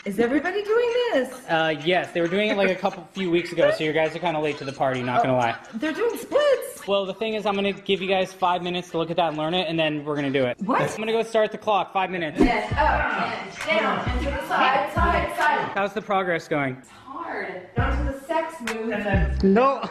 Is 0.04 0.20
everybody 0.20 0.64
doing 0.64 0.90
this? 1.14 1.32
Uh, 1.48 1.76
yes, 1.86 2.12
they 2.12 2.22
were 2.22 2.28
doing 2.28 2.50
it 2.50 2.58
like 2.58 2.72
a 2.72 2.76
couple 2.76 3.08
few 3.14 3.30
weeks 3.30 3.52
ago, 3.52 3.70
so 3.70 3.84
you 3.84 3.94
guys 3.94 4.16
are 4.16 4.20
kind 4.20 4.36
of 4.36 4.42
late 4.42 4.58
to 4.58 4.66
the 4.66 4.72
party. 4.74 5.04
Not 5.04 5.22
gonna 5.22 5.38
lie. 5.38 5.56
They're 5.76 5.94
doing 5.94 6.18
splits. 6.18 6.88
Well, 6.88 7.06
the 7.06 7.14
thing 7.14 7.36
is, 7.36 7.46
I'm 7.46 7.54
gonna 7.54 7.72
give 7.72 8.02
you 8.02 8.08
guys 8.08 8.34
five 8.34 8.64
minutes 8.64 8.90
to 8.92 8.98
look 8.98 9.12
at 9.12 9.18
that 9.18 9.28
and 9.30 9.38
learn 9.38 9.54
it, 9.54 9.68
and 9.68 9.78
then 9.80 10.04
we're 10.04 10.16
gonna 10.16 10.32
do 10.32 10.46
it. 10.46 10.58
What? 10.62 10.82
I'm 10.82 10.98
gonna 10.98 11.12
go 11.12 11.22
start 11.22 11.52
the 11.52 11.60
clock. 11.60 11.94
Five 11.94 12.10
minutes. 12.10 12.40
Yes, 12.40 12.72
up, 12.72 13.68
and 13.70 13.80
down, 13.80 14.10
and 14.10 14.20
to 14.22 14.26
the 14.32 14.48
side, 14.48 14.92
side, 14.94 15.38
side. 15.38 15.72
How's 15.76 15.94
the 15.94 16.02
progress 16.02 16.48
going? 16.48 16.78
It's 16.78 16.90
hard. 16.90 17.68
Down 17.76 18.04
to 18.04 18.12
the 18.12 18.20
sex 18.26 18.56
move. 18.62 19.44
No. 19.44 19.88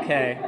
Okay. 0.00 0.38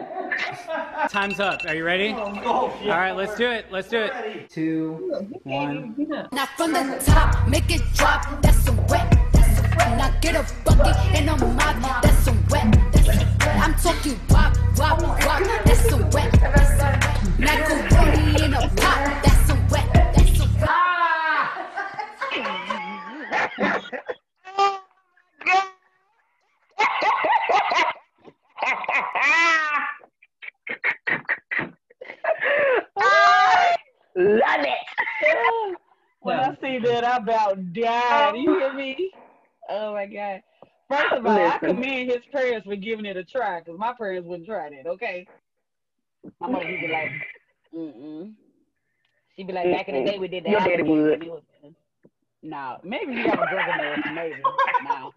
Time's 1.11 1.41
up. 1.41 1.65
Are 1.67 1.75
you 1.75 1.85
ready? 1.85 2.15
Oh, 2.17 2.71
All 2.83 2.89
right, 2.89 3.13
let's 3.13 3.35
do 3.37 3.49
it. 3.49 3.67
Let's 3.71 3.89
do 3.89 3.99
it. 3.99 4.51
Two, 4.51 5.27
one. 5.45 5.95
Now 6.33 6.47
from 6.57 6.73
the 6.73 7.03
top, 7.05 7.49
make 7.49 7.71
it 7.71 7.83
drop. 7.95 8.43
That's 8.43 8.59
some 8.65 8.77
wet. 8.87 9.17
That's 9.33 9.57
some 9.57 9.71
wet. 9.77 9.99
Now 9.99 10.15
get 10.21 10.35
a 10.37 10.47
bucket 10.65 10.97
and 11.15 11.31
a 11.31 11.37
mop. 11.47 12.03
That's 12.03 12.19
some 12.25 12.47
wet. 12.49 12.73
That's 12.93 13.07
some 13.07 13.17
wet. 13.17 13.59
I'm 13.63 13.75
talking 13.75 14.19
wop, 14.31 14.57
wop, 14.77 15.03
wop. 15.03 15.43
That's 15.65 15.89
some 15.89 16.09
wet. 16.11 16.33
Macaroni 17.39 18.45
in 18.45 18.55
a 18.55 18.69
pot. 18.77 19.23
That's 19.25 19.47
some 19.47 19.69
wet. 19.69 19.93
That's 19.93 20.39
some 20.39 20.55
wet. 20.61 20.69
I 33.01 33.77
love 34.17 34.61
it. 34.61 35.79
when 36.21 36.41
I 36.41 36.57
see 36.61 36.79
that, 36.79 37.05
I 37.05 37.08
about 37.23 37.73
died. 37.73 38.37
You 38.37 38.59
hear 38.59 38.73
me? 38.75 39.11
Oh 39.69 39.93
my 39.95 40.07
god. 40.07 40.43
First 40.89 41.13
of 41.13 41.27
all, 41.27 41.33
I 41.33 41.59
commend 41.59 42.11
his 42.11 42.23
parents 42.33 42.67
for 42.67 42.77
giving 42.77 43.05
it 43.05 43.17
a 43.17 43.25
try, 43.25 43.61
because 43.61 43.79
my 43.79 43.93
parents 43.93 44.27
wouldn't 44.27 44.49
try 44.49 44.71
that, 44.71 44.87
okay? 44.89 45.27
My 46.41 46.49
mother 46.49 46.67
would 46.67 46.81
be 46.81 46.89
like, 46.89 47.11
mm-mm. 47.75 48.33
She'd 49.37 49.47
be 49.47 49.53
like, 49.53 49.71
back 49.71 49.89
in 49.89 50.05
the 50.05 50.11
day 50.11 50.19
we 50.19 50.29
did 50.29 50.45
that. 50.45 50.51
Your 50.51 50.61
daddy 50.61 50.83
would. 50.83 51.23
No, 52.43 52.79
maybe 52.85 53.13
you 53.13 53.25
got 53.27 53.35
a 53.35 53.47
drug 53.53 53.69
enough, 53.81 54.15
maybe. 54.15 54.43
No. 54.89 55.13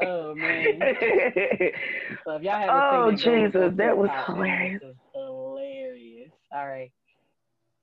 oh 0.02 0.34
man. 0.34 0.80
So 2.24 2.32
if 2.32 2.42
y'all 2.42 2.68
Oh, 2.92 3.10
seen 3.16 3.18
it, 3.20 3.52
go 3.52 3.68
Jesus, 3.70 3.76
that 3.76 3.96
was 3.96 4.10
hilarious. 4.26 4.82
Right. 6.52 6.90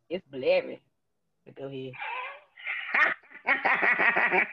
It's 0.09 0.25
blurry. 0.31 0.81
But 1.45 1.55
go 1.55 1.65
ahead. 1.65 1.93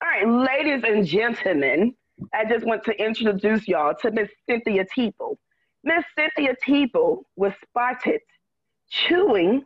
All 0.00 0.08
right, 0.08 0.28
ladies 0.28 0.82
and 0.84 1.06
gentlemen, 1.06 1.94
I 2.34 2.44
just 2.44 2.64
want 2.66 2.84
to 2.84 2.92
introduce 2.92 3.66
y'all 3.68 3.94
to 4.02 4.10
Miss 4.10 4.28
Cynthia 4.48 4.84
Teeple. 4.96 5.36
Miss 5.84 6.04
Cynthia 6.16 6.54
Teeple 6.66 7.22
was 7.36 7.52
spotted 7.68 8.20
chewing, 8.90 9.64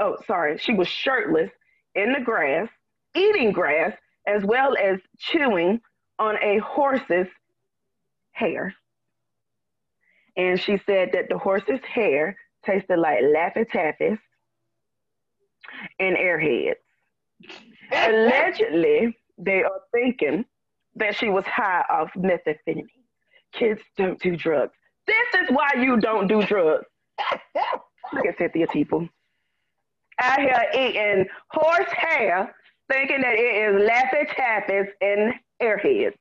oh, 0.00 0.16
sorry, 0.26 0.58
she 0.58 0.72
was 0.72 0.88
shirtless 0.88 1.50
in 1.94 2.12
the 2.12 2.20
grass, 2.20 2.68
eating 3.14 3.52
grass, 3.52 3.92
as 4.26 4.44
well 4.44 4.76
as 4.82 4.98
chewing 5.18 5.80
on 6.18 6.36
a 6.42 6.58
horse's 6.58 7.28
hair. 8.32 8.74
And 10.36 10.60
she 10.60 10.78
said 10.86 11.10
that 11.12 11.28
the 11.28 11.38
horse's 11.38 11.80
hair 11.84 12.36
tasted 12.64 12.98
like 12.98 13.18
Laffy 13.20 13.66
Taffies 13.70 14.18
and 15.98 16.16
Airheads. 16.16 16.74
Allegedly, 17.92 19.16
they 19.38 19.62
are 19.62 19.80
thinking 19.92 20.44
that 20.96 21.16
she 21.16 21.28
was 21.28 21.44
high 21.44 21.84
off 21.90 22.10
methamphetamine. 22.16 22.86
Kids 23.52 23.80
don't 23.96 24.20
do 24.20 24.36
drugs. 24.36 24.72
This 25.06 25.42
is 25.42 25.48
why 25.50 25.70
you 25.78 25.96
don't 25.98 26.28
do 26.28 26.42
drugs. 26.42 26.84
Look 28.12 28.26
at 28.26 28.38
Cynthia 28.38 28.66
Teeple. 28.66 29.08
out 30.20 30.40
here 30.40 30.64
eating 30.74 31.26
horse 31.50 31.90
hair, 31.92 32.54
thinking 32.90 33.20
that 33.22 33.34
it 33.34 33.74
is 33.74 33.88
Laffy 33.88 34.28
Taffies 34.34 34.88
and 35.00 35.34
airheads. 35.62 36.14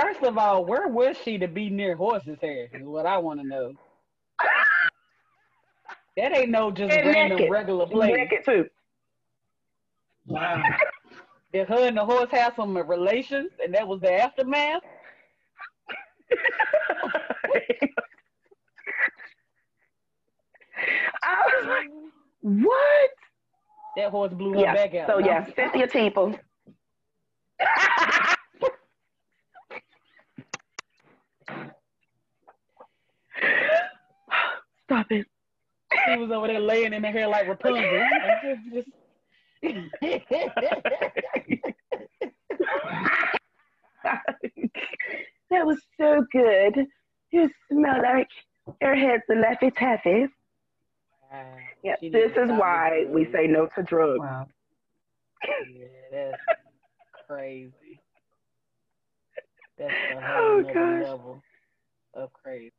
First 0.00 0.22
of 0.22 0.36
all, 0.38 0.64
where 0.64 0.88
was 0.88 1.16
she 1.24 1.38
to 1.38 1.48
be 1.48 1.70
near 1.70 1.96
horse's 1.96 2.38
hair? 2.40 2.68
Is 2.72 2.82
what 2.86 3.06
I 3.06 3.18
want 3.18 3.40
to 3.40 3.46
know. 3.46 3.72
That 6.16 6.36
ain't 6.36 6.50
no 6.50 6.70
just 6.70 6.92
And 6.92 7.06
random 7.06 7.38
naked. 7.38 7.50
regular 7.50 7.86
place. 7.86 8.14
Naked 8.16 8.44
too. 8.44 8.64
Wow. 10.26 10.62
Did 11.52 11.68
her 11.68 11.88
and 11.88 11.96
the 11.96 12.04
horse 12.04 12.30
have 12.32 12.54
some 12.56 12.76
relations, 12.76 13.50
and 13.62 13.74
that 13.74 13.86
was 13.86 14.00
the 14.00 14.12
aftermath? 14.12 14.82
I 21.22 21.42
was 21.46 21.66
like, 21.68 21.88
what? 22.42 23.10
That 23.96 24.10
horse 24.10 24.32
blew 24.32 24.52
her 24.54 24.60
Yeah. 24.60 24.74
back 24.74 24.94
out. 24.94 25.08
So 25.08 25.18
No. 25.18 25.26
yeah, 25.26 25.46
Cynthia 25.54 25.86
Teeple. 25.88 26.38
Stop 34.84 35.06
it. 35.10 35.26
She 36.04 36.16
was 36.16 36.30
over 36.30 36.46
there 36.46 36.60
laying 36.60 36.92
in 36.92 37.02
the 37.02 37.08
hair 37.08 37.26
like 37.28 37.46
Rapunzel. 37.48 38.04
Just- 38.72 38.88
that 45.50 45.64
was 45.66 45.78
so 45.98 46.24
good. 46.32 46.86
You 47.30 47.50
smell 47.70 48.02
like 48.02 48.28
airheads 48.82 49.22
and 49.28 49.44
Laffy 49.44 49.74
Taffy. 49.76 50.26
She 52.00 52.08
this 52.08 52.32
is 52.32 52.48
why 52.50 53.04
we 53.08 53.26
say 53.32 53.46
no 53.46 53.68
to 53.76 53.82
drugs. 53.82 54.18
Wow. 54.20 54.46
Yeah, 55.72 55.86
that's 56.10 56.42
crazy. 57.28 58.00
That's 59.78 59.92
a 59.92 60.16
Oh, 60.16 60.20
whole 60.20 60.62
nother 60.62 60.72
gosh. 60.74 61.02
level 61.04 61.42
of 62.14 62.32
crazy. 62.32 62.72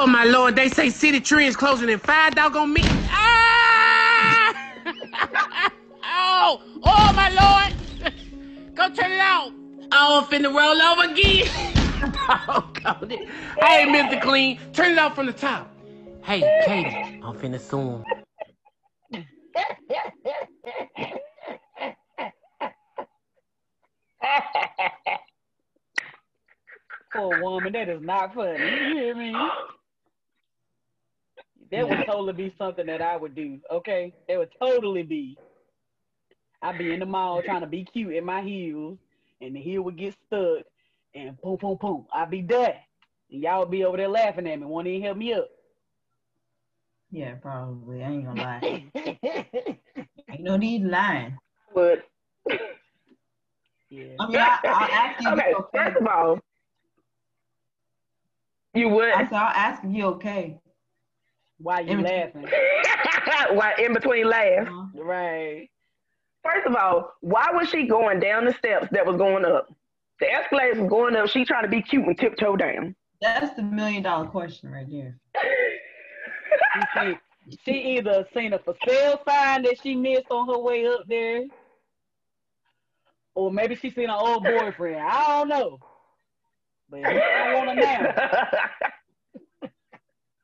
Oh 0.00 0.06
my 0.06 0.24
lord, 0.24 0.54
they 0.54 0.68
say 0.68 0.86
Citi 0.88 1.24
Trends 1.24 1.56
closing 1.56 1.88
in 1.88 1.98
five 1.98 2.36
doggone 2.36 2.72
minutes. 2.72 2.94
Ah! 3.08 4.54
oh, 6.04 6.62
oh 6.84 7.12
my 7.16 7.28
lord. 7.30 8.14
Go 8.76 8.90
turn 8.94 9.10
it 9.10 9.20
off. 9.20 9.52
Oh, 9.92 10.20
I'm 10.20 10.24
finna 10.26 10.54
roll 10.54 10.80
over 10.80 11.12
again. 11.12 11.48
oh, 12.48 12.72
God. 12.84 13.10
Hey, 13.10 13.86
Mr. 13.88 14.20
Clean, 14.22 14.56
turn 14.72 14.92
it 14.92 14.98
off 15.00 15.16
from 15.16 15.26
the 15.26 15.32
top. 15.32 15.68
Hey, 16.22 16.54
Katie, 16.60 17.02
I'm 17.24 17.36
finna 17.36 17.60
sue 17.60 17.80
him. 17.80 18.06
For 27.12 27.34
a 27.34 27.34
woman, 27.34 27.72
that 27.74 27.88
is 27.88 28.02
not 28.02 28.34
funny. 28.34 28.70
You 28.70 28.96
hear 28.96 29.14
me? 29.16 29.52
That 31.70 31.88
would 31.88 32.06
totally 32.06 32.32
be 32.32 32.54
something 32.58 32.86
that 32.86 33.02
I 33.02 33.16
would 33.16 33.34
do. 33.34 33.58
Okay, 33.70 34.14
that 34.28 34.38
would 34.38 34.50
totally 34.60 35.02
be. 35.02 35.36
I'd 36.62 36.78
be 36.78 36.92
in 36.92 37.00
the 37.00 37.06
mall 37.06 37.42
trying 37.42 37.60
to 37.60 37.66
be 37.66 37.84
cute 37.84 38.14
in 38.14 38.24
my 38.24 38.42
heels, 38.42 38.98
and 39.40 39.54
the 39.54 39.60
heel 39.60 39.82
would 39.82 39.96
get 39.96 40.14
stuck, 40.26 40.64
and 41.14 41.40
boom, 41.40 41.56
boom, 41.60 41.78
boom. 41.80 42.06
I'd 42.12 42.30
be 42.30 42.42
done, 42.42 42.72
and 43.30 43.42
y'all 43.42 43.60
would 43.60 43.70
be 43.70 43.84
over 43.84 43.96
there 43.96 44.08
laughing 44.08 44.48
at 44.48 44.58
me, 44.58 44.66
wanting 44.66 45.00
to 45.00 45.06
help 45.06 45.18
me 45.18 45.34
up. 45.34 45.48
Yeah, 47.10 47.34
probably. 47.34 48.02
I 48.02 48.10
ain't 48.10 48.24
gonna 48.24 48.42
lie. 48.42 48.84
ain't 50.30 50.40
no 50.40 50.56
need 50.56 50.84
lying. 50.84 51.36
Would. 51.74 52.02
Yeah. 53.90 54.04
I 54.20 54.26
mean, 54.26 54.36
I, 54.36 54.58
I'll 54.64 54.90
ask 54.90 55.22
you 55.22 55.30
okay, 55.30 55.54
okay. 55.54 55.78
first 55.78 55.96
of 56.00 56.06
all, 56.06 56.38
you 58.74 58.88
would. 58.90 59.12
I 59.12 59.24
said, 59.24 59.32
I'll 59.32 59.56
ask 59.56 59.82
if 59.82 59.94
you 59.94 60.04
okay. 60.06 60.58
Why 61.58 61.80
you 61.80 61.92
In- 61.92 62.02
laughing? 62.02 62.46
Why 63.56 63.74
in 63.78 63.92
between 63.92 64.28
laughs? 64.28 64.68
Uh-huh. 64.68 65.02
Right. 65.02 65.68
First 66.44 66.66
of 66.66 66.76
all, 66.76 67.12
why 67.20 67.50
was 67.52 67.68
she 67.68 67.86
going 67.86 68.20
down 68.20 68.44
the 68.44 68.54
steps 68.54 68.86
that 68.92 69.04
was 69.04 69.16
going 69.16 69.44
up? 69.44 69.68
The 70.20 70.32
escalator 70.32 70.80
was 70.80 70.88
going 70.88 71.16
up. 71.16 71.28
She 71.28 71.44
trying 71.44 71.64
to 71.64 71.68
be 71.68 71.82
cute 71.82 72.06
and 72.06 72.16
tiptoe 72.16 72.56
down. 72.56 72.94
That's 73.20 73.54
the 73.54 73.62
million 73.62 74.02
dollar 74.02 74.26
question 74.26 74.70
right 74.70 74.86
there. 74.88 75.18
She, 76.94 77.16
she 77.64 77.96
either 77.96 78.26
seen 78.34 78.52
a 78.52 78.58
for 78.58 78.74
sale 78.86 79.20
sign 79.28 79.62
that 79.62 79.76
she 79.82 79.94
missed 79.94 80.30
on 80.30 80.48
her 80.48 80.58
way 80.58 80.86
up 80.86 81.02
there, 81.08 81.44
or 83.34 83.50
maybe 83.50 83.74
she 83.74 83.90
seen 83.90 84.08
her 84.08 84.16
old 84.16 84.44
boyfriend. 84.44 85.00
I 85.00 85.38
don't 85.38 85.48
know. 85.48 85.78
But 86.88 87.04
I 87.04 87.52
don't 87.52 87.66
want 87.66 87.78
to 87.78 87.84
know. 87.84 88.12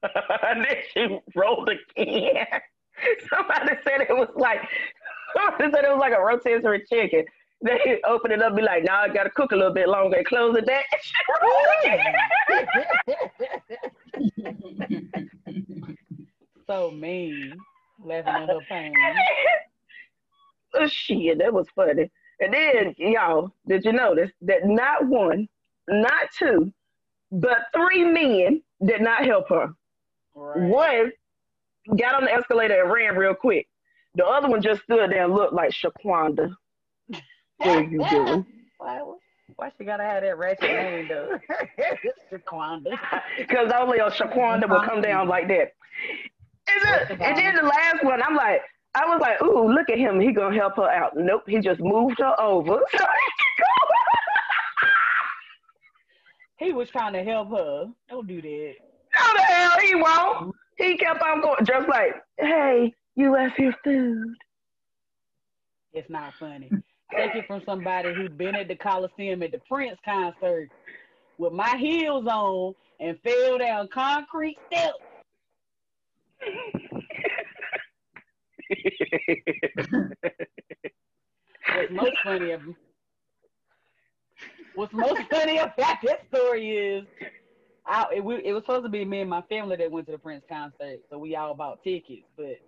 and 0.48 0.64
then 0.64 0.76
she 0.92 1.18
rolled 1.34 1.68
again. 1.68 2.46
Somebody 3.30 3.76
said 3.84 4.02
it 4.02 4.16
was 4.16 4.28
like 4.36 4.61
somebody 5.34 5.72
said 5.74 5.84
it 5.84 5.90
was 5.90 6.00
like 6.00 6.12
a 6.12 6.20
rotisserie 6.20 6.84
chicken. 6.88 7.24
They 7.62 8.00
open 8.07 8.30
it 8.30 8.42
up, 8.42 8.48
and 8.48 8.57
be 8.57 8.62
like, 8.62 8.84
"Now 8.84 9.02
I 9.02 9.09
gotta 9.09 9.30
cook 9.30 9.52
a 9.52 9.57
little 9.57 9.72
bit 9.72 9.88
longer." 9.88 10.18
And 10.18 10.26
close 10.26 10.55
it 10.57 10.66
back. 10.66 10.84
so 16.66 16.90
mean, 16.90 17.57
laughing 18.05 18.34
at 18.34 18.48
her 18.48 18.59
pain. 18.68 18.92
oh 20.74 20.86
shit, 20.86 21.38
that 21.38 21.52
was 21.52 21.68
funny. 21.74 22.11
And 22.40 22.52
then, 22.52 22.94
y'all, 22.98 23.52
did 23.66 23.84
you 23.84 23.92
notice 23.92 24.30
that 24.42 24.66
not 24.66 25.07
one, 25.07 25.48
not 25.88 26.28
two, 26.36 26.72
but 27.30 27.59
three 27.74 28.05
men 28.05 28.62
did 28.84 29.00
not 29.00 29.24
help 29.24 29.48
her? 29.48 29.72
One 30.35 31.12
got 31.97 32.14
on 32.14 32.24
the 32.24 32.32
escalator 32.32 32.82
and 32.82 32.93
ran 32.93 33.16
real 33.16 33.35
quick. 33.35 33.68
The 34.16 34.24
other 34.24 34.49
one 34.49 34.62
just 34.62 34.82
stood 34.82 35.11
there 35.11 35.24
and 35.24 35.35
looked 35.35 35.53
like 35.53 35.70
Shaquanda. 35.72 36.55
What 37.59 37.68
are 37.68 37.82
you 37.85 38.05
doing? 38.11 38.47
Why, 38.78 39.01
why 39.55 39.72
she 39.78 39.85
gotta 39.85 40.03
have 40.03 40.22
that 40.24 40.37
ratchet 40.37 40.62
name 40.62 41.09
though? 41.09 41.39
Shaquanda. 42.32 42.99
Because 43.39 43.72
only 43.72 43.99
a 43.99 44.11
Shaquanda 44.11 44.68
will 44.68 44.82
come 44.82 45.01
down 45.01 45.28
like 45.28 45.47
that. 45.49 45.72
And 47.11 47.39
then 47.39 47.55
the 47.55 47.62
last 47.62 48.03
one, 48.03 48.20
I'm 48.22 48.35
like, 48.35 48.61
I 48.97 49.07
was 49.07 49.20
like, 49.20 49.41
ooh, 49.43 49.72
look 49.72 49.89
at 49.89 49.99
him. 49.99 50.20
He 50.20 50.32
gonna 50.32 50.57
help 50.57 50.76
her 50.76 50.91
out. 50.91 51.12
Nope, 51.16 51.43
he 51.47 51.61
just 51.61 51.80
moved 51.80 52.18
her 52.18 52.41
over. 52.41 52.80
He 56.57 56.72
was 56.72 56.89
trying 56.89 57.12
to 57.14 57.22
help 57.22 57.51
her. 57.51 57.87
Don't 58.09 58.26
do 58.26 58.41
that. 58.41 58.74
How 59.14 59.32
the 59.34 59.42
hell 59.42 59.78
he 59.80 59.94
won't? 59.94 60.54
He 60.76 60.96
kept 60.96 61.22
on 61.22 61.40
going, 61.40 61.64
just 61.64 61.88
like, 61.88 62.14
hey, 62.38 62.92
you 63.14 63.32
left 63.32 63.58
your 63.58 63.74
food. 63.84 64.34
It's 65.92 66.10
not 66.10 66.34
funny. 66.38 66.70
Take 67.16 67.34
it 67.36 67.46
from 67.46 67.62
somebody 67.64 68.12
who's 68.12 68.30
been 68.30 68.56
at 68.56 68.66
the 68.68 68.74
Coliseum 68.74 69.42
at 69.42 69.52
the 69.52 69.60
Prince 69.68 69.98
concert 70.04 70.68
with 71.38 71.52
my 71.52 71.76
heels 71.76 72.26
on 72.26 72.74
and 72.98 73.18
fell 73.22 73.58
down 73.58 73.88
concrete 73.92 74.58
steps. 74.66 74.98
What's 81.74 81.92
most 81.92 82.16
funny 82.24 82.50
of 82.52 82.62
What's 84.74 84.92
most 84.92 85.22
funny 85.30 85.58
about 85.58 86.02
that 86.02 86.22
story 86.32 86.70
is, 86.76 87.04
I, 87.87 88.07
it, 88.16 88.24
we, 88.24 88.37
it 88.45 88.53
was 88.53 88.62
supposed 88.62 88.85
to 88.85 88.89
be 88.91 89.05
me 89.05 89.20
and 89.20 89.30
my 89.30 89.43
family 89.43 89.76
that 89.76 89.91
went 89.91 90.07
to 90.07 90.12
the 90.12 90.18
Prince 90.18 90.45
concert, 90.49 91.01
so 91.11 91.18
we 91.18 91.37
all 91.37 91.55
bought 91.55 91.82
tickets. 91.85 92.26
But 92.37 92.61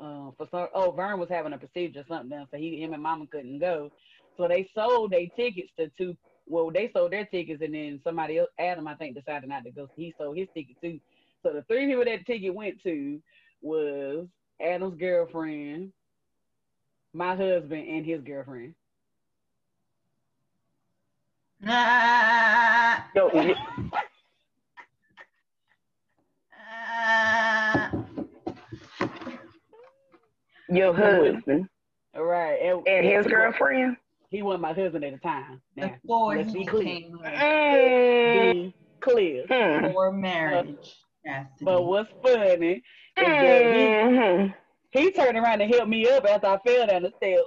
um, 0.00 0.34
for 0.36 0.48
some, 0.50 0.68
oh, 0.74 0.90
Vern 0.90 1.20
was 1.20 1.28
having 1.28 1.52
a 1.52 1.58
procedure 1.58 2.00
or 2.00 2.04
something, 2.08 2.46
so 2.50 2.56
he, 2.56 2.80
him 2.80 2.92
and 2.92 3.02
Mama 3.02 3.26
couldn't 3.26 3.60
go. 3.60 3.90
So 4.36 4.48
they 4.48 4.68
sold 4.74 5.12
their 5.12 5.26
tickets 5.36 5.70
to 5.78 5.90
two. 5.96 6.16
Well, 6.46 6.70
they 6.70 6.90
sold 6.92 7.12
their 7.12 7.26
tickets, 7.26 7.62
and 7.62 7.74
then 7.74 8.00
somebody 8.02 8.38
else, 8.38 8.48
Adam, 8.58 8.88
I 8.88 8.94
think, 8.94 9.14
decided 9.14 9.48
not 9.48 9.64
to 9.64 9.70
go. 9.70 9.88
He 9.94 10.14
sold 10.18 10.36
his 10.36 10.48
ticket 10.54 10.76
too. 10.82 10.98
So 11.42 11.52
the 11.52 11.62
three 11.62 11.86
people 11.86 12.04
that 12.04 12.26
ticket 12.26 12.54
went 12.54 12.82
to 12.82 13.20
was 13.62 14.26
Adam's 14.60 14.98
girlfriend, 14.98 15.92
my 17.12 17.36
husband, 17.36 17.88
and 17.88 18.04
his 18.04 18.22
girlfriend. 18.22 18.74
Nah. 21.62 22.96
Yo, 23.14 23.30
you- 23.42 23.54
your 30.68 30.94
husband 30.94 31.68
All 32.14 32.24
right. 32.24 32.54
And, 32.62 32.86
and 32.86 33.06
his 33.06 33.26
girlfriend. 33.26 33.96
He 34.30 34.42
wasn't 34.42 34.62
my 34.62 34.72
husband 34.72 35.04
at 35.04 35.12
the 35.12 35.18
time. 35.18 35.60
Now, 35.76 35.92
Before 36.02 36.36
let's 36.36 36.52
he 36.52 36.60
be 36.60 36.66
clear. 36.66 36.84
became 36.84 37.18
Mm. 37.18 38.52
Be 38.52 38.74
clear. 39.00 39.44
Hmm. 39.48 39.86
before 39.86 40.12
marriage. 40.12 40.94
Yes. 41.24 41.46
But 41.62 41.84
what's 41.84 42.10
funny 42.22 42.82
It's 43.16 43.28
Mhm. 43.28 44.54
He, 44.92 45.00
he 45.00 45.10
turned 45.12 45.36
around 45.36 45.60
and 45.60 45.72
helped 45.72 45.88
me 45.88 46.08
up 46.08 46.24
after 46.26 46.46
I 46.46 46.58
fell 46.58 46.86
down 46.86 47.02
the 47.02 47.12
stairs. 47.16 47.42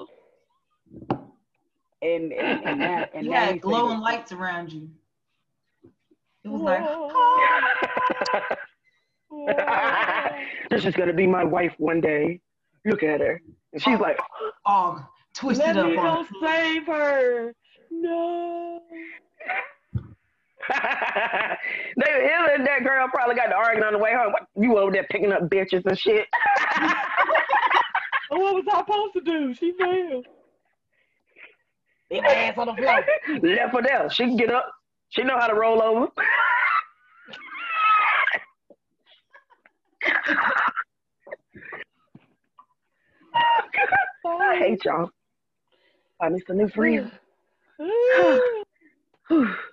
And 2.04 2.34
and, 2.34 2.66
and 2.66 2.80
now 2.80 3.06
and 3.14 3.26
You 3.26 3.32
now 3.32 3.54
glowing 3.54 3.90
saying- 3.92 4.02
lights 4.02 4.32
around 4.34 4.74
you. 4.74 4.90
It 6.44 6.50
was 6.50 6.62
like, 6.62 6.84
this 10.70 10.84
is 10.84 10.94
gonna 10.94 11.14
be 11.14 11.26
my 11.26 11.46
wife 11.46 11.74
one 11.78 12.02
day. 12.02 12.42
Look 12.86 13.02
at 13.02 13.22
her. 13.22 13.42
And 13.72 13.82
she's 13.82 14.00
like, 14.00 14.20
oh, 14.66 15.06
twisted 15.34 15.68
Let 15.68 15.78
up 15.78 15.90
me 15.90 15.96
go 15.96 16.26
save 16.46 16.86
her. 16.88 17.54
No. 17.90 18.82
they, 20.70 22.12
him 22.12 22.48
and 22.54 22.66
that 22.68 22.84
girl 22.84 23.08
probably 23.14 23.36
got 23.36 23.48
to 23.48 23.56
arguing 23.56 23.86
on 23.86 23.94
the 23.94 24.00
way 24.00 24.14
home. 24.14 24.34
What, 24.34 24.48
you 24.62 24.78
over 24.78 24.92
there 24.92 25.06
picking 25.10 25.32
up 25.32 25.44
bitches 25.50 25.86
and 25.86 25.98
shit. 25.98 26.28
What 28.30 28.56
was 28.56 28.66
I 28.72 28.80
supposed 28.80 29.14
to 29.14 29.22
do? 29.22 29.54
She 29.54 29.74
failed. 29.80 30.26
Leave 32.14 32.24
my 32.24 32.30
ass 32.30 32.58
on 32.60 32.68
the 32.68 32.76
floor. 32.76 33.04
Left 33.42 33.74
her 33.74 33.82
there. 33.82 34.08
She 34.12 34.24
can 34.26 34.38
get 34.38 34.54
up. 34.54 34.72
She 35.10 35.24
know 35.24 35.38
how 35.38 35.48
to 35.48 35.56
roll 35.56 35.82
over. 35.82 36.08
I 44.26 44.58
hate 44.58 44.86
y'all. 44.86 45.10
I 46.22 46.30
need 46.30 46.44
some 46.46 46.58
new 46.58 46.70
friends. 46.70 47.12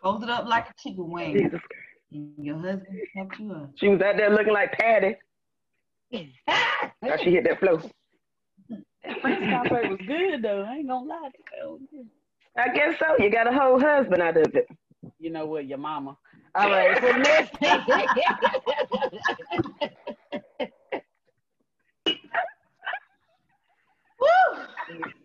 Fold 0.02 0.22
it 0.22 0.30
up 0.30 0.46
like 0.46 0.70
a 0.70 0.74
chicken 0.82 1.10
wing. 1.10 1.36
Jesus 1.36 1.60
your 2.10 2.56
husband 2.56 3.00
helped 3.14 3.38
you 3.38 3.52
up. 3.52 3.70
She 3.76 3.88
was 3.88 4.00
out 4.00 4.16
there 4.16 4.30
looking 4.30 4.52
like 4.52 4.72
Patty. 4.72 5.16
Now 7.02 7.16
she 7.22 7.30
hit 7.30 7.44
that 7.44 7.60
flow. 7.60 7.78
Prince 9.20 9.44
concert 9.50 9.88
was 9.88 9.98
good 10.06 10.42
though. 10.42 10.66
I 10.68 10.76
ain't 10.76 10.88
gonna 10.88 11.06
lie. 11.06 11.30
That 12.56 12.68
was 12.68 12.74
good. 12.74 12.82
I 12.84 12.90
guess 12.90 12.98
so. 12.98 13.22
You 13.22 13.30
got 13.30 13.46
a 13.46 13.52
whole 13.52 13.80
husband 13.80 14.22
out 14.22 14.36
of 14.36 14.54
it. 14.54 14.68
You 15.18 15.30
know 15.30 15.46
what, 15.46 15.66
your 15.66 15.78
mama. 15.78 16.16
All 16.54 16.68
right, 16.70 16.98
so 17.00 17.12
next 17.12 17.56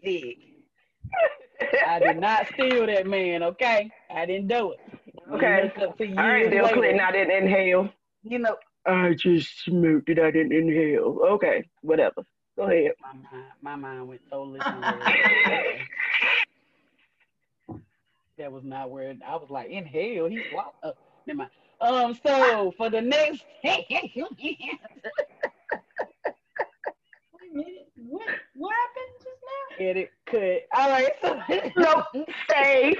Sick. 0.04 0.38
I 1.88 2.00
did 2.00 2.18
not 2.20 2.48
steal 2.54 2.86
that 2.88 3.08
man, 3.08 3.44
okay? 3.44 3.90
I 4.14 4.26
didn't 4.26 4.48
do 4.48 4.74
it. 4.74 4.80
Okay. 5.34 5.72
Look 5.80 5.90
up 5.90 5.98
to 5.98 6.08
All 6.10 6.16
right, 6.16 6.40
years 6.42 6.50
Bill 6.52 6.64
later. 6.64 6.76
Clinton. 6.76 7.00
I 7.00 7.12
didn't 7.12 7.44
inhale. 7.44 7.90
You 8.24 8.40
know, 8.40 8.56
I 8.86 9.14
just 9.18 9.64
smoked 9.64 10.10
it. 10.10 10.20
I 10.20 10.32
didn't 10.32 10.52
inhale. 10.54 11.20
Okay, 11.32 11.64
whatever. 11.82 12.24
Go 12.58 12.64
ahead. 12.64 12.92
my 13.02 13.14
mind, 13.14 13.46
my 13.62 13.76
mind 13.76 14.08
went 14.08 14.22
totally 14.30 14.60
somewhere. 14.62 15.00
that 18.38 18.52
was 18.52 18.64
not 18.64 18.90
where 18.90 19.14
I 19.28 19.36
was 19.36 19.50
like, 19.50 19.70
inhale. 19.70 20.28
He 20.28 20.42
walked 20.54 20.84
up. 20.84 20.98
Never 21.28 21.38
mind. 21.40 21.50
Um, 21.82 22.18
so 22.26 22.74
for 22.78 22.90
the 22.90 23.02
next 23.02 23.44
Wait 23.64 23.86
a 27.52 27.56
minute. 27.58 27.88
What, 28.08 28.28
what 28.56 28.74
happened 28.74 29.16
just 29.20 29.42
now? 29.44 29.86
edit 29.86 30.10
cut. 30.26 30.66
All 30.78 30.90
right, 30.90 31.12
so 31.22 31.40
Nope. 31.78 32.06
Save. 32.50 32.96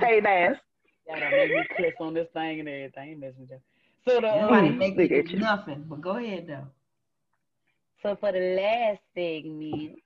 Save 0.00 0.26
ass. 0.26 0.56
Y'all 1.08 1.20
done 1.20 1.30
made 1.30 1.50
me 1.50 1.62
click 1.76 1.94
on 2.00 2.14
this 2.14 2.28
thing 2.32 2.60
and 2.60 2.68
everything. 2.68 3.20
I 3.22 3.26
with 3.38 3.50
you. 3.50 3.60
So 4.06 4.20
the 4.20 4.40
Nobody 4.40 4.68
um, 4.68 4.78
make 4.78 4.96
me 4.96 5.04
at 5.04 5.26
do 5.26 5.32
you. 5.32 5.38
nothing. 5.40 5.84
But 5.88 6.00
go 6.00 6.16
ahead 6.16 6.46
though. 6.48 6.66
so 8.02 8.16
for 8.20 8.32
the 8.32 8.56
last 8.56 9.00
segment, 9.14 9.98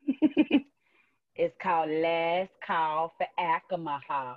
it's 1.39 1.55
called 1.63 1.89
Last 1.89 2.51
Call 2.67 3.15
for 3.17 3.27
Alcohol. 3.39 4.37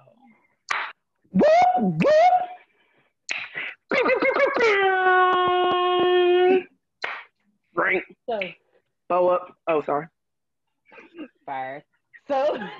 Whoop, 1.31 1.45
whoop. 1.77 2.03
Pew, 3.91 4.03
pew, 4.05 4.19
pew, 4.21 4.33
pew, 4.37 4.51
pew. 4.59 4.81
Drink. 7.75 8.03
So 8.29 8.39
Bow 9.09 9.29
up. 9.29 9.57
Oh, 9.67 9.81
sorry. 9.85 10.05
fire. 11.43 11.83
So 12.27 12.55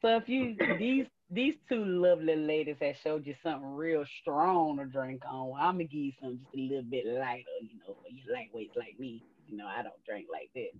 so 0.00 0.16
if 0.16 0.28
you 0.28 0.56
these 0.78 1.06
these 1.28 1.54
two 1.68 1.84
lovely 1.84 2.36
ladies 2.36 2.76
that 2.80 2.94
showed 3.02 3.26
you 3.26 3.34
something 3.42 3.74
real 3.74 4.04
strong 4.20 4.76
to 4.78 4.84
drink 4.84 5.22
on, 5.28 5.48
well, 5.48 5.58
I'm 5.60 5.74
gonna 5.74 5.84
give 5.84 6.00
you 6.00 6.12
something 6.22 6.38
just 6.38 6.54
a 6.54 6.60
little 6.60 6.84
bit 6.88 7.04
lighter, 7.06 7.42
you 7.62 7.78
know, 7.80 7.96
for 8.00 8.10
you 8.10 8.22
lightweights 8.32 8.76
like 8.76 8.96
me. 9.00 9.24
You 9.48 9.56
know, 9.56 9.66
I 9.66 9.82
don't 9.82 10.04
drink 10.06 10.28
like 10.32 10.50
that. 10.54 10.70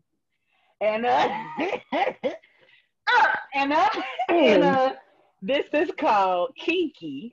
And 0.81 1.07
uh, 1.07 1.29
uh 1.93 3.27
and 3.55 3.73
uh, 3.73 3.89
and 4.29 4.65
uh 4.65 4.93
this 5.43 5.67
is 5.73 5.91
called 5.99 6.51
kinky. 6.59 7.33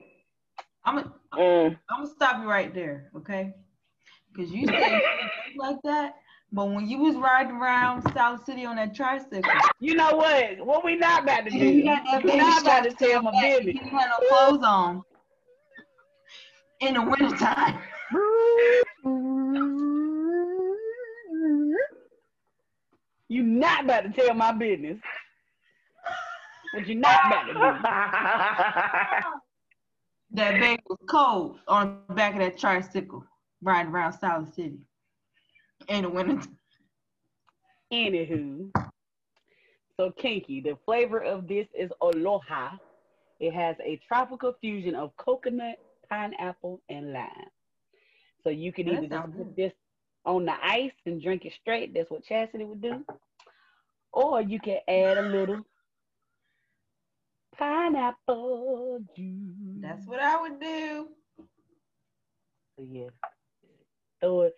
I'm 0.84 0.96
gonna 0.96 1.12
Mm. 1.34 1.78
I'm 1.90 2.02
gonna 2.02 2.14
stop 2.14 2.42
you 2.42 2.48
right 2.48 2.74
there, 2.74 3.10
okay? 3.16 3.54
Because 4.32 4.52
you 4.52 4.66
said 4.66 5.00
like 5.56 5.76
that, 5.84 6.14
but 6.52 6.66
when 6.68 6.86
you 6.86 6.98
was 6.98 7.16
riding 7.16 7.56
around 7.56 8.02
South 8.12 8.44
City 8.44 8.64
on 8.66 8.76
that 8.76 8.94
tricycle, 8.94 9.42
You 9.80 9.94
know 9.94 10.14
what? 10.14 10.64
What 10.64 10.84
we 10.84 10.96
not 10.96 11.22
about 11.22 11.44
to 11.46 11.50
do? 11.50 11.58
you 11.58 11.84
not 11.84 12.62
about 12.62 12.84
to 12.84 12.92
tell 12.94 13.22
my 13.22 13.32
business. 13.42 13.66
You 13.66 13.72
didn't 13.80 13.92
no 13.92 14.18
clothes 14.28 14.62
on 14.64 15.02
in 16.80 16.94
the 16.94 17.02
wintertime. 17.02 17.78
You 23.28 23.42
not 23.86 24.04
about 24.04 24.14
to 24.14 24.20
tell 24.20 24.34
my 24.34 24.52
business. 24.52 24.98
What 26.74 26.86
you 26.86 26.94
not 26.96 27.26
about 27.26 27.46
to 27.46 27.52
do? 27.52 27.60
That 30.34 30.60
baby 30.60 30.82
was 30.88 30.98
cold 31.10 31.58
on 31.68 31.98
the 32.08 32.14
back 32.14 32.32
of 32.32 32.38
that 32.40 32.58
tricycle 32.58 33.22
riding 33.62 33.92
around 33.92 34.14
South 34.14 34.54
City 34.54 34.78
in 35.88 36.02
the 36.02 36.08
wintertime. 36.08 36.56
Anywho, 37.92 38.70
so 39.98 40.10
kinky. 40.12 40.62
The 40.62 40.78
flavor 40.86 41.18
of 41.20 41.46
this 41.46 41.66
is 41.78 41.90
aloha. 42.00 42.70
It 43.40 43.52
has 43.52 43.76
a 43.84 44.00
tropical 44.08 44.54
fusion 44.60 44.94
of 44.94 45.14
coconut, 45.18 45.76
pineapple, 46.08 46.80
and 46.88 47.12
lime. 47.12 47.28
So 48.42 48.48
you 48.48 48.72
can 48.72 48.86
That 48.86 49.04
either 49.04 49.08
just 49.08 49.36
put 49.36 49.54
this 49.56 49.72
on 50.24 50.46
the 50.46 50.54
ice 50.64 50.92
and 51.04 51.20
drink 51.22 51.44
it 51.44 51.52
straight. 51.60 51.92
That's 51.92 52.10
what 52.10 52.24
Chastity 52.24 52.64
would 52.64 52.80
do. 52.80 53.04
Or 54.12 54.40
you 54.42 54.60
can 54.60 54.78
add 54.88 55.18
a 55.18 55.22
little 55.22 55.62
pineapple 57.56 59.00
juice. 59.16 59.80
That's 59.80 60.06
what 60.06 60.20
I 60.20 60.40
would 60.40 60.60
do. 60.60 61.08
So 62.76 62.86
yeah. 62.90 63.08
Throw 64.20 64.42
it, 64.42 64.54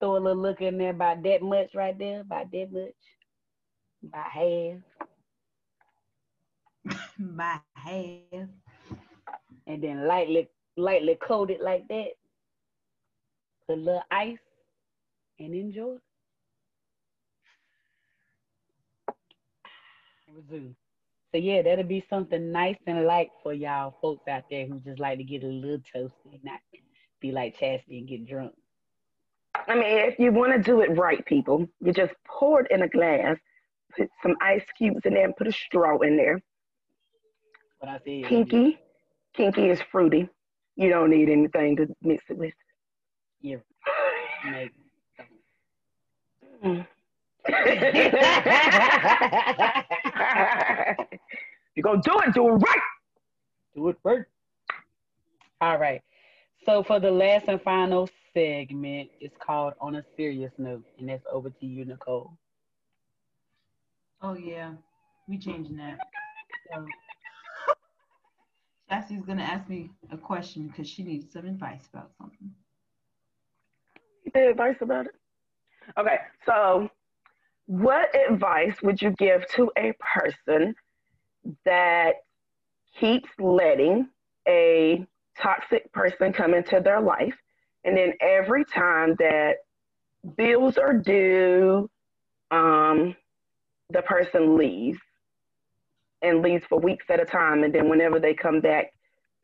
throw 0.00 0.16
a 0.16 0.18
little 0.18 0.42
look 0.42 0.60
in 0.60 0.78
there 0.78 0.90
about 0.90 1.22
that 1.22 1.42
much 1.42 1.74
right 1.74 1.98
there, 1.98 2.20
about 2.20 2.50
that 2.52 2.72
much. 2.72 2.92
About 4.04 4.30
half. 6.84 7.00
My 7.18 7.60
half. 7.74 8.48
And 9.66 9.82
then 9.82 10.06
lightly 10.06 10.48
lightly 10.76 11.16
coat 11.26 11.50
it 11.50 11.62
like 11.62 11.86
that. 11.88 12.08
Put 13.66 13.78
a 13.78 13.80
little 13.80 14.02
ice 14.10 14.38
and 15.38 15.54
enjoy. 15.54 15.96
Resume. 20.34 20.74
So 21.32 21.38
yeah, 21.38 21.62
that'll 21.62 21.84
be 21.84 22.04
something 22.10 22.50
nice 22.50 22.76
and 22.86 23.04
light 23.04 23.28
for 23.42 23.52
y'all 23.52 23.94
folks 24.02 24.26
out 24.28 24.44
there 24.50 24.66
who 24.66 24.80
just 24.80 24.98
like 24.98 25.18
to 25.18 25.24
get 25.24 25.44
a 25.44 25.46
little 25.46 25.78
toasty, 25.94 26.32
and 26.32 26.44
not 26.44 26.60
be 27.20 27.30
like 27.30 27.58
Chastity 27.58 27.98
and 27.98 28.08
get 28.08 28.26
drunk. 28.26 28.52
I 29.68 29.74
mean, 29.74 29.84
if 29.84 30.18
you 30.18 30.32
want 30.32 30.52
to 30.52 30.62
do 30.62 30.80
it 30.80 30.96
right, 30.96 31.24
people, 31.26 31.68
you 31.80 31.92
just 31.92 32.12
pour 32.26 32.62
it 32.62 32.70
in 32.70 32.82
a 32.82 32.88
glass, 32.88 33.36
put 33.96 34.08
some 34.22 34.36
ice 34.40 34.64
cubes 34.76 35.00
in 35.04 35.14
there, 35.14 35.24
and 35.24 35.36
put 35.36 35.46
a 35.46 35.52
straw 35.52 35.98
in 35.98 36.16
there. 36.16 36.40
What 37.78 37.90
I 37.90 37.98
said. 38.04 38.24
Kinky, 38.28 38.78
kinky 39.34 39.68
is 39.68 39.80
fruity. 39.92 40.28
You 40.76 40.88
don't 40.88 41.10
need 41.10 41.28
anything 41.28 41.76
to 41.76 41.86
mix 42.02 42.24
it 42.28 42.38
with. 42.38 42.54
Yeah. 43.40 43.56
Make 44.50 44.72
Mm. 46.64 46.86
You're 51.74 51.82
gonna 51.82 52.02
do 52.02 52.18
it, 52.20 52.34
do 52.34 52.48
it 52.48 52.52
right. 52.52 52.80
Do 53.74 53.88
it 53.88 53.96
right. 54.04 54.24
All 55.60 55.78
right. 55.78 56.02
So 56.64 56.82
for 56.82 57.00
the 57.00 57.10
last 57.10 57.46
and 57.48 57.60
final 57.62 58.08
segment, 58.34 59.10
it's 59.20 59.36
called 59.44 59.74
On 59.80 59.96
a 59.96 60.04
Serious 60.16 60.52
Note, 60.58 60.84
and 60.98 61.08
that's 61.08 61.24
over 61.32 61.50
to 61.50 61.66
you, 61.66 61.84
Nicole. 61.84 62.32
Oh 64.22 64.34
yeah, 64.34 64.72
we 65.28 65.38
changing 65.38 65.76
that. 65.78 65.98
So, 66.72 66.84
Cassie's 68.88 69.22
gonna 69.22 69.42
ask 69.42 69.68
me 69.68 69.90
a 70.10 70.16
question 70.16 70.68
because 70.68 70.88
she 70.88 71.02
needs 71.02 71.32
some 71.32 71.46
advice 71.46 71.88
about 71.92 72.10
something. 72.18 72.50
the 74.34 74.48
advice 74.50 74.76
about 74.80 75.06
it. 75.06 75.12
Okay, 75.98 76.18
so 76.46 76.88
what 77.70 78.08
advice 78.28 78.74
would 78.82 79.00
you 79.00 79.12
give 79.12 79.46
to 79.46 79.70
a 79.78 79.92
person 80.00 80.74
that 81.64 82.14
keeps 82.98 83.30
letting 83.38 84.08
a 84.48 85.06
toxic 85.38 85.92
person 85.92 86.32
come 86.32 86.52
into 86.52 86.80
their 86.80 87.00
life, 87.00 87.36
and 87.84 87.96
then 87.96 88.12
every 88.20 88.64
time 88.64 89.14
that 89.20 89.58
bills 90.36 90.78
are 90.78 90.94
due, 90.94 91.88
um, 92.50 93.14
the 93.90 94.02
person 94.02 94.56
leaves 94.56 94.98
and 96.22 96.42
leaves 96.42 96.64
for 96.68 96.80
weeks 96.80 97.06
at 97.08 97.20
a 97.20 97.24
time, 97.24 97.62
and 97.62 97.72
then 97.72 97.88
whenever 97.88 98.18
they 98.18 98.34
come 98.34 98.60
back, 98.60 98.92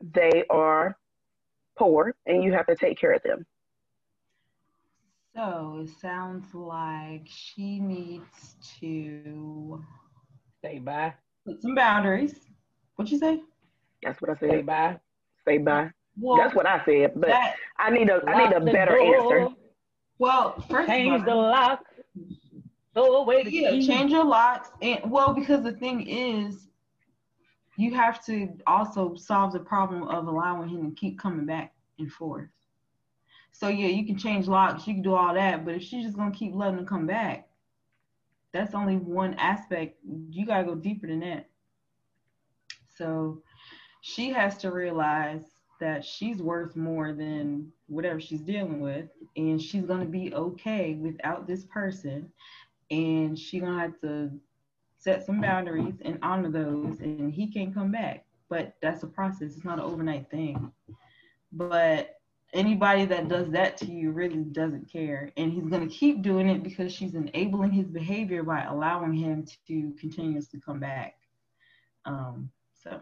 they 0.01 0.43
are 0.49 0.97
poor, 1.77 2.13
and 2.25 2.43
you 2.43 2.51
have 2.51 2.67
to 2.67 2.75
take 2.75 2.99
care 2.99 3.13
of 3.13 3.23
them. 3.23 3.45
So 5.37 5.83
it 5.85 5.89
sounds 6.01 6.51
like 6.55 7.27
she 7.27 7.79
needs 7.79 8.55
to 8.79 9.83
Say 10.63 10.79
bye. 10.79 11.13
put 11.45 11.61
some 11.61 11.75
boundaries. 11.75 12.39
What'd 12.95 13.11
you 13.11 13.19
say? 13.19 13.41
That's 14.01 14.19
what 14.19 14.31
I 14.31 14.39
said. 14.39 14.49
Say 14.49 14.61
bye. 14.63 14.99
Say 15.47 15.57
bye. 15.59 15.91
Well, 16.19 16.37
That's 16.37 16.55
what 16.55 16.65
I 16.65 16.83
said, 16.85 17.11
but 17.15 17.27
that- 17.29 17.55
I 17.77 17.91
need 17.91 18.09
a 18.09 18.23
I 18.27 18.47
need 18.47 18.55
a 18.55 18.59
better 18.61 18.95
door. 18.97 19.37
answer. 19.41 19.55
Well, 20.17 20.59
first 20.67 20.89
Change 20.89 21.19
of 21.19 21.25
the 21.25 21.31
all, 21.33 21.51
lock. 21.51 21.85
Throw 22.95 23.17
away 23.17 23.43
the 23.43 23.51
yeah, 23.53 23.69
key. 23.69 23.85
change 23.85 24.11
your 24.11 24.25
locks. 24.25 24.71
And 24.81 25.11
well, 25.11 25.35
because 25.35 25.61
the 25.63 25.73
thing 25.73 26.07
is, 26.07 26.67
you 27.75 27.93
have 27.93 28.25
to 28.25 28.49
also 28.65 29.13
solve 29.13 29.53
the 29.53 29.59
problem 29.59 30.01
of 30.07 30.25
allowing 30.25 30.67
him 30.69 30.89
to 30.89 30.95
keep 30.95 31.19
coming 31.19 31.45
back 31.45 31.75
and 31.99 32.11
forth. 32.11 32.49
So 33.57 33.69
yeah, 33.69 33.87
you 33.87 34.05
can 34.05 34.19
change 34.19 34.47
locks, 34.47 34.87
you 34.87 34.93
can 34.93 35.01
do 35.01 35.15
all 35.15 35.33
that, 35.33 35.65
but 35.65 35.73
if 35.73 35.81
she's 35.81 36.05
just 36.05 36.15
gonna 36.15 36.31
keep 36.31 36.53
letting 36.53 36.77
him 36.77 36.85
come 36.85 37.07
back, 37.07 37.49
that's 38.53 38.75
only 38.75 38.97
one 38.97 39.33
aspect. 39.33 39.97
You 40.29 40.45
gotta 40.45 40.63
go 40.63 40.75
deeper 40.75 41.07
than 41.07 41.21
that. 41.21 41.49
So 42.95 43.41
she 44.01 44.29
has 44.29 44.57
to 44.59 44.71
realize 44.71 45.41
that 45.79 46.05
she's 46.05 46.39
worth 46.39 46.75
more 46.75 47.13
than 47.13 47.71
whatever 47.87 48.19
she's 48.19 48.41
dealing 48.41 48.79
with, 48.79 49.09
and 49.35 49.59
she's 49.59 49.85
gonna 49.85 50.05
be 50.05 50.31
okay 50.35 50.93
without 51.01 51.47
this 51.47 51.65
person, 51.65 52.31
and 52.91 53.37
she 53.39 53.59
gonna 53.59 53.79
have 53.79 53.99
to 54.01 54.29
set 54.99 55.25
some 55.25 55.41
boundaries 55.41 55.95
and 56.05 56.19
honor 56.21 56.51
those, 56.51 56.99
and 56.99 57.33
he 57.33 57.47
can't 57.47 57.73
come 57.73 57.91
back. 57.91 58.27
But 58.49 58.75
that's 58.83 59.01
a 59.01 59.07
process. 59.07 59.55
It's 59.55 59.65
not 59.65 59.79
an 59.79 59.85
overnight 59.85 60.29
thing. 60.29 60.71
But 61.51 62.16
anybody 62.53 63.05
that 63.05 63.27
does 63.27 63.49
that 63.51 63.77
to 63.77 63.91
you 63.91 64.11
really 64.11 64.43
doesn't 64.43 64.91
care, 64.91 65.31
and 65.37 65.51
he's 65.51 65.67
gonna 65.67 65.87
keep 65.87 66.21
doing 66.21 66.49
it 66.49 66.63
because 66.63 66.93
she's 66.93 67.15
enabling 67.15 67.71
his 67.71 67.87
behavior 67.87 68.43
by 68.43 68.63
allowing 68.63 69.13
him 69.13 69.45
to 69.67 69.93
continuously 69.99 70.59
come 70.65 70.79
back. 70.79 71.15
Um, 72.05 72.49
so. 72.83 73.01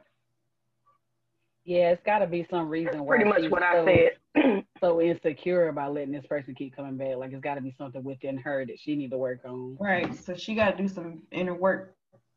Yeah, 1.64 1.90
it's 1.90 2.04
got 2.06 2.20
to 2.20 2.28
be 2.28 2.46
some 2.48 2.70
reason 2.70 3.04
why. 3.04 3.16
Pretty 3.16 3.30
much 3.30 3.42
she's 3.42 3.52
what 3.52 3.64
I 3.64 3.74
so, 3.74 3.86
said. 3.86 4.66
so 4.80 5.02
insecure 5.02 5.70
about 5.70 5.94
letting 5.94 6.12
this 6.12 6.26
person 6.28 6.54
keep 6.54 6.76
coming 6.76 6.96
back. 6.96 7.18
Like 7.18 7.32
it's 7.32 7.42
got 7.42 7.56
to 7.56 7.62
be 7.62 7.74
something 7.76 8.04
within 8.04 8.38
her 8.38 8.66
that 8.68 8.80
she 8.80 8.96
need 8.96 9.10
to 9.12 9.18
work 9.18 9.40
on. 9.46 9.76
Right. 9.80 10.14
So 10.16 10.36
she 10.36 10.54
got 10.54 10.78
to 10.78 10.84
do 10.84 10.88
some 10.88 11.24
inner 11.32 11.56
work 11.56 11.96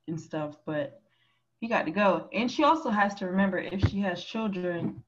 and 0.09 0.19
stuff, 0.19 0.57
but 0.65 1.03
he 1.61 1.69
got 1.69 1.85
to 1.85 1.91
go. 1.91 2.29
And 2.33 2.51
she 2.51 2.65
also 2.65 2.89
has 2.89 3.15
to 3.17 3.27
remember 3.27 3.59
if 3.59 3.81
she 3.91 4.01
has 4.01 4.25
children, 4.25 5.03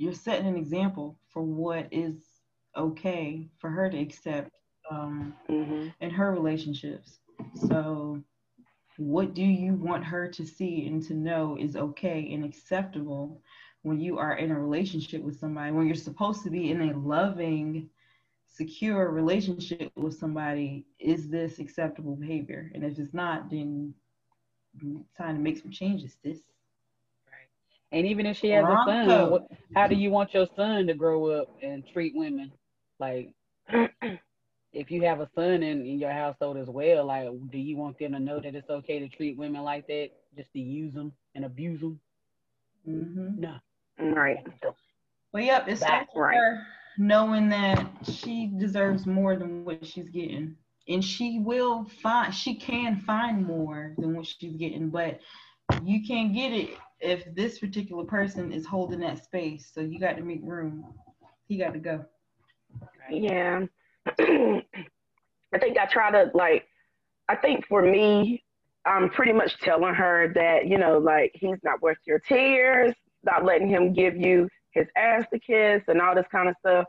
you're 0.00 0.14
setting 0.14 0.46
an 0.46 0.56
example 0.56 1.18
for 1.28 1.42
what 1.42 1.86
is 1.90 2.16
okay 2.74 3.46
for 3.58 3.68
her 3.68 3.90
to 3.90 4.00
accept 4.00 4.50
um, 4.90 5.34
in 5.48 6.10
her 6.10 6.32
relationships. 6.32 7.18
So, 7.68 8.22
what 8.96 9.34
do 9.34 9.42
you 9.42 9.74
want 9.74 10.02
her 10.04 10.26
to 10.26 10.46
see 10.46 10.86
and 10.86 11.02
to 11.06 11.14
know 11.14 11.58
is 11.60 11.76
okay 11.76 12.32
and 12.32 12.46
acceptable 12.46 13.42
when 13.82 14.00
you 14.00 14.16
are 14.16 14.38
in 14.38 14.50
a 14.50 14.58
relationship 14.58 15.22
with 15.22 15.38
somebody, 15.38 15.70
when 15.70 15.86
you're 15.86 15.94
supposed 15.94 16.44
to 16.44 16.50
be 16.50 16.70
in 16.70 16.80
a 16.80 16.98
loving, 16.98 17.90
secure 18.48 19.10
relationship 19.10 19.92
with 19.96 20.18
somebody? 20.18 20.86
Is 20.98 21.28
this 21.28 21.58
acceptable 21.58 22.16
behavior? 22.16 22.70
And 22.74 22.84
if 22.84 22.98
it's 22.98 23.12
not, 23.12 23.50
then 23.50 23.92
it's 24.80 25.12
time 25.18 25.36
to 25.36 25.42
make 25.42 25.58
some 25.58 25.70
changes. 25.70 26.16
This 26.24 26.40
And 27.92 28.06
even 28.06 28.26
if 28.26 28.36
she 28.36 28.50
has 28.50 28.64
a 28.64 28.76
son, 28.86 29.30
what, 29.30 29.48
how 29.74 29.86
do 29.86 29.96
you 29.96 30.10
want 30.10 30.32
your 30.32 30.46
son 30.56 30.86
to 30.86 30.94
grow 30.94 31.26
up 31.26 31.48
and 31.62 31.84
treat 31.92 32.12
women? 32.14 32.52
Like, 33.00 33.34
if 34.72 34.90
you 34.90 35.02
have 35.02 35.20
a 35.20 35.28
son 35.34 35.62
in, 35.62 35.84
in 35.84 35.98
your 35.98 36.12
household 36.12 36.56
as 36.56 36.68
well, 36.68 37.06
like, 37.06 37.28
do 37.50 37.58
you 37.58 37.76
want 37.76 37.98
them 37.98 38.12
to 38.12 38.20
know 38.20 38.38
that 38.40 38.54
it's 38.54 38.70
okay 38.70 39.00
to 39.00 39.08
treat 39.08 39.36
women 39.36 39.62
like 39.62 39.86
that, 39.88 40.10
just 40.36 40.52
to 40.52 40.60
use 40.60 40.94
them 40.94 41.12
and 41.34 41.44
abuse 41.44 41.80
them? 41.80 41.98
Mm-hmm. 42.88 43.40
No. 43.40 43.56
Right. 43.98 44.38
Well, 45.32 45.42
yep, 45.42 45.68
it 45.68 45.78
starts 45.78 46.06
That's 46.06 46.14
with 46.14 46.22
right. 46.22 46.36
her 46.36 46.62
knowing 46.98 47.48
that 47.48 47.86
she 48.04 48.52
deserves 48.58 49.06
more 49.06 49.36
than 49.36 49.64
what 49.64 49.84
she's 49.84 50.08
getting. 50.08 50.54
And 50.88 51.04
she 51.04 51.38
will 51.38 51.84
find, 52.02 52.34
she 52.34 52.56
can 52.56 53.00
find 53.00 53.46
more 53.46 53.94
than 53.96 54.16
what 54.16 54.26
she's 54.26 54.56
getting, 54.56 54.90
but 54.90 55.20
you 55.84 56.06
can't 56.06 56.34
get 56.34 56.52
it 56.52 56.70
if 57.00 57.24
this 57.34 57.58
particular 57.58 58.04
person 58.04 58.52
is 58.52 58.66
holding 58.66 59.00
that 59.00 59.24
space. 59.24 59.70
So 59.74 59.80
you 59.80 59.98
got 59.98 60.16
to 60.16 60.22
make 60.22 60.40
room. 60.42 60.84
He 61.46 61.56
got 61.56 61.72
to 61.72 61.78
go. 61.78 62.04
Yeah. 63.10 63.66
I 64.18 65.58
think 65.58 65.78
I 65.78 65.86
try 65.86 66.10
to 66.10 66.30
like 66.34 66.66
I 67.28 67.36
think 67.36 67.66
for 67.68 67.82
me, 67.82 68.42
I'm 68.86 69.08
pretty 69.10 69.32
much 69.32 69.58
telling 69.60 69.94
her 69.94 70.32
that, 70.34 70.66
you 70.66 70.78
know, 70.78 70.98
like 70.98 71.30
he's 71.34 71.58
not 71.62 71.80
worth 71.80 71.98
your 72.04 72.18
tears, 72.18 72.92
not 73.22 73.44
letting 73.44 73.68
him 73.68 73.92
give 73.92 74.16
you 74.16 74.48
his 74.72 74.86
ass 74.96 75.24
to 75.32 75.38
kiss 75.38 75.82
and 75.86 76.00
all 76.00 76.14
this 76.14 76.26
kind 76.32 76.48
of 76.48 76.56
stuff. 76.58 76.86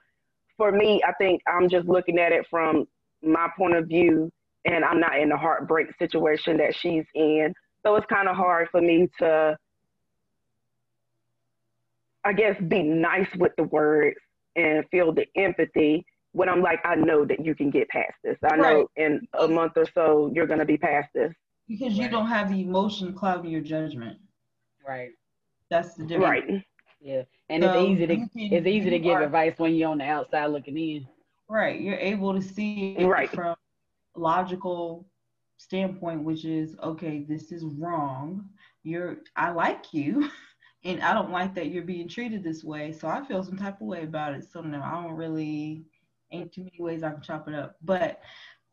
For 0.57 0.71
me, 0.71 1.01
I 1.07 1.13
think 1.13 1.41
I'm 1.47 1.69
just 1.69 1.88
looking 1.88 2.17
at 2.17 2.32
it 2.32 2.47
from 2.49 2.86
my 3.21 3.49
point 3.55 3.75
of 3.75 3.88
view 3.88 4.32
and 4.65 4.84
I'm 4.84 4.99
not 4.99 5.19
in 5.19 5.29
the 5.29 5.38
heartbreak 5.38 5.88
situation 5.99 6.57
that 6.57 6.75
she's 6.75 7.05
in. 7.13 7.53
So 7.86 7.95
it's 7.95 8.05
kind 8.07 8.27
of 8.27 8.36
hard 8.36 8.69
for 8.71 8.82
me 8.82 9.09
to 9.19 9.57
I 12.23 12.34
guess 12.34 12.55
be 12.67 12.84
nice 12.84 13.27
with 13.38 13.51
the 13.57 13.63
words 13.63 14.17
and 14.55 14.86
feel 14.91 15.11
the 15.11 15.25
empathy 15.36 16.05
when 16.34 16.47
I'm 16.49 16.61
like, 16.61 16.79
I 16.86 16.95
know 16.95 17.25
that 17.25 17.43
you 17.43 17.55
can 17.55 17.71
get 17.71 17.89
past 17.89 18.13
this. 18.23 18.38
I 18.49 18.55
know 18.55 18.88
in 18.95 19.27
a 19.39 19.47
month 19.47 19.73
or 19.75 19.86
so 19.95 20.32
you're 20.34 20.45
gonna 20.45 20.65
be 20.65 20.77
past 20.77 21.09
this. 21.15 21.34
Because 21.67 21.93
you 21.97 22.09
don't 22.09 22.27
have 22.27 22.49
the 22.49 22.61
emotion 22.61 23.13
clouding 23.13 23.49
your 23.49 23.61
judgment. 23.61 24.19
Right. 24.88 25.09
That's 25.69 25.95
the 25.95 26.03
difference. 26.05 26.45
Right. 26.51 26.63
Yeah. 26.99 27.23
And 27.49 27.63
So 27.63 27.71
it's 27.73 27.89
easy 27.89 28.07
to 28.07 28.15
can- 28.15 28.29
it's 28.36 28.67
easy 28.67 28.89
to 28.91 28.99
give 28.99 29.15
are- 29.15 29.23
advice 29.23 29.57
when 29.57 29.73
you're 29.73 29.89
on 29.89 29.97
the 29.97 30.05
outside 30.05 30.45
looking 30.47 30.77
in. 30.77 31.07
Right. 31.49 31.82
You're 31.82 31.95
able 31.97 32.34
to 32.34 32.41
see 32.41 32.95
it 32.97 33.05
Right. 33.07 33.29
from 33.29 33.55
logical 34.15 35.05
standpoint, 35.62 36.24
which 36.24 36.45
is 36.45 36.76
okay, 36.82 37.26
this 37.28 37.51
is 37.51 37.64
wrong. 37.64 38.49
You're 38.84 39.18
I 39.36 39.51
like 39.51 39.93
you 39.93 40.30
and 40.84 41.01
I 41.01 41.14
don't 41.14 41.32
like 41.32 41.53
that 41.55 41.70
you're 41.70 41.84
being 41.84 42.07
treated 42.07 42.43
this 42.43 42.64
way. 42.64 42.91
So 42.91 43.07
I 43.07 43.24
feel 43.24 43.43
some 43.43 43.57
type 43.57 43.82
of 43.82 43.88
way 43.88 44.03
about 44.03 44.34
it. 44.34 44.45
So 44.51 44.62
no, 44.62 44.82
I 44.82 44.91
don't 45.03 45.14
really 45.14 45.86
ain't 46.32 46.51
too 46.51 46.64
many 46.64 46.78
ways 46.80 47.03
I 47.03 47.12
can 47.12 47.22
chop 47.22 47.47
it 47.47 47.53
up. 47.55 47.76
But 47.84 48.22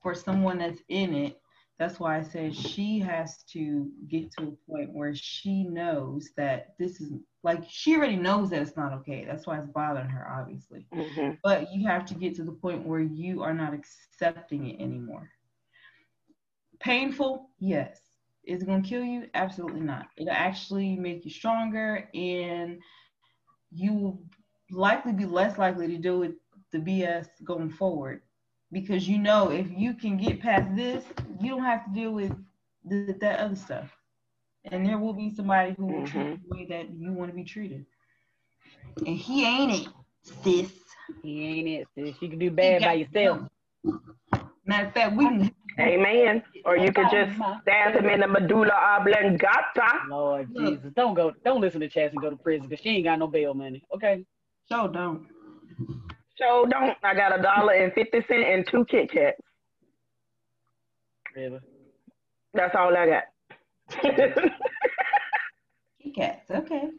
for 0.03 0.15
someone 0.15 0.59
that's 0.59 0.81
in 0.89 1.15
it, 1.15 1.41
that's 1.79 2.01
why 2.01 2.19
I 2.19 2.23
said 2.23 2.55
she 2.55 2.99
has 3.01 3.43
to 3.53 3.89
get 4.09 4.33
to 4.33 4.45
a 4.49 4.71
point 4.71 4.93
where 4.93 5.15
she 5.15 5.65
knows 5.65 6.31
that 6.37 6.75
this 6.79 7.01
is 7.01 7.13
like 7.45 7.63
she 7.69 7.97
already 7.97 8.17
knows 8.17 8.51
that 8.51 8.63
it's 8.63 8.77
not 8.77 8.93
okay. 8.95 9.25
That's 9.27 9.47
why 9.47 9.59
it's 9.59 9.69
bothering 9.69 10.09
her, 10.09 10.27
obviously. 10.29 10.87
Mhm. 10.93 11.39
But 11.45 11.73
you 11.73 11.87
have 11.87 12.05
to 12.07 12.15
get 12.15 12.35
to 12.37 12.45
the 12.45 12.53
point 12.53 12.87
where 12.87 13.01
you 13.01 13.43
are 13.43 13.55
not 13.55 13.75
accepting 13.75 14.67
it 14.69 14.81
anymore. 14.81 15.31
Painful, 16.89 17.51
yes. 17.59 18.01
Is 18.45 18.63
it 18.63 18.67
gonna 18.67 18.81
kill 18.81 19.05
you? 19.05 19.27
Absolutely 19.35 19.81
not. 19.83 20.07
It'll 20.17 20.33
actually 20.33 20.97
make 20.97 21.23
you 21.23 21.31
stronger 21.31 22.09
and 22.15 22.81
you 23.71 23.93
will 23.93 24.23
likely 24.71 25.13
be 25.13 25.27
less 25.27 25.59
likely 25.59 25.87
to 25.89 25.99
deal 25.99 26.19
with 26.19 26.33
the 26.73 26.79
BS 26.79 27.27
going 27.45 27.69
forward. 27.69 28.23
Because 28.73 29.07
you 29.07 29.19
know 29.19 29.51
if 29.51 29.67
you 29.71 29.93
can 29.93 30.17
get 30.17 30.41
past 30.41 30.75
this, 30.75 31.05
you 31.39 31.51
don't 31.51 31.63
have 31.63 31.85
to 31.85 31.93
deal 31.93 32.13
with 32.13 32.33
th- 32.89 33.19
that 33.21 33.41
other 33.41 33.57
stuff. 33.57 33.95
And 34.65 34.87
there 34.87 34.97
will 34.97 35.13
be 35.13 35.35
somebody 35.35 35.75
who 35.77 35.89
will 35.89 36.07
treat 36.07 36.25
mm-hmm. 36.25 36.31
you 36.31 36.39
the 36.49 36.57
way 36.57 36.67
that 36.71 36.91
you 36.99 37.13
want 37.13 37.31
to 37.31 37.37
be 37.37 37.45
treated. 37.45 37.85
And 39.07 39.19
he 39.19 39.45
ain't 39.45 39.83
it, 39.83 39.89
sis. 40.43 40.73
He 41.23 41.45
ain't 41.45 41.69
it, 41.69 41.89
sis. 41.95 42.23
You 42.23 42.31
can 42.31 42.39
do 42.39 42.51
bad 42.51 42.81
by 42.81 42.95
yourself. 42.95 43.47
Matter 44.69 44.87
of 44.87 44.93
fact, 44.95 45.17
we 45.17 45.25
can 45.25 45.51
Amen. 45.81 46.43
Or 46.65 46.77
you 46.77 46.93
could 46.93 47.07
just 47.11 47.33
stab 47.63 47.95
him 47.95 48.09
in 48.11 48.21
the 48.21 48.27
medulla 48.27 48.73
oblongata. 48.73 50.09
Lord 50.09 50.49
Jesus, 50.55 50.93
don't 50.95 51.15
go, 51.15 51.33
don't 51.45 51.61
listen 51.61 51.81
to 51.81 51.89
Chaz 51.89 52.11
and 52.11 52.21
go 52.21 52.31
to 52.31 52.37
prison 52.37 52.69
because 52.69 52.83
she 52.83 52.91
ain't 52.91 53.05
got 53.05 53.19
no 53.19 53.29
bail 53.29 53.55
money. 53.55 53.83
Okay. 53.95 54.25
So 54.67 54.89
don't. 54.89 55.27
So 56.37 56.67
don't. 56.69 56.97
I 57.03 57.15
got 57.15 57.39
a 57.39 57.43
dollar 57.43 57.73
and 57.73 57.93
fifty 57.93 58.23
cent 58.29 58.45
and 58.45 58.67
two 58.67 58.85
Kit 58.87 59.11
Kats. 59.11 59.41
Really? 61.35 61.61
That's 62.55 62.75
all 62.75 62.97
I 62.97 63.07
got. 63.07 63.25
Kit 66.03 66.15
Kats. 66.15 66.51
Okay. 66.51 66.91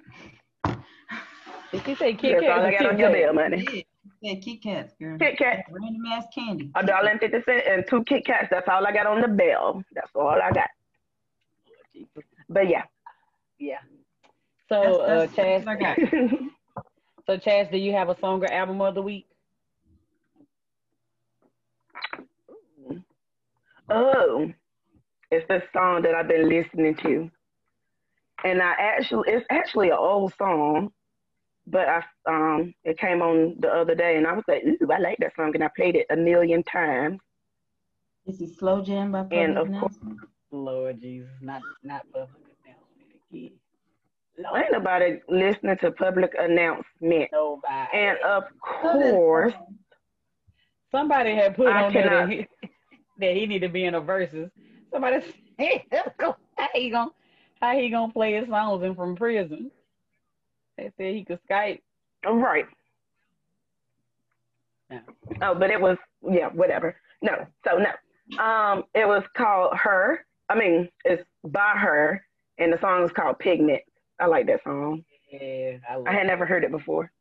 Did 1.71 1.87
you 1.87 1.95
say 1.95 2.13
Kit 2.13 2.39
Kats? 2.39 2.45
That's 2.45 2.59
all 2.59 2.65
I 2.65 2.71
got 2.71 2.85
on 2.93 2.97
your 2.97 3.11
bail 3.11 3.33
money. 3.33 3.85
Yeah, 4.21 4.35
Kit 4.43 4.61
Kats, 4.61 4.93
girl. 4.99 5.17
Kit 5.17 5.37
Kat. 5.37 5.63
Random 5.71 6.05
ass 6.11 6.25
candy. 6.35 6.71
A 6.75 6.85
dollar 6.85 7.09
and 7.09 7.19
fifty 7.19 7.41
cent 7.43 7.63
and 7.67 7.85
two 7.89 8.03
Kit 8.03 8.25
Kats. 8.25 8.47
That's 8.51 8.67
all 8.67 8.85
I 8.85 8.91
got 8.91 9.07
on 9.07 9.21
the 9.21 9.27
bill. 9.29 9.83
That's 9.93 10.11
all 10.13 10.27
I 10.29 10.51
got. 10.51 10.69
But 12.49 12.67
yeah. 12.69 12.83
Yeah. 13.59 13.77
So, 14.67 14.75
uh, 15.01 15.07
That's- 15.25 15.35
that's 15.35 15.65
Chaz, 15.65 15.65
what 15.65 15.77
I 15.77 15.79
got. 15.79 15.97
so 17.27 17.37
Chaz, 17.37 17.71
do 17.71 17.77
you 17.77 17.93
have 17.93 18.09
a 18.09 18.19
song 18.19 18.43
or 18.43 18.51
album 18.51 18.81
of 18.81 18.95
the 18.95 19.01
week? 19.01 19.25
Oh, 23.89 24.51
it's 25.31 25.47
this 25.47 25.63
song 25.73 26.03
that 26.03 26.13
I've 26.13 26.27
been 26.27 26.47
listening 26.47 26.95
to, 27.03 27.29
and 28.43 28.61
I 28.61 28.73
actually 28.77 29.31
it's 29.31 29.45
actually 29.49 29.89
an 29.89 29.97
old 29.97 30.33
song, 30.37 30.91
but 31.69 31.87
I 31.87 32.03
um 32.27 32.73
it 32.83 32.97
came 32.97 33.21
on 33.21 33.55
the 33.59 33.69
other 33.69 33.95
day, 33.95 34.17
and 34.17 34.27
I 34.27 34.33
was 34.33 34.43
like, 34.47 34.63
ooh, 34.65 34.91
I 34.91 34.99
like 34.99 35.17
that 35.19 35.35
song, 35.35 35.51
and 35.53 35.63
I 35.63 35.69
played 35.75 35.95
it 35.95 36.07
a 36.09 36.15
million 36.15 36.63
times. 36.63 37.19
This 38.25 38.41
Is 38.41 38.51
it 38.51 38.59
Slow 38.59 38.83
Jam 38.83 39.11
by 39.11 39.23
Public 39.23 39.39
And 39.39 39.57
of 39.57 39.67
course, 39.79 39.97
Lord 40.51 41.01
Jesus, 41.01 41.29
not 41.41 41.61
not 41.83 42.01
public 42.13 42.43
announcement 42.65 43.09
again. 43.31 43.51
ain't 44.55 44.71
nobody 44.71 45.19
listening 45.29 45.77
to 45.81 45.91
public 45.91 46.33
announcement, 46.39 47.29
Nobody. 47.31 47.89
and 47.93 48.17
of 48.19 48.43
course, 48.59 49.53
Somebody 50.91 51.35
had 51.35 51.55
put 51.55 51.67
I 51.67 51.83
on 51.83 51.93
there 51.93 52.09
that 52.09 52.29
he, 52.29 52.47
that 53.19 53.35
he 53.35 53.45
need 53.45 53.59
to 53.59 53.69
be 53.69 53.85
in 53.85 53.95
a 53.95 54.01
Verzuz. 54.01 54.49
Somebody 54.91 55.23
said, 55.59 55.81
how 56.57 56.67
he 56.73 56.89
gonna 56.89 57.11
how 57.61 57.77
he 57.77 57.89
gonna 57.89 58.11
play 58.11 58.33
his 58.33 58.47
songs 58.47 58.83
in 58.83 58.95
from 58.95 59.15
prison? 59.15 59.69
They 60.79 60.91
said 60.97 61.15
he 61.15 61.25
could 61.25 61.39
Skype. 61.49 61.81
right. 62.25 62.65
Yeah. 64.89 64.99
Oh, 65.41 65.53
but 65.55 65.69
it 65.69 65.79
was 65.79 65.97
yeah, 66.29 66.47
whatever. 66.49 66.95
No, 67.21 67.45
so 67.67 67.77
no. 67.77 68.43
Um, 68.43 68.83
it 68.95 69.07
was 69.07 69.23
called 69.35 69.75
Her. 69.77 70.25
I 70.49 70.55
mean, 70.55 70.89
it's 71.05 71.23
by 71.43 71.73
her, 71.77 72.25
and 72.57 72.73
the 72.73 72.79
song 72.79 73.03
is 73.03 73.11
called 73.11 73.39
Pigment. 73.39 73.81
I 74.19 74.25
like 74.25 74.47
that 74.47 74.63
song. 74.63 75.03
Yeah, 75.31 75.77
I, 75.89 75.95
love 75.95 76.07
I 76.07 76.13
had 76.13 76.25
it. 76.25 76.27
never 76.27 76.45
heard 76.45 76.63
it 76.63 76.71
before. 76.71 77.11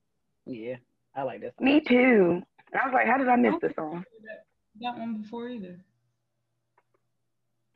Yeah, 0.47 0.77
I 1.15 1.23
like 1.23 1.41
that. 1.43 1.55
Song. 1.59 1.65
Me 1.65 1.81
too. 1.81 2.43
I 2.73 2.87
was 2.87 2.95
like, 2.95 3.07
how 3.07 3.19
did 3.19 3.29
I 3.29 3.37
miss 3.37 3.55
this 3.61 3.75
song? 3.75 4.05
That 4.81 4.97
one 4.97 5.23
before 5.23 5.49
either. 5.49 5.79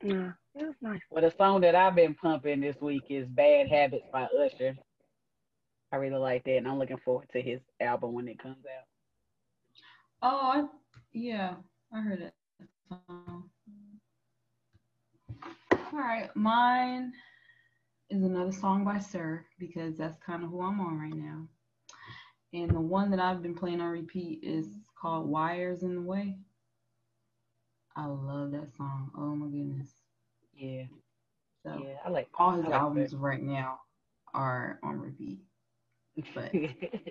Yeah, 0.01 0.31
it 0.55 0.65
was 0.65 0.75
nice. 0.81 1.01
Well, 1.11 1.23
the 1.23 1.33
song 1.37 1.61
that 1.61 1.75
I've 1.75 1.95
been 1.95 2.15
pumping 2.15 2.61
this 2.61 2.77
week 2.81 3.03
is 3.09 3.27
"Bad 3.27 3.67
Habits" 3.67 4.05
by 4.11 4.27
Usher. 4.43 4.75
I 5.93 5.97
really 5.97 6.17
like 6.17 6.43
that, 6.45 6.57
and 6.57 6.67
I'm 6.67 6.79
looking 6.79 6.97
forward 6.97 7.29
to 7.33 7.41
his 7.41 7.61
album 7.79 8.13
when 8.13 8.27
it 8.27 8.39
comes 8.39 8.65
out. 8.65 8.87
Oh, 10.23 10.39
I, 10.41 10.63
yeah, 11.13 11.53
I 11.93 12.01
heard 12.01 12.21
it. 12.21 12.33
song. 12.89 13.49
All 15.71 15.99
right, 15.99 16.29
mine 16.35 17.13
is 18.09 18.23
another 18.23 18.51
song 18.51 18.83
by 18.83 18.97
Sir 18.97 19.45
because 19.59 19.97
that's 19.97 20.17
kind 20.17 20.43
of 20.43 20.49
who 20.49 20.61
I'm 20.63 20.79
on 20.79 20.99
right 20.99 21.15
now. 21.15 21.47
And 22.53 22.71
the 22.71 22.81
one 22.81 23.11
that 23.11 23.19
I've 23.19 23.43
been 23.43 23.55
playing 23.55 23.81
on 23.81 23.89
repeat 23.91 24.39
is 24.43 24.67
called 24.99 25.27
Wires 25.27 25.83
in 25.83 25.95
the 25.95 26.01
Way. 26.01 26.37
I 27.95 28.07
love 28.07 28.51
that 28.51 28.75
song. 28.75 29.11
Oh 29.15 29.35
my 29.35 29.45
goodness. 29.47 29.89
Yeah, 30.55 30.85
So 31.63 31.83
yeah, 31.83 31.97
I 32.03 32.09
like 32.09 32.29
all 32.39 32.51
his 32.53 32.65
like 32.65 32.73
albums 32.73 33.15
right 33.15 33.43
now 33.43 33.81
are 34.33 34.79
on 34.83 34.99
repeat. 34.99 35.39
But 36.35 36.51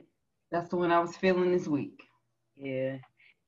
that's 0.50 0.68
the 0.68 0.76
one 0.76 0.90
I 0.92 1.00
was 1.00 1.16
feeling 1.16 1.52
this 1.52 1.66
week. 1.66 2.00
Yeah. 2.56 2.96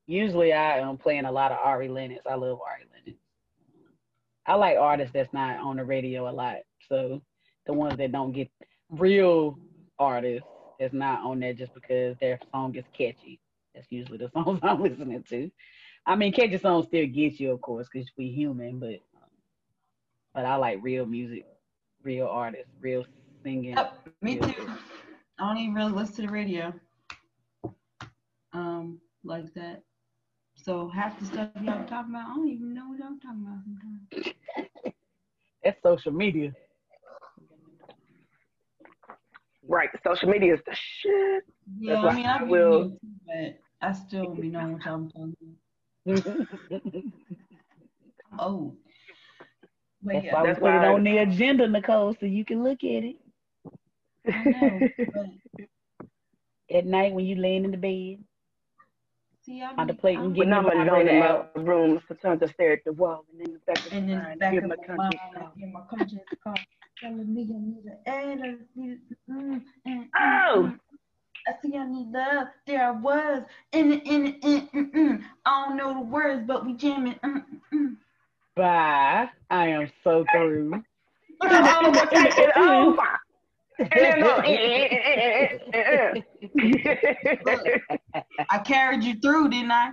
Usually 0.07 0.53
I 0.53 0.79
am 0.79 0.99
playing 0.99 1.25
a 1.25 1.33
lot 1.33 1.53
of 1.53 1.59
Ari 1.59 1.89
Lennox. 1.89 2.23
I 2.27 2.35
love 2.35 2.61
Ari 2.61 2.85
Lennox. 2.93 3.19
I 4.47 4.55
like 4.55 4.79
artists 4.79 5.13
that's 5.15 5.33
not 5.33 5.59
on 5.59 5.77
the 5.77 5.85
radio 5.85 6.29
a 6.29 6.33
lot. 6.33 6.57
So 6.89 7.23
the 7.67 7.73
ones 7.73 7.97
that 7.99 8.13
don't 8.13 8.33
get 8.33 8.51
real 8.91 9.59
artists 9.99 10.49
that's 10.79 10.93
not 10.95 11.21
on 11.23 11.41
there 11.41 11.55
just 11.55 11.75
because 11.75 12.17
their 12.21 12.39
song 12.53 12.75
is 12.77 12.85
catchy. 12.97 13.41
That's 13.75 13.91
usually 13.91 14.19
the 14.19 14.31
songs 14.35 14.61
I'm 14.63 14.83
listening 14.83 15.25
to. 15.31 15.51
I 16.07 16.17
mean, 16.17 16.33
catchy 16.33 16.59
songs 16.59 16.87
still 16.87 17.07
get 17.07 17.41
you, 17.41 17.53
of 17.53 17.61
course, 17.63 17.89
because 17.93 18.11
we 18.19 18.29
human, 18.29 18.79
but 18.79 19.01
um, 19.17 19.31
but 20.35 20.45
I 20.45 20.57
like 20.57 20.79
real 20.83 21.07
music, 21.07 21.47
real 22.03 22.27
artists, 22.27 22.73
real 22.81 23.05
singing. 23.43 23.75
Yep, 23.77 24.09
me 24.21 24.39
too. 24.39 24.69
I 25.39 25.47
don't 25.49 25.59
even 25.59 25.75
really 25.75 25.93
listen 25.93 26.17
to 26.17 26.23
the 26.23 26.29
radio. 26.29 26.73
Um, 28.53 29.01
like 29.25 29.53
that. 29.55 29.83
So 30.55 30.89
half 30.89 31.19
the 31.19 31.27
stuff 31.27 31.49
y'all 31.63 31.85
talking 31.87 32.15
about, 32.15 32.31
I 32.31 32.35
don't 32.37 32.49
even 32.49 32.73
know 32.75 32.89
what 32.89 32.99
y'all 32.99 33.19
talking 33.21 33.45
about 33.45 33.59
sometimes. 33.65 34.35
That's 35.65 35.83
social 35.83 36.13
media. 36.13 36.53
Right. 39.67 39.89
Social 40.07 40.29
media 40.29 40.55
is 40.55 40.61
the 40.67 40.75
shit. 40.75 41.45
Yeah, 41.81 42.03
That's 42.03 42.13
I 42.13 42.17
mean 42.17 42.27
I 42.27 42.37
I 42.37 42.39
be 42.45 42.51
will- 42.51 42.71
will... 42.71 42.91
too, 42.91 42.99
but 43.27 43.59
I 43.81 43.93
still 43.93 44.25
don't 44.25 44.41
be 44.41 44.49
knowing 44.49 44.75
what 44.75 44.85
y'all 44.85 45.09
talking 45.09 45.37
about. 46.07 46.25
Oh. 48.39 48.75
But 50.03 50.15
That's 50.15 50.25
yeah, 50.27 50.35
why 50.35 50.43
we 50.43 50.47
That's 50.49 50.59
put 50.59 50.69
it 50.75 50.79
why- 50.79 50.89
on 50.89 51.05
the 51.05 51.19
agenda, 51.19 51.69
Nicole, 51.69 52.15
so 52.19 52.27
you 52.27 52.45
can 52.45 52.65
look 52.65 52.83
at 52.83 53.05
it 53.05 53.17
I 54.33 54.45
know. 54.45 54.87
But 55.07 55.27
at 56.77 56.87
night 56.87 57.13
when 57.13 57.27
you 57.27 57.37
laying 57.37 57.65
in 57.65 57.71
the 57.73 57.77
bed, 57.77 58.25
see, 59.45 59.63
I 59.63 59.75
contemplating 59.75 60.21
I'm- 60.21 60.33
getting 60.35 60.51
when 60.51 60.53
I'm 60.53 60.65
the 60.65 60.73
alone 60.73 60.87
vibrator 60.87 61.11
in 61.11 61.23
out. 61.23 61.57
my 61.57 61.63
room, 61.63 62.01
sometimes 62.09 62.43
I 62.43 62.47
stare 62.53 62.73
at 62.73 62.85
the 62.85 62.93
wall 62.93 63.25
and 63.31 63.41
then 63.41 63.53
the 63.55 63.59
back 63.61 63.87
of 63.87 63.93
and 63.93 64.09
then 64.09 64.19
the 64.33 64.39
back 64.39 64.53
hear 64.53 64.63
of 64.63 64.69
my 64.69 64.77
my 64.77 64.87
conscience 64.87 65.23
mind, 65.23 65.35
call. 65.35 65.53
I 65.55 65.59
hear 65.59 65.69
my 65.69 65.81
conscience 65.91 66.23
call, 66.43 66.55
telling 67.01 67.35
me 67.35 67.43
I 67.43 67.59
need 67.59 67.85
an 67.85 67.99
air, 68.07 68.33
I 68.33 68.37
need 68.75 68.93
a- 68.93 69.31
mm, 69.31 69.63
mm, 69.63 69.63
mm, 69.87 70.09
Oh! 70.17 70.63
mm. 70.73 70.81
I 71.47 71.53
see 71.63 71.77
I 71.77 71.87
need 71.87 72.09
love. 72.11 72.49
There 72.67 72.87
I 72.89 72.91
was 72.93 73.43
in 73.73 73.93
it, 73.93 74.07
in 74.07 74.27
it, 74.27 74.45
in, 74.45 74.69
mm, 74.69 74.91
mm. 74.93 75.25
I 75.45 75.67
don't 75.67 75.77
know 75.77 75.95
the 75.95 76.01
words, 76.01 76.45
but 76.47 76.65
we 76.65 76.75
jamming. 76.75 77.15
Mm, 77.23 77.45
mm, 77.45 77.61
mm. 77.75 77.97
Bye. 78.57 79.29
I 79.51 79.67
am 79.69 79.91
so 80.03 80.25
through. 80.33 80.83
Oh, 81.43 81.93
but 81.93 82.11
take 82.11 82.39
it 82.39 82.57
over. 82.57 83.03
I 88.51 88.59
carried 88.65 89.03
you 89.03 89.15
through, 89.21 89.49
didn't 89.49 89.73
I? 89.73 89.91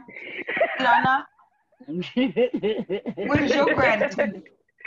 Did 0.78 0.88
I 0.88 1.02
not? 1.02 1.26
Where's 3.28 3.54
your 3.54 3.74
gratitude? 3.74 4.44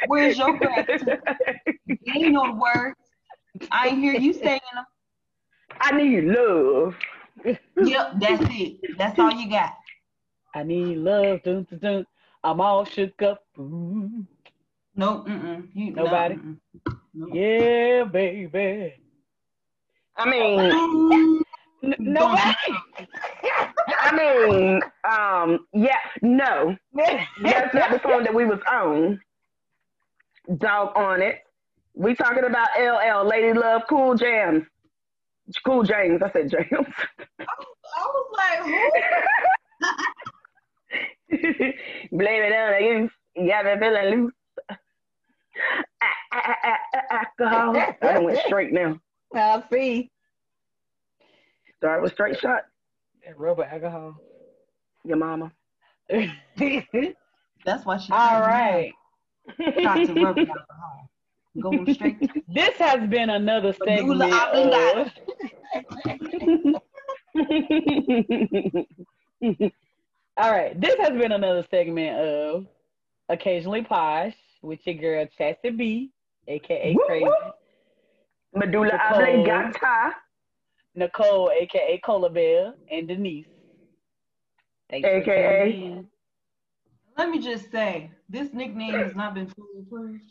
Where's 0.07 0.38
your 0.38 0.57
gratitude? 0.59 1.20
You 1.86 2.12
ain't 2.14 2.32
know 2.32 2.47
the 2.47 2.61
words. 2.61 2.97
I 3.70 3.88
ain't 3.88 3.99
hear 3.99 4.14
you 4.14 4.32
saying 4.32 4.61
them. 4.74 4.84
I 5.80 5.97
need 5.97 6.24
love. 6.24 6.95
Yep, 7.45 8.12
that's 8.20 8.45
it. 8.51 8.97
That's 8.97 9.18
all 9.18 9.32
you 9.32 9.51
got. 9.51 9.74
I 10.55 10.62
need 10.62 10.99
love. 10.99 11.42
Dun, 11.42 11.66
dun, 11.68 11.78
dun. 11.80 12.07
I'm 12.45 12.61
all 12.61 12.84
shook 12.84 13.20
up. 13.22 13.42
Ooh. 13.59 14.24
Nope. 14.95 15.26
Mm-mm. 15.26 15.68
You, 15.74 15.90
no, 15.92 16.05
Nobody? 16.05 16.36
mm-mm. 16.36 16.59
Yeah, 17.15 18.05
baby. 18.05 18.95
I 20.17 20.31
mean, 20.31 20.73
N- 21.85 21.97
way. 22.15 22.55
I 24.01 24.17
mean, 24.17 24.81
um, 25.09 25.67
yeah, 25.75 25.99
no, 26.23 26.77
that's 27.43 27.75
not 27.75 27.91
the 27.91 28.01
song 28.03 28.25
that 28.25 28.35
we 28.35 28.45
was 28.45 28.61
on. 28.71 29.21
Dog 30.59 30.93
on 30.97 31.23
it. 31.23 31.41
We 31.95 32.15
talking 32.15 32.45
about 32.45 32.69
LL, 32.79 33.27
Lady 33.29 33.53
Love, 33.59 33.83
Cool 33.89 34.15
Jams, 34.17 34.65
Cool 35.65 35.85
James. 35.85 36.23
I 36.23 36.31
said 36.33 36.51
James. 36.51 36.89
I 37.41 37.47
was 38.07 38.27
like, 38.39 38.61
who? 41.39 41.53
Blame 42.19 42.43
it 42.45 42.53
on 42.55 42.85
you. 42.85 43.11
You 43.37 43.51
got 43.51 43.65
me 43.67 43.73
feeling 43.81 44.11
loose. 44.11 44.33
Ah, 44.71 44.77
ah, 44.77 44.77
ah, 44.77 44.77
ah, 44.77 44.77
ah, 44.77 44.77
Alcohol. 47.11 47.77
I 47.77 47.97
done 48.01 48.25
went 48.25 48.39
straight 48.47 48.73
now. 48.73 48.99
I 49.35 49.63
see. 49.73 50.11
Start 51.77 52.03
with 52.03 52.13
straight 52.13 52.39
shot. 52.39 52.63
That 53.25 53.39
rubber 53.39 53.65
alcohol. 53.65 54.17
Your 55.05 55.17
mama. 55.17 55.53
That's 56.09 57.85
why 57.85 57.99
she. 57.99 58.13
All 58.13 58.41
right. 58.41 58.93
Tried 59.57 60.07
to 60.07 60.15
rub 60.15 60.39
alcohol. 60.39 61.11
Going 61.61 61.95
straight. 61.95 62.31
This 62.49 62.77
has 62.79 63.09
been 63.09 63.31
another 63.31 63.73
segment. 63.85 64.23
Of... 64.23 65.11
All 70.37 70.51
right, 70.51 70.81
this 70.81 70.97
has 70.99 71.11
been 71.11 71.33
another 71.33 71.65
segment 71.71 72.19
of 72.19 72.67
Occasionally 73.29 73.83
Posh 73.83 74.35
with 74.65 74.81
your 74.85 74.95
girl 74.97 75.27
Chastity 75.37 75.71
B, 75.77 76.11
aka 76.49 76.97
Crazy. 77.07 77.27
Medulla 78.55 78.93
Nicole. 78.93 79.23
oblongata. 79.23 80.15
Nicole, 80.95 81.51
aka 81.51 82.01
Cola 82.05 82.31
Bell, 82.31 82.75
and 82.91 83.09
Denise. 83.09 83.47
Thanks 84.91 85.09
for 85.09 85.15
AKA? 85.17 85.73
in. 85.73 86.07
Let 87.17 87.31
me 87.31 87.39
just 87.41 87.71
say, 87.71 88.11
this 88.29 88.53
nickname 88.53 88.95
has 88.95 89.15
not 89.15 89.35
been 89.35 89.47
fully 89.49 89.81
approved. 89.81 90.23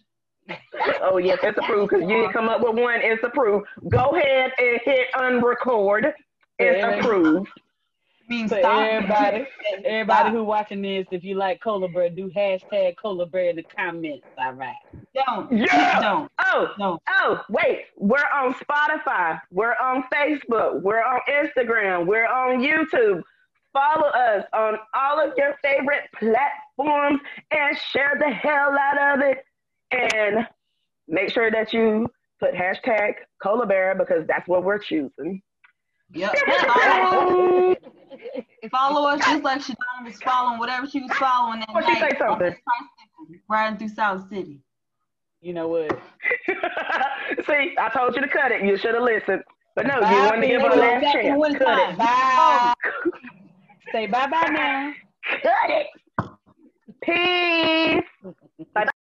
Oh 1.05 1.17
yes, 1.17 1.39
it's 1.43 1.57
approved 1.57 1.91
because 1.91 2.09
you 2.09 2.15
didn't 2.17 2.33
come 2.33 2.49
up 2.49 2.61
with 2.61 2.75
one. 2.75 2.99
It's 3.01 3.23
approved. 3.23 3.65
Go 3.89 4.09
ahead 4.09 4.51
and 4.57 4.79
hit 4.83 5.07
unrecord. 5.15 6.11
It's 6.59 6.83
approved. 6.83 7.49
Means 8.29 8.51
So 8.51 8.59
stop. 8.59 8.79
everybody, 8.81 9.45
everybody 9.85 10.29
who 10.31 10.43
watching 10.45 10.81
this, 10.81 11.05
if 11.11 11.23
you 11.23 11.35
like 11.35 11.61
Cola 11.61 11.89
Bear, 11.89 12.09
do 12.09 12.29
hashtag 12.35 12.95
Cola 12.97 13.25
Bear 13.25 13.49
in 13.49 13.57
the 13.57 13.63
comments. 13.63 14.25
All 14.37 14.53
right. 14.53 14.75
Don't. 15.13 15.51
Yeah. 15.51 15.99
Don't. 15.99 16.31
Oh, 16.39 16.67
No. 16.79 16.99
oh, 17.09 17.41
wait. 17.49 17.85
We're 17.97 18.17
on 18.33 18.53
Spotify. 18.55 19.39
We're 19.51 19.75
on 19.81 20.03
Facebook. 20.13 20.81
We're 20.81 21.03
on 21.03 21.19
Instagram. 21.29 22.05
We're 22.07 22.25
on 22.27 22.59
YouTube. 22.61 23.21
Follow 23.73 24.07
us 24.07 24.45
on 24.53 24.77
all 24.93 25.19
of 25.19 25.33
your 25.35 25.55
favorite 25.61 26.03
platforms 26.17 27.19
and 27.51 27.77
share 27.77 28.15
the 28.19 28.29
hell 28.31 28.75
out 28.79 29.17
of 29.19 29.25
it. 29.25 29.43
And 29.91 30.47
make 31.07 31.29
sure 31.29 31.51
that 31.51 31.73
you 31.73 32.07
put 32.39 32.53
hashtag 32.53 33.15
Cola 33.41 33.65
Bear 33.65 33.95
because 33.95 34.25
that's 34.27 34.47
what 34.47 34.63
we're 34.63 34.79
choosing. 34.79 35.41
Yep. 36.13 36.35
Follow 38.71 39.07
us 39.09 39.19
just 39.25 39.43
like 39.43 39.61
Shadon 39.61 40.05
was 40.05 40.21
following 40.21 40.59
whatever 40.59 40.87
she 40.87 41.01
was 41.01 41.11
following 41.13 41.59
that 41.59 41.69
well, 41.73 42.39
night. 42.39 42.57
Riding 43.49 43.77
through 43.77 43.89
South 43.89 44.29
City. 44.29 44.61
You 45.41 45.53
know 45.53 45.67
what? 45.67 45.91
See, 47.45 47.75
I 47.77 47.89
told 47.93 48.15
you 48.15 48.21
to 48.21 48.27
cut 48.27 48.51
it. 48.51 48.63
You 48.63 48.77
should 48.77 48.95
have 48.95 49.03
listened. 49.03 49.43
But 49.75 49.87
no, 49.87 49.99
bye, 49.99 50.11
you 50.11 50.17
wanted 50.23 50.41
to 50.41 50.47
give 50.47 50.61
her 50.61 50.69
a 50.69 50.75
last 50.75 51.13
chance. 51.13 51.57
Cut 51.57 51.89
it. 51.89 51.97
Bye. 51.97 52.05
Oh. 52.07 52.73
Say 53.91 54.07
bye 54.07 54.27
bye 54.27 54.49
now. 54.49 54.93
Cut 55.41 55.69
it. 55.69 55.87
Peace. 57.01 58.93